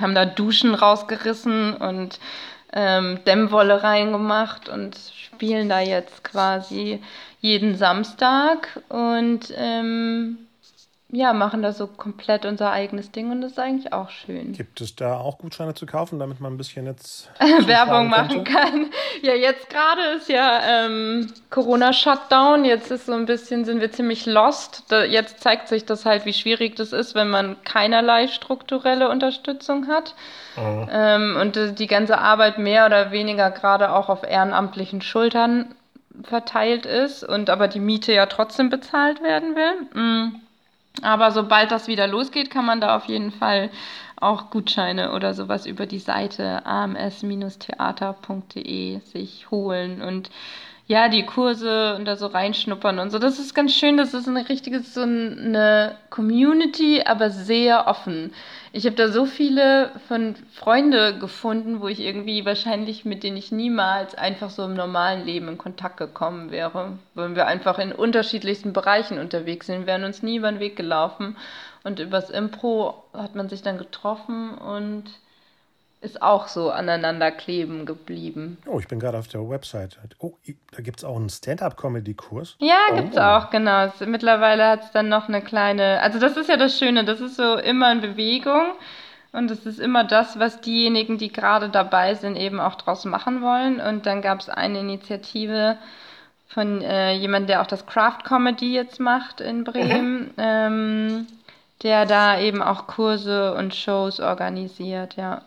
haben 0.00 0.14
da 0.14 0.24
Duschen 0.24 0.74
rausgerissen 0.74 1.74
und 1.74 2.18
ähm, 2.72 3.20
Dämmwolle 3.26 3.82
reingemacht 3.82 4.68
und 4.68 4.96
spielen 5.16 5.68
da 5.68 5.80
jetzt 5.80 6.24
quasi 6.24 7.00
jeden 7.40 7.76
Samstag 7.76 8.82
und 8.88 9.52
ähm, 9.56 10.45
ja, 11.08 11.32
machen 11.32 11.62
da 11.62 11.70
so 11.72 11.86
komplett 11.86 12.44
unser 12.44 12.72
eigenes 12.72 13.12
Ding 13.12 13.30
und 13.30 13.40
das 13.40 13.52
ist 13.52 13.58
eigentlich 13.60 13.92
auch 13.92 14.10
schön. 14.10 14.52
Gibt 14.52 14.80
es 14.80 14.96
da 14.96 15.16
auch 15.16 15.38
Gutscheine 15.38 15.72
zu 15.72 15.86
kaufen, 15.86 16.18
damit 16.18 16.40
man 16.40 16.54
ein 16.54 16.56
bisschen 16.56 16.84
jetzt 16.84 17.30
Werbung 17.66 18.08
machen 18.08 18.42
kann? 18.42 18.90
Ja, 19.22 19.32
jetzt 19.32 19.70
gerade 19.70 20.02
ist 20.16 20.28
ja 20.28 20.60
ähm, 20.66 21.32
Corona-Shutdown. 21.50 22.64
Jetzt 22.64 22.90
ist 22.90 23.06
so 23.06 23.12
ein 23.12 23.26
bisschen, 23.26 23.64
sind 23.64 23.80
wir 23.80 23.92
ziemlich 23.92 24.26
lost. 24.26 24.82
Da, 24.88 25.04
jetzt 25.04 25.40
zeigt 25.40 25.68
sich 25.68 25.84
das 25.84 26.04
halt, 26.04 26.26
wie 26.26 26.32
schwierig 26.32 26.74
das 26.74 26.92
ist, 26.92 27.14
wenn 27.14 27.30
man 27.30 27.62
keinerlei 27.62 28.26
strukturelle 28.26 29.08
Unterstützung 29.08 29.86
hat. 29.86 30.16
Mhm. 30.56 30.88
Ähm, 30.90 31.36
und 31.40 31.78
die 31.78 31.86
ganze 31.86 32.18
Arbeit 32.18 32.58
mehr 32.58 32.84
oder 32.84 33.12
weniger 33.12 33.52
gerade 33.52 33.92
auch 33.92 34.08
auf 34.08 34.24
ehrenamtlichen 34.24 35.02
Schultern 35.02 35.76
verteilt 36.24 36.84
ist 36.84 37.22
und 37.22 37.48
aber 37.48 37.68
die 37.68 37.78
Miete 37.78 38.12
ja 38.12 38.26
trotzdem 38.26 38.70
bezahlt 38.70 39.22
werden 39.22 39.54
will. 39.54 39.86
Mhm. 39.94 40.40
Aber 41.02 41.30
sobald 41.30 41.70
das 41.70 41.88
wieder 41.88 42.06
losgeht, 42.06 42.50
kann 42.50 42.64
man 42.64 42.80
da 42.80 42.96
auf 42.96 43.04
jeden 43.06 43.30
Fall 43.30 43.70
auch 44.16 44.48
Gutscheine 44.50 45.12
oder 45.12 45.34
sowas 45.34 45.66
über 45.66 45.84
die 45.86 45.98
Seite 45.98 46.64
ams-theater.de 46.64 49.00
sich 49.00 49.50
holen. 49.50 50.00
Und 50.02 50.30
Ja, 50.88 51.08
die 51.08 51.26
Kurse 51.26 51.96
und 51.96 52.04
da 52.04 52.14
so 52.16 52.26
reinschnuppern 52.28 53.00
und 53.00 53.10
so. 53.10 53.18
Das 53.18 53.38
ist 53.40 53.54
ganz 53.54 53.74
schön. 53.74 53.96
Das 53.96 54.14
ist 54.14 54.28
eine 54.28 54.48
richtige, 54.48 54.80
so 54.80 55.00
eine 55.02 55.96
Community, 56.10 57.02
aber 57.04 57.30
sehr 57.30 57.88
offen. 57.88 58.32
Ich 58.76 58.84
habe 58.84 58.94
da 58.94 59.08
so 59.08 59.24
viele 59.24 59.90
von 60.06 60.36
Freunde 60.52 61.18
gefunden, 61.18 61.80
wo 61.80 61.88
ich 61.88 61.98
irgendwie 61.98 62.44
wahrscheinlich 62.44 63.06
mit 63.06 63.22
denen 63.22 63.38
ich 63.38 63.50
niemals 63.50 64.14
einfach 64.14 64.50
so 64.50 64.66
im 64.66 64.74
normalen 64.74 65.24
Leben 65.24 65.48
in 65.48 65.56
Kontakt 65.56 65.96
gekommen 65.96 66.50
wäre. 66.50 66.98
Weil 67.14 67.34
wir 67.34 67.46
einfach 67.46 67.78
in 67.78 67.92
unterschiedlichsten 67.92 68.74
Bereichen 68.74 69.18
unterwegs 69.18 69.64
sind. 69.64 69.86
Wären 69.86 70.04
uns 70.04 70.22
nie 70.22 70.36
über 70.36 70.52
den 70.52 70.60
Weg 70.60 70.76
gelaufen. 70.76 71.38
Und 71.84 72.00
übers 72.00 72.28
Impro 72.28 73.02
hat 73.14 73.34
man 73.34 73.48
sich 73.48 73.62
dann 73.62 73.78
getroffen 73.78 74.58
und 74.58 75.04
ist 76.00 76.22
auch 76.22 76.46
so 76.46 76.70
aneinander 76.70 77.30
kleben 77.30 77.86
geblieben. 77.86 78.58
Oh, 78.66 78.78
ich 78.78 78.86
bin 78.86 79.00
gerade 79.00 79.18
auf 79.18 79.28
der 79.28 79.48
Website. 79.48 79.98
Oh, 80.18 80.34
da 80.72 80.82
gibt 80.82 81.00
es 81.00 81.04
auch 81.04 81.16
einen 81.16 81.30
Stand-up-Comedy-Kurs. 81.30 82.56
Ja, 82.58 82.78
oh. 82.92 82.96
gibt 82.96 83.12
es 83.12 83.18
auch, 83.18 83.50
genau. 83.50 83.90
Mittlerweile 84.06 84.66
hat 84.68 84.84
es 84.84 84.90
dann 84.92 85.08
noch 85.08 85.28
eine 85.28 85.42
kleine. 85.42 86.00
Also, 86.02 86.18
das 86.18 86.36
ist 86.36 86.48
ja 86.48 86.56
das 86.56 86.78
Schöne, 86.78 87.04
das 87.04 87.20
ist 87.20 87.36
so 87.36 87.56
immer 87.56 87.90
in 87.92 88.00
Bewegung. 88.00 88.72
Und 89.32 89.50
es 89.50 89.66
ist 89.66 89.80
immer 89.80 90.04
das, 90.04 90.38
was 90.38 90.60
diejenigen, 90.62 91.18
die 91.18 91.30
gerade 91.30 91.68
dabei 91.68 92.14
sind, 92.14 92.36
eben 92.36 92.58
auch 92.58 92.76
draus 92.76 93.04
machen 93.04 93.42
wollen. 93.42 93.80
Und 93.80 94.06
dann 94.06 94.22
gab 94.22 94.40
es 94.40 94.48
eine 94.48 94.80
Initiative 94.80 95.76
von 96.48 96.80
äh, 96.80 97.12
jemandem, 97.12 97.48
der 97.48 97.62
auch 97.62 97.66
das 97.66 97.84
Craft 97.84 98.20
Comedy 98.24 98.72
jetzt 98.72 98.98
macht 99.00 99.40
in 99.40 99.64
Bremen, 99.64 100.20
mhm. 100.20 100.32
ähm, 100.38 101.26
der 101.82 102.06
da 102.06 102.38
eben 102.38 102.62
auch 102.62 102.86
Kurse 102.86 103.54
und 103.54 103.74
Shows 103.74 104.20
organisiert, 104.20 105.16
ja. 105.16 105.42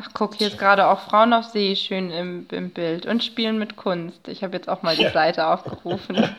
Ach, 0.00 0.10
guck, 0.14 0.36
hier 0.36 0.46
ist 0.46 0.58
gerade 0.58 0.86
auch 0.86 1.00
Frauen 1.00 1.32
auf 1.32 1.46
See 1.46 1.74
schön 1.74 2.12
im, 2.12 2.46
im 2.52 2.70
Bild 2.70 3.04
und 3.06 3.24
spielen 3.24 3.58
mit 3.58 3.74
Kunst. 3.74 4.28
Ich 4.28 4.44
habe 4.44 4.56
jetzt 4.56 4.68
auch 4.68 4.82
mal 4.82 4.94
die 4.94 5.02
ja. 5.02 5.10
Seite 5.10 5.46
aufgerufen. 5.48 6.16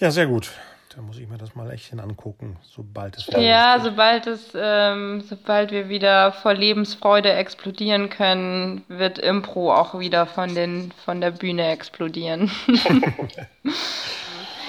Ja, 0.00 0.10
sehr 0.10 0.26
gut. 0.26 0.50
Da 0.94 1.00
muss 1.00 1.18
ich 1.18 1.28
mir 1.28 1.38
das 1.38 1.54
mal 1.54 1.70
echt 1.70 1.86
hin 1.86 2.00
angucken, 2.00 2.56
sobald 2.62 3.16
es 3.16 3.28
Ja, 3.28 3.78
sobald 3.80 4.26
es, 4.26 4.50
ähm, 4.56 5.22
sobald 5.28 5.70
wir 5.70 5.88
wieder 5.88 6.32
vor 6.32 6.52
Lebensfreude 6.52 7.32
explodieren 7.32 8.10
können, 8.10 8.82
wird 8.88 9.20
Impro 9.20 9.72
auch 9.72 10.00
wieder 10.00 10.26
von 10.26 10.52
den 10.52 10.90
von 11.04 11.20
der 11.20 11.30
Bühne 11.30 11.68
explodieren. 11.68 12.50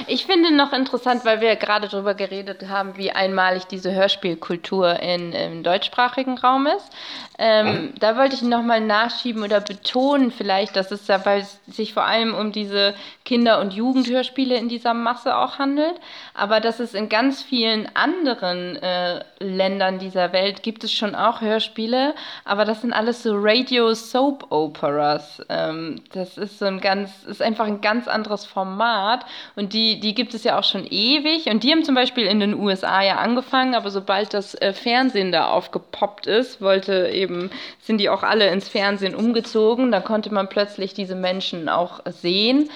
Ich 0.07 0.25
finde 0.25 0.53
noch 0.53 0.73
interessant, 0.73 1.25
weil 1.25 1.41
wir 1.41 1.55
gerade 1.55 1.87
darüber 1.87 2.13
geredet 2.13 2.67
haben, 2.69 2.97
wie 2.97 3.11
einmalig 3.11 3.65
diese 3.65 3.93
Hörspielkultur 3.93 4.99
in, 4.99 5.31
im 5.31 5.63
deutschsprachigen 5.63 6.37
Raum 6.37 6.67
ist. 6.67 6.91
Ähm, 7.37 7.93
da 7.99 8.15
wollte 8.15 8.35
ich 8.35 8.41
nochmal 8.41 8.79
nachschieben 8.79 9.43
oder 9.43 9.59
betonen 9.59 10.31
vielleicht, 10.31 10.77
dass 10.77 10.91
es 10.91 11.05
dabei 11.05 11.45
sich 11.67 11.93
vor 11.93 12.05
allem 12.05 12.33
um 12.33 12.53
diese 12.53 12.95
Kinder- 13.25 13.59
und 13.59 13.73
Jugendhörspiele 13.73 14.55
in 14.55 14.69
dieser 14.69 14.93
Masse 14.93 15.35
auch 15.35 15.59
handelt, 15.59 15.95
aber 16.33 16.61
dass 16.61 16.79
es 16.79 16.93
in 16.93 17.09
ganz 17.09 17.43
vielen 17.43 17.93
anderen 17.93 18.77
äh, 18.77 19.21
Ländern 19.39 19.99
dieser 19.99 20.31
Welt 20.31 20.63
gibt 20.63 20.85
es 20.85 20.93
schon 20.93 21.13
auch 21.13 21.41
Hörspiele, 21.41 22.15
aber 22.45 22.63
das 22.63 22.81
sind 22.81 22.93
alles 22.93 23.21
so 23.21 23.33
Radio-Soap-Operas. 23.35 25.41
Ähm, 25.49 26.01
das 26.13 26.37
ist 26.37 26.59
so 26.59 26.65
ein 26.65 26.79
ganz, 26.79 27.25
ist 27.25 27.41
einfach 27.41 27.65
ein 27.65 27.81
ganz 27.81 28.07
anderes 28.07 28.45
Format 28.45 29.25
und 29.55 29.73
die 29.73 29.84
die, 29.99 30.15
gibt 30.15 30.33
es 30.33 30.43
ja 30.43 30.57
auch 30.57 30.63
schon 30.63 30.85
ewig 30.89 31.45
und 31.47 31.63
die 31.63 31.71
haben 31.71 31.83
zum 31.83 31.95
Beispiel 31.95 32.25
in 32.25 32.39
den 32.39 32.53
USA 32.53 33.01
ja 33.03 33.17
angefangen, 33.17 33.75
aber 33.75 33.91
sobald 33.91 34.33
das 34.33 34.55
äh, 34.55 34.73
Fernsehen 34.73 35.31
da 35.31 35.49
aufgepoppt 35.49 36.27
ist, 36.27 36.61
wollte 36.61 37.09
eben, 37.09 37.51
sind 37.79 37.99
die 37.99 38.09
auch 38.09 38.23
alle 38.23 38.49
ins 38.49 38.67
Fernsehen 38.67 39.15
umgezogen, 39.15 39.91
da 39.91 40.01
konnte 40.01 40.33
man 40.33 40.49
plötzlich 40.49 40.93
diese 40.93 41.15
Menschen 41.15 41.69
auch 41.69 42.01
sehen. 42.05 42.69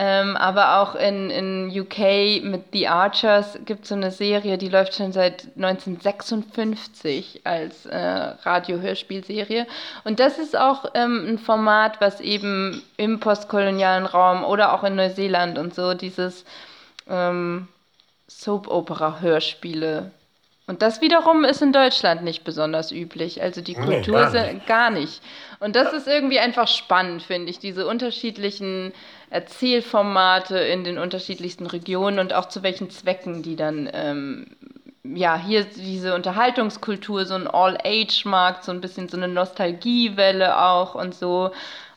Ähm, 0.00 0.36
aber 0.36 0.78
auch 0.78 0.94
in, 0.94 1.28
in 1.28 1.80
UK 1.80 2.44
mit 2.44 2.66
The 2.72 2.86
Archers 2.86 3.58
gibt 3.64 3.82
es 3.82 3.88
so 3.88 3.96
eine 3.96 4.12
Serie, 4.12 4.56
die 4.56 4.68
läuft 4.68 4.94
schon 4.94 5.10
seit 5.10 5.48
1956 5.56 7.40
als 7.42 7.84
äh, 7.86 7.98
Radio-Hörspielserie. 7.98 9.66
Und 10.04 10.20
das 10.20 10.38
ist 10.38 10.56
auch 10.56 10.84
ähm, 10.94 11.26
ein 11.28 11.38
Format, 11.38 12.00
was 12.00 12.20
eben 12.20 12.80
im 12.96 13.18
postkolonialen 13.18 14.06
Raum 14.06 14.44
oder 14.44 14.72
auch 14.72 14.84
in 14.84 14.94
Neuseeland 14.94 15.58
und 15.58 15.74
so 15.74 15.94
dieses 15.94 16.44
ähm, 17.08 17.66
Soap-Opera-Hörspiele 18.28 20.12
und 20.68 20.82
das 20.82 21.00
wiederum 21.00 21.44
ist 21.44 21.62
in 21.62 21.72
Deutschland 21.72 22.22
nicht 22.22 22.44
besonders 22.44 22.92
üblich. 22.92 23.40
Also 23.40 23.62
die 23.62 23.72
Kultur 23.72 24.26
nee, 24.26 24.32
gar, 24.32 24.52
nicht. 24.52 24.66
gar 24.66 24.90
nicht. 24.90 25.22
Und 25.60 25.74
das 25.74 25.94
ist 25.94 26.06
irgendwie 26.06 26.38
einfach 26.38 26.68
spannend, 26.68 27.22
finde 27.22 27.48
ich, 27.48 27.58
diese 27.58 27.86
unterschiedlichen 27.86 28.92
Erzählformate 29.30 30.58
in 30.58 30.84
den 30.84 30.98
unterschiedlichsten 30.98 31.66
Regionen 31.66 32.18
und 32.18 32.34
auch 32.34 32.48
zu 32.48 32.62
welchen 32.62 32.90
Zwecken 32.90 33.42
die 33.42 33.56
dann, 33.56 33.88
ähm, 33.94 34.46
ja, 35.04 35.38
hier 35.38 35.64
diese 35.64 36.14
Unterhaltungskultur, 36.14 37.24
so 37.24 37.34
ein 37.34 37.48
All-Age-Markt, 37.48 38.62
so 38.62 38.70
ein 38.70 38.82
bisschen 38.82 39.08
so 39.08 39.16
eine 39.16 39.28
Nostalgiewelle 39.28 40.60
auch 40.60 40.94
und 40.94 41.14
so. 41.14 41.50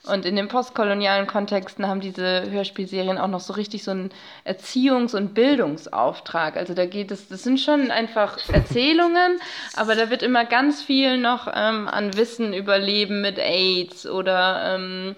Und 0.03 0.25
in 0.25 0.35
den 0.35 0.47
postkolonialen 0.47 1.27
Kontexten 1.27 1.87
haben 1.87 1.99
diese 1.99 2.49
Hörspielserien 2.49 3.19
auch 3.19 3.27
noch 3.27 3.39
so 3.39 3.53
richtig 3.53 3.83
so 3.83 3.91
einen 3.91 4.09
Erziehungs- 4.45 5.15
und 5.15 5.35
Bildungsauftrag. 5.35 6.57
Also 6.57 6.73
da 6.73 6.87
geht 6.87 7.11
es, 7.11 7.27
das 7.27 7.43
sind 7.43 7.59
schon 7.59 7.91
einfach 7.91 8.39
Erzählungen, 8.49 9.39
aber 9.75 9.95
da 9.95 10.09
wird 10.09 10.23
immer 10.23 10.45
ganz 10.45 10.81
viel 10.81 11.19
noch 11.19 11.47
ähm, 11.53 11.87
an 11.87 12.17
Wissen 12.17 12.51
über 12.51 12.79
Leben 12.79 13.21
mit 13.21 13.37
AIDS 13.37 14.07
oder 14.07 14.75
ähm, 14.75 15.15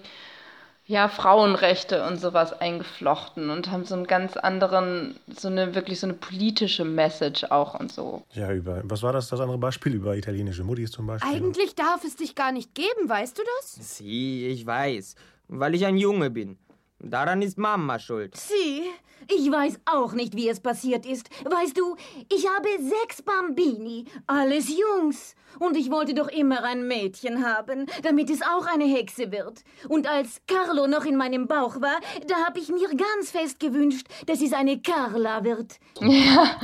ja, 0.86 1.08
Frauenrechte 1.08 2.06
und 2.06 2.18
sowas 2.18 2.52
eingeflochten 2.52 3.48
und 3.50 3.70
haben 3.70 3.84
so 3.84 3.94
einen 3.94 4.06
ganz 4.06 4.36
anderen, 4.36 5.18
so 5.34 5.48
eine 5.48 5.74
wirklich 5.74 5.98
so 5.98 6.06
eine 6.06 6.14
politische 6.14 6.84
Message 6.84 7.44
auch 7.44 7.78
und 7.78 7.90
so. 7.90 8.22
Ja, 8.32 8.52
über, 8.52 8.82
was 8.84 9.02
war 9.02 9.12
das, 9.12 9.28
das 9.28 9.40
andere 9.40 9.58
Beispiel? 9.58 9.94
Über 9.94 10.16
italienische 10.16 10.62
Muttis 10.62 10.90
zum 10.90 11.06
Beispiel? 11.06 11.34
Eigentlich 11.34 11.74
darf 11.74 12.04
es 12.04 12.16
dich 12.16 12.34
gar 12.34 12.52
nicht 12.52 12.74
geben, 12.74 13.08
weißt 13.08 13.38
du 13.38 13.42
das? 13.60 13.96
Sie, 13.96 14.46
ich 14.46 14.66
weiß, 14.66 15.14
weil 15.48 15.74
ich 15.74 15.86
ein 15.86 15.96
Junge 15.96 16.30
bin. 16.30 16.58
Daran 17.00 17.42
ist 17.42 17.58
Mama 17.58 17.98
schuld. 17.98 18.36
Sie, 18.36 18.82
ich 19.28 19.50
weiß 19.50 19.80
auch 19.86 20.12
nicht, 20.12 20.36
wie 20.36 20.48
es 20.48 20.60
passiert 20.60 21.06
ist. 21.06 21.28
Weißt 21.44 21.76
du, 21.78 21.96
ich 22.32 22.46
habe 22.48 22.68
sechs 22.78 23.22
Bambini, 23.22 24.06
alles 24.26 24.68
Jungs. 24.68 25.34
Und 25.58 25.76
ich 25.76 25.90
wollte 25.90 26.14
doch 26.14 26.28
immer 26.28 26.64
ein 26.64 26.88
Mädchen 26.88 27.44
haben, 27.46 27.86
damit 28.02 28.28
es 28.30 28.42
auch 28.42 28.66
eine 28.66 28.84
Hexe 28.84 29.30
wird. 29.30 29.62
Und 29.88 30.08
als 30.08 30.40
Carlo 30.46 30.86
noch 30.86 31.04
in 31.04 31.16
meinem 31.16 31.46
Bauch 31.46 31.80
war, 31.80 32.00
da 32.26 32.36
habe 32.46 32.58
ich 32.58 32.68
mir 32.70 32.88
ganz 32.88 33.30
fest 33.30 33.60
gewünscht, 33.60 34.06
dass 34.26 34.40
es 34.40 34.52
eine 34.52 34.80
Carla 34.80 35.44
wird. 35.44 35.78
Ja, 36.00 36.56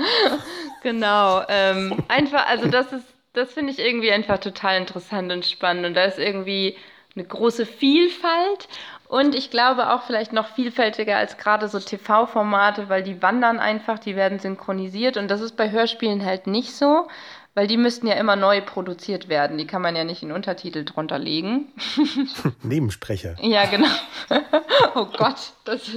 genau. 0.83 1.43
Ähm, 1.49 1.95
einfach, 2.09 2.47
also 2.47 2.69
das 2.69 2.93
ist, 2.93 3.07
das 3.33 3.53
finde 3.53 3.73
ich 3.73 3.79
irgendwie 3.79 4.11
einfach 4.11 4.39
total 4.39 4.79
interessant 4.79 5.31
und 5.33 5.45
spannend. 5.45 5.87
Und 5.87 5.95
da 5.95 6.05
ist 6.05 6.19
irgendwie 6.19 6.77
eine 7.15 7.25
große 7.25 7.67
Vielfalt 7.67 8.69
und 9.11 9.35
ich 9.35 9.51
glaube 9.51 9.93
auch 9.93 10.03
vielleicht 10.03 10.33
noch 10.33 10.47
vielfältiger 10.47 11.17
als 11.17 11.37
gerade 11.37 11.67
so 11.67 11.81
TV-Formate, 11.81 12.89
weil 12.89 13.03
die 13.03 13.21
wandern 13.21 13.59
einfach, 13.59 13.99
die 13.99 14.15
werden 14.15 14.39
synchronisiert 14.39 15.17
und 15.17 15.29
das 15.29 15.41
ist 15.41 15.57
bei 15.57 15.73
Hörspielen 15.73 16.25
halt 16.25 16.47
nicht 16.47 16.77
so, 16.77 17.09
weil 17.55 17.67
die 17.67 17.77
müssten 17.77 18.07
ja 18.07 18.15
immer 18.15 18.37
neu 18.37 18.61
produziert 18.61 19.29
werden. 19.29 19.59
Die 19.59 19.67
kann 19.67 19.83
man 19.83 19.97
ja 19.97 20.05
nicht 20.05 20.23
in 20.23 20.31
Untertitel 20.31 20.85
drunter 20.85 21.19
legen. 21.19 21.73
Nebensprecher. 22.63 23.35
Ja, 23.43 23.65
genau. 23.67 23.89
oh 24.95 25.07
Gott, 25.07 25.55
das, 25.65 25.91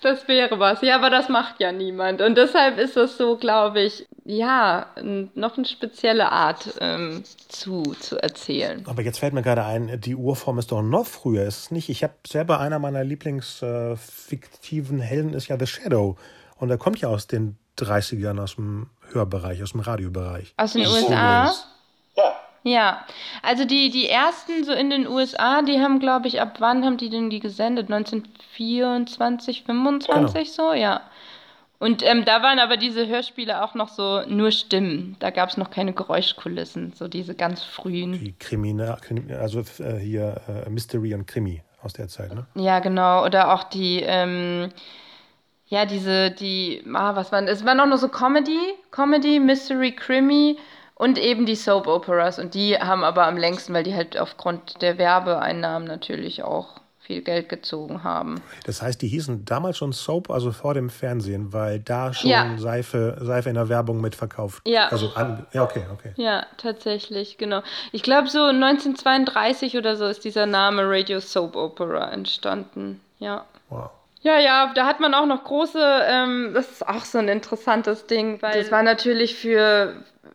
das 0.00 0.28
wäre 0.28 0.58
was. 0.58 0.82
Ja, 0.82 0.96
aber 0.96 1.10
das 1.10 1.28
macht 1.28 1.60
ja 1.60 1.72
niemand. 1.72 2.20
Und 2.20 2.36
deshalb 2.36 2.78
ist 2.78 2.96
das 2.96 3.16
so, 3.16 3.36
glaube 3.36 3.80
ich, 3.80 4.06
ja, 4.24 4.86
noch 5.34 5.56
eine 5.56 5.66
spezielle 5.66 6.30
Art 6.30 6.74
ähm, 6.80 7.24
zu, 7.48 7.82
zu 7.98 8.22
erzählen. 8.22 8.84
Aber 8.86 9.02
jetzt 9.02 9.18
fällt 9.18 9.32
mir 9.32 9.42
gerade 9.42 9.64
ein, 9.64 10.00
die 10.00 10.14
Urform 10.14 10.58
ist 10.58 10.70
doch 10.70 10.82
noch 10.82 11.06
früher, 11.06 11.44
ist 11.44 11.58
es 11.58 11.70
nicht? 11.70 11.88
Ich 11.88 12.02
habe 12.02 12.14
selber 12.26 12.60
einer 12.60 12.78
meiner 12.78 13.04
Lieblingsfiktiven 13.04 15.00
äh, 15.00 15.02
Helden 15.02 15.34
ist 15.34 15.48
ja 15.48 15.58
The 15.58 15.66
Shadow. 15.66 16.16
Und 16.56 16.70
er 16.70 16.78
kommt 16.78 17.00
ja 17.00 17.08
aus 17.08 17.26
den 17.26 17.56
30ern, 17.78 18.40
aus 18.40 18.56
dem 18.56 18.90
Hörbereich, 19.12 19.62
aus 19.62 19.72
dem 19.72 19.80
Radiobereich. 19.80 20.52
Aus 20.56 20.72
den 20.72 20.86
USA? 20.86 21.52
Ja. 22.16 22.34
Ja, 22.68 23.06
also 23.42 23.64
die, 23.64 23.88
die 23.88 24.08
ersten 24.08 24.62
so 24.62 24.72
in 24.72 24.90
den 24.90 25.08
USA, 25.08 25.62
die 25.62 25.80
haben, 25.80 26.00
glaube 26.00 26.28
ich, 26.28 26.38
ab 26.40 26.56
wann 26.58 26.84
haben 26.84 26.98
die 26.98 27.08
denn 27.08 27.30
die 27.30 27.40
gesendet? 27.40 27.90
1924, 27.90 29.62
25 29.62 30.32
genau. 30.34 30.44
so, 30.44 30.74
ja. 30.74 31.00
Und 31.78 32.02
ähm, 32.04 32.26
da 32.26 32.42
waren 32.42 32.58
aber 32.58 32.76
diese 32.76 33.06
Hörspiele 33.06 33.64
auch 33.64 33.74
noch 33.74 33.88
so 33.88 34.22
nur 34.26 34.50
Stimmen. 34.50 35.16
Da 35.20 35.30
gab 35.30 35.48
es 35.48 35.56
noch 35.56 35.70
keine 35.70 35.94
Geräuschkulissen, 35.94 36.92
so 36.92 37.08
diese 37.08 37.34
ganz 37.34 37.62
frühen. 37.62 38.12
Die 38.12 38.34
Krimine, 38.38 38.98
also 39.40 39.60
äh, 39.78 39.96
hier 39.96 40.42
äh, 40.48 40.68
Mystery 40.68 41.14
und 41.14 41.26
Krimi 41.26 41.62
aus 41.80 41.94
der 41.94 42.08
Zeit, 42.08 42.34
ne? 42.34 42.46
Ja, 42.54 42.80
genau. 42.80 43.24
Oder 43.24 43.54
auch 43.54 43.64
die, 43.64 44.02
ähm, 44.04 44.70
ja, 45.68 45.86
diese, 45.86 46.32
die, 46.32 46.84
ah, 46.92 47.16
was 47.16 47.32
waren, 47.32 47.48
es 47.48 47.64
waren 47.64 47.80
auch 47.80 47.86
nur 47.86 47.98
so 47.98 48.08
Comedy, 48.08 48.74
Comedy, 48.90 49.40
Mystery, 49.40 49.92
Krimi 49.92 50.58
und 50.98 51.18
eben 51.18 51.46
die 51.46 51.54
Soap 51.54 51.86
Operas. 51.86 52.38
Und 52.38 52.54
die 52.54 52.76
haben 52.76 53.04
aber 53.04 53.26
am 53.26 53.36
längsten, 53.36 53.72
weil 53.72 53.84
die 53.84 53.94
halt 53.94 54.18
aufgrund 54.18 54.82
der 54.82 54.98
Werbeeinnahmen 54.98 55.86
natürlich 55.88 56.42
auch 56.42 56.80
viel 56.98 57.22
Geld 57.22 57.48
gezogen 57.48 58.04
haben. 58.04 58.42
Das 58.66 58.82
heißt, 58.82 59.00
die 59.00 59.08
hießen 59.08 59.46
damals 59.46 59.78
schon 59.78 59.92
Soap, 59.92 60.30
also 60.30 60.52
vor 60.52 60.74
dem 60.74 60.90
Fernsehen, 60.90 61.54
weil 61.54 61.80
da 61.80 62.12
schon 62.12 62.28
Ja. 62.28 62.58
Seife, 62.58 63.16
Seife 63.22 63.48
in 63.48 63.54
der 63.54 63.70
Werbung 63.70 64.02
mitverkauft. 64.02 64.60
Ja. 64.68 64.88
Also 64.88 65.12
an, 65.14 65.46
ja, 65.54 65.62
okay, 65.62 65.84
okay. 65.90 66.12
Ja, 66.16 66.44
tatsächlich, 66.58 67.38
genau. 67.38 67.62
Ich 67.92 68.02
glaube, 68.02 68.28
so 68.28 68.44
1932 68.44 69.78
oder 69.78 69.96
so 69.96 70.04
ist 70.04 70.24
dieser 70.24 70.44
Name 70.44 70.82
Radio 70.84 71.20
Soap 71.20 71.56
Opera 71.56 72.10
entstanden. 72.10 73.00
Ja. 73.18 73.46
Wow. 73.70 73.88
Ja, 74.20 74.38
ja, 74.38 74.72
da 74.74 74.84
hat 74.84 75.00
man 75.00 75.14
auch 75.14 75.26
noch 75.26 75.44
große, 75.44 75.80
ähm, 76.08 76.50
das 76.52 76.70
ist 76.72 76.86
auch 76.86 77.04
so 77.04 77.18
ein 77.18 77.28
interessantes 77.28 78.06
Ding, 78.06 78.42
weil 78.42 78.60
das 78.60 78.70
war 78.72 78.82
natürlich 78.82 79.36
für, 79.36 79.94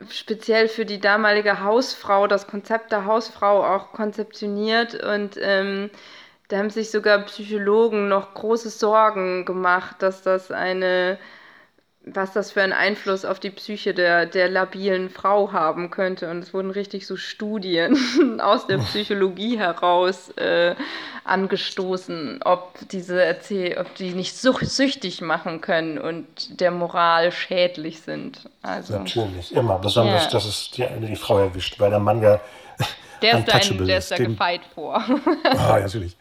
speziell 0.10 0.68
für 0.68 0.86
die 0.86 1.00
damalige 1.00 1.64
Hausfrau, 1.64 2.28
das 2.28 2.48
Konzept 2.48 2.92
der 2.92 3.06
Hausfrau 3.06 3.64
auch 3.66 3.92
konzeptioniert 3.92 4.96
und 5.04 5.38
ähm, 5.40 5.90
da 6.48 6.58
haben 6.58 6.70
sich 6.70 6.92
sogar 6.92 7.20
Psychologen 7.26 8.10
noch 8.10 8.34
große 8.34 8.70
Sorgen 8.70 9.46
gemacht, 9.46 9.98
dass 10.00 10.22
das 10.22 10.52
eine, 10.52 11.18
was 12.06 12.34
das 12.34 12.52
für 12.52 12.62
einen 12.62 12.74
Einfluss 12.74 13.24
auf 13.24 13.40
die 13.40 13.50
Psyche 13.50 13.94
der, 13.94 14.26
der 14.26 14.50
labilen 14.50 15.10
Frau 15.10 15.54
haben 15.54 15.90
könnte. 15.90 16.30
Und 16.30 16.40
es 16.40 16.54
wurden 16.54 16.70
richtig 16.70 17.08
so 17.08 17.16
Studien 17.16 17.98
aus 18.42 18.68
der 18.68 18.80
Psychologie 18.80 19.58
heraus 19.58 20.30
äh, 20.32 20.76
angestoßen, 21.24 22.42
ob 22.44 22.74
diese 22.92 23.24
Erzähl 23.24 23.78
ob 23.78 23.96
die 23.96 24.12
nicht 24.12 24.36
such 24.38 24.62
süchtig 24.62 25.22
machen 25.22 25.62
können 25.62 25.98
und 25.98 26.60
der 26.60 26.72
Moral 26.72 27.32
schädlich 27.32 28.02
sind. 28.02 28.50
Also 28.62 28.98
Natürlich, 28.98 29.54
immer. 29.56 29.80
Besonders, 29.80 30.26
Ja. 30.26 30.32
dass 30.32 30.46
es 30.46 30.72
die, 30.72 30.86
die 31.02 31.16
Frau 31.16 31.40
erwischt, 31.40 31.80
weil 31.80 31.90
der 31.90 32.00
Mann 32.00 32.22
ja 32.22 32.42
der 33.24 33.40
ist 33.40 33.48
da, 33.48 33.54
ein, 33.54 33.86
der 33.88 33.98
ist 33.98 34.12
da 34.12 34.18
gefeit 34.18 34.62
vor. 34.76 35.04
Ah, 35.46 35.78
ja, 35.78 35.84
natürlich. 35.84 36.18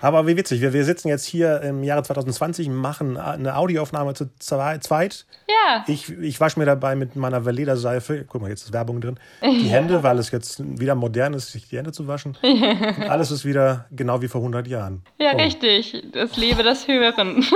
Aber 0.00 0.26
wie 0.26 0.36
witzig, 0.36 0.60
wir, 0.60 0.72
wir 0.72 0.84
sitzen 0.84 1.08
jetzt 1.08 1.24
hier 1.24 1.60
im 1.62 1.82
Jahre 1.82 2.02
2020, 2.02 2.68
machen 2.68 3.16
eine 3.16 3.56
Audioaufnahme 3.56 4.14
zu 4.14 4.30
zwei- 4.38 4.78
zweit. 4.78 5.26
ja, 5.48 5.84
Ich, 5.88 6.10
ich 6.10 6.40
wasche 6.40 6.58
mir 6.58 6.66
dabei 6.66 6.94
mit 6.94 7.16
meiner 7.16 7.44
Veleda-Seife, 7.44 8.24
guck 8.28 8.40
mal, 8.40 8.48
jetzt 8.50 8.62
ist 8.64 8.72
Werbung 8.72 9.00
drin, 9.00 9.18
die 9.42 9.68
Hände, 9.68 10.02
weil 10.02 10.18
es 10.18 10.30
jetzt 10.30 10.62
wieder 10.80 10.94
modern 10.94 11.34
ist, 11.34 11.50
sich 11.52 11.68
die 11.68 11.76
Hände 11.78 11.92
zu 11.92 12.06
waschen. 12.06 12.36
Und 12.42 13.08
alles 13.08 13.30
ist 13.30 13.44
wieder 13.44 13.86
genau 13.90 14.22
wie 14.22 14.28
vor 14.28 14.40
100 14.40 14.66
Jahren. 14.68 15.02
ja, 15.18 15.32
Oh. 15.34 15.36
richtig. 15.36 16.02
Das 16.12 16.36
lebe 16.36 16.62
das 16.62 16.86
Hören. 16.88 17.44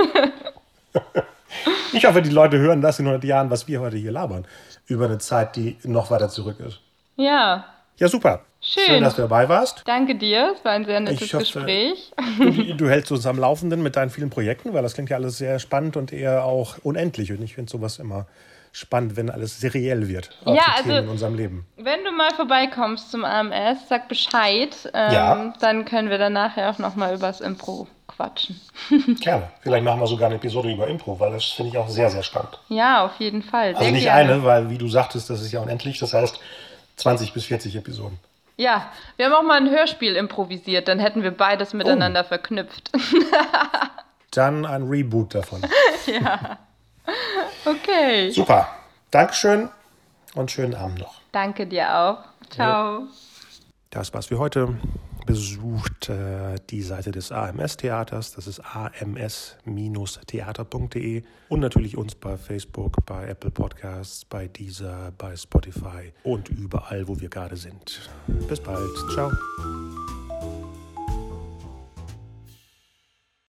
Ich 1.93 2.05
hoffe, 2.05 2.21
die 2.23 2.31
Leute 2.31 2.57
hören 2.57 2.81
das 2.81 2.97
in 2.99 3.05
100 3.05 3.23
Jahren, 3.23 3.49
was 3.51 3.67
wir 3.67 3.79
heute 3.79 3.97
hier 3.97 4.11
labern. 4.11 4.45
Über 4.87 5.05
eine 5.05 5.19
Zeit, 5.19 5.55
die 5.55 5.77
noch 5.83 6.09
weiter 6.11 6.27
zurück 6.29 6.59
ist. 6.59 6.79
ja, 7.15 7.65
Ja, 7.97 8.07
super. 8.07 8.41
Schön. 8.65 9.03
dass 9.03 9.15
du 9.15 9.23
dabei 9.23 9.49
warst. 9.49 9.81
danke 9.85 10.15
dir. 10.15 10.53
Es 10.57 10.63
war 10.63 10.71
ein 10.71 10.85
sehr 10.85 10.99
nettes 11.01 11.21
hoffe- 11.33 11.39
Gespräch. 11.39 12.11
Du, 12.39 12.73
du 12.77 12.89
hältst 12.89 13.11
uns 13.11 13.25
am 13.25 13.37
Laufenden 13.37 13.83
mit 13.83 13.95
deinen 13.97 14.09
vielen 14.09 14.29
Projekten, 14.29 14.73
weil 14.73 14.81
das 14.83 14.93
klingt 14.93 15.09
ja 15.09 15.17
alles 15.17 15.37
sehr 15.37 15.59
spannend 15.59 15.97
und 15.97 16.13
eher 16.13 16.45
auch 16.45 16.75
unendlich. 16.83 17.31
Und 17.33 17.41
ich 17.41 17.55
finde 17.55 17.69
sowas 17.69 17.99
immer 17.99 18.25
spannend, 18.71 19.17
wenn 19.17 19.29
alles 19.29 19.59
seriell 19.59 20.07
wird. 20.07 20.29
Auch 20.45 20.55
Ja, 20.55 20.63
also- 20.77 20.93
in 20.95 21.07
unserem 21.09 21.35
Leben. 21.35 21.65
Wenn 21.77 22.03
du 22.05 22.11
mal 22.11 22.31
vorbeikommst 22.33 23.11
zum 23.11 23.23
AMS, 23.25 23.79
sag 23.89 24.07
Bescheid. 24.07 24.75
Ähm, 24.93 25.13
Ja. 25.13 25.53
Dann 25.59 25.83
können 25.85 26.09
wir 26.09 26.17
dann 26.17 26.33
nachher 26.33 26.69
auch 26.71 26.79
nochmal 26.79 27.13
übers 27.15 27.41
Impro 27.41 27.87
quatschen. 28.07 28.59
Gerne. 29.19 29.49
Vielleicht 29.61 29.83
machen 29.83 29.99
wir 29.99 30.07
sogar 30.07 30.27
eine 30.27 30.35
Episode 30.35 30.71
über 30.71 30.87
Impro, 30.87 31.19
weil 31.19 31.31
das 31.33 31.43
finde 31.45 31.71
ich 31.71 31.77
auch 31.77 31.89
sehr, 31.89 32.09
sehr 32.09 32.23
spannend. 32.23 32.57
Ja, 32.69 33.05
auf 33.05 33.19
jeden 33.19 33.43
Fall. 33.43 33.71
Sehr 33.73 33.79
Also 33.79 33.91
nicht 33.91 34.03
gerne. 34.05 34.33
eine, 34.33 34.43
weil 34.43 34.69
wie 34.69 34.77
du 34.77 34.87
sagtest, 34.87 35.29
das 35.29 35.41
ist 35.41 35.51
ja 35.51 35.59
unendlich. 35.59 35.99
Das 35.99 36.13
heißt 36.13 36.39
20 36.95 37.33
bis 37.33 37.45
40 37.45 37.75
Episoden. 37.75 38.17
Ja, 38.55 38.91
wir 39.17 39.25
haben 39.25 39.33
auch 39.33 39.43
mal 39.43 39.57
ein 39.59 39.69
Hörspiel 39.69 40.15
improvisiert, 40.15 40.87
dann 40.87 40.99
hätten 40.99 41.23
wir 41.23 41.31
beides 41.31 41.73
miteinander 41.73 42.21
Oh. 42.21 42.27
verknüpft. 42.27 42.91
Dann 44.31 44.65
ein 44.65 44.83
Reboot 44.83 45.35
davon. 45.35 45.61
okay. 47.65 48.31
Super. 48.31 48.67
Dankeschön 49.11 49.69
und 50.35 50.49
schönen 50.49 50.73
Abend 50.73 50.99
noch. 50.99 51.21
Danke 51.31 51.67
dir 51.67 51.95
auch. 51.95 52.17
Ciao. 52.49 53.03
Das 53.91 54.11
war's 54.13 54.27
für 54.27 54.39
heute. 54.39 54.75
Besucht 55.25 56.09
äh, 56.09 56.55
die 56.69 56.81
Seite 56.81 57.11
des 57.11 57.31
AMS-Theaters, 57.31 58.33
das 58.33 58.47
ist 58.47 58.59
ams-theater.de 58.59 61.23
und 61.49 61.59
natürlich 61.59 61.97
uns 61.97 62.15
bei 62.15 62.37
Facebook, 62.37 63.05
bei 63.05 63.27
Apple 63.27 63.51
Podcasts, 63.51 64.25
bei 64.25 64.47
Deezer, 64.47 65.11
bei 65.17 65.35
Spotify 65.35 66.11
und 66.23 66.49
überall, 66.49 67.07
wo 67.07 67.19
wir 67.19 67.29
gerade 67.29 67.55
sind. 67.55 68.09
Bis 68.47 68.59
bald. 68.59 68.89
Ciao. 69.13 69.31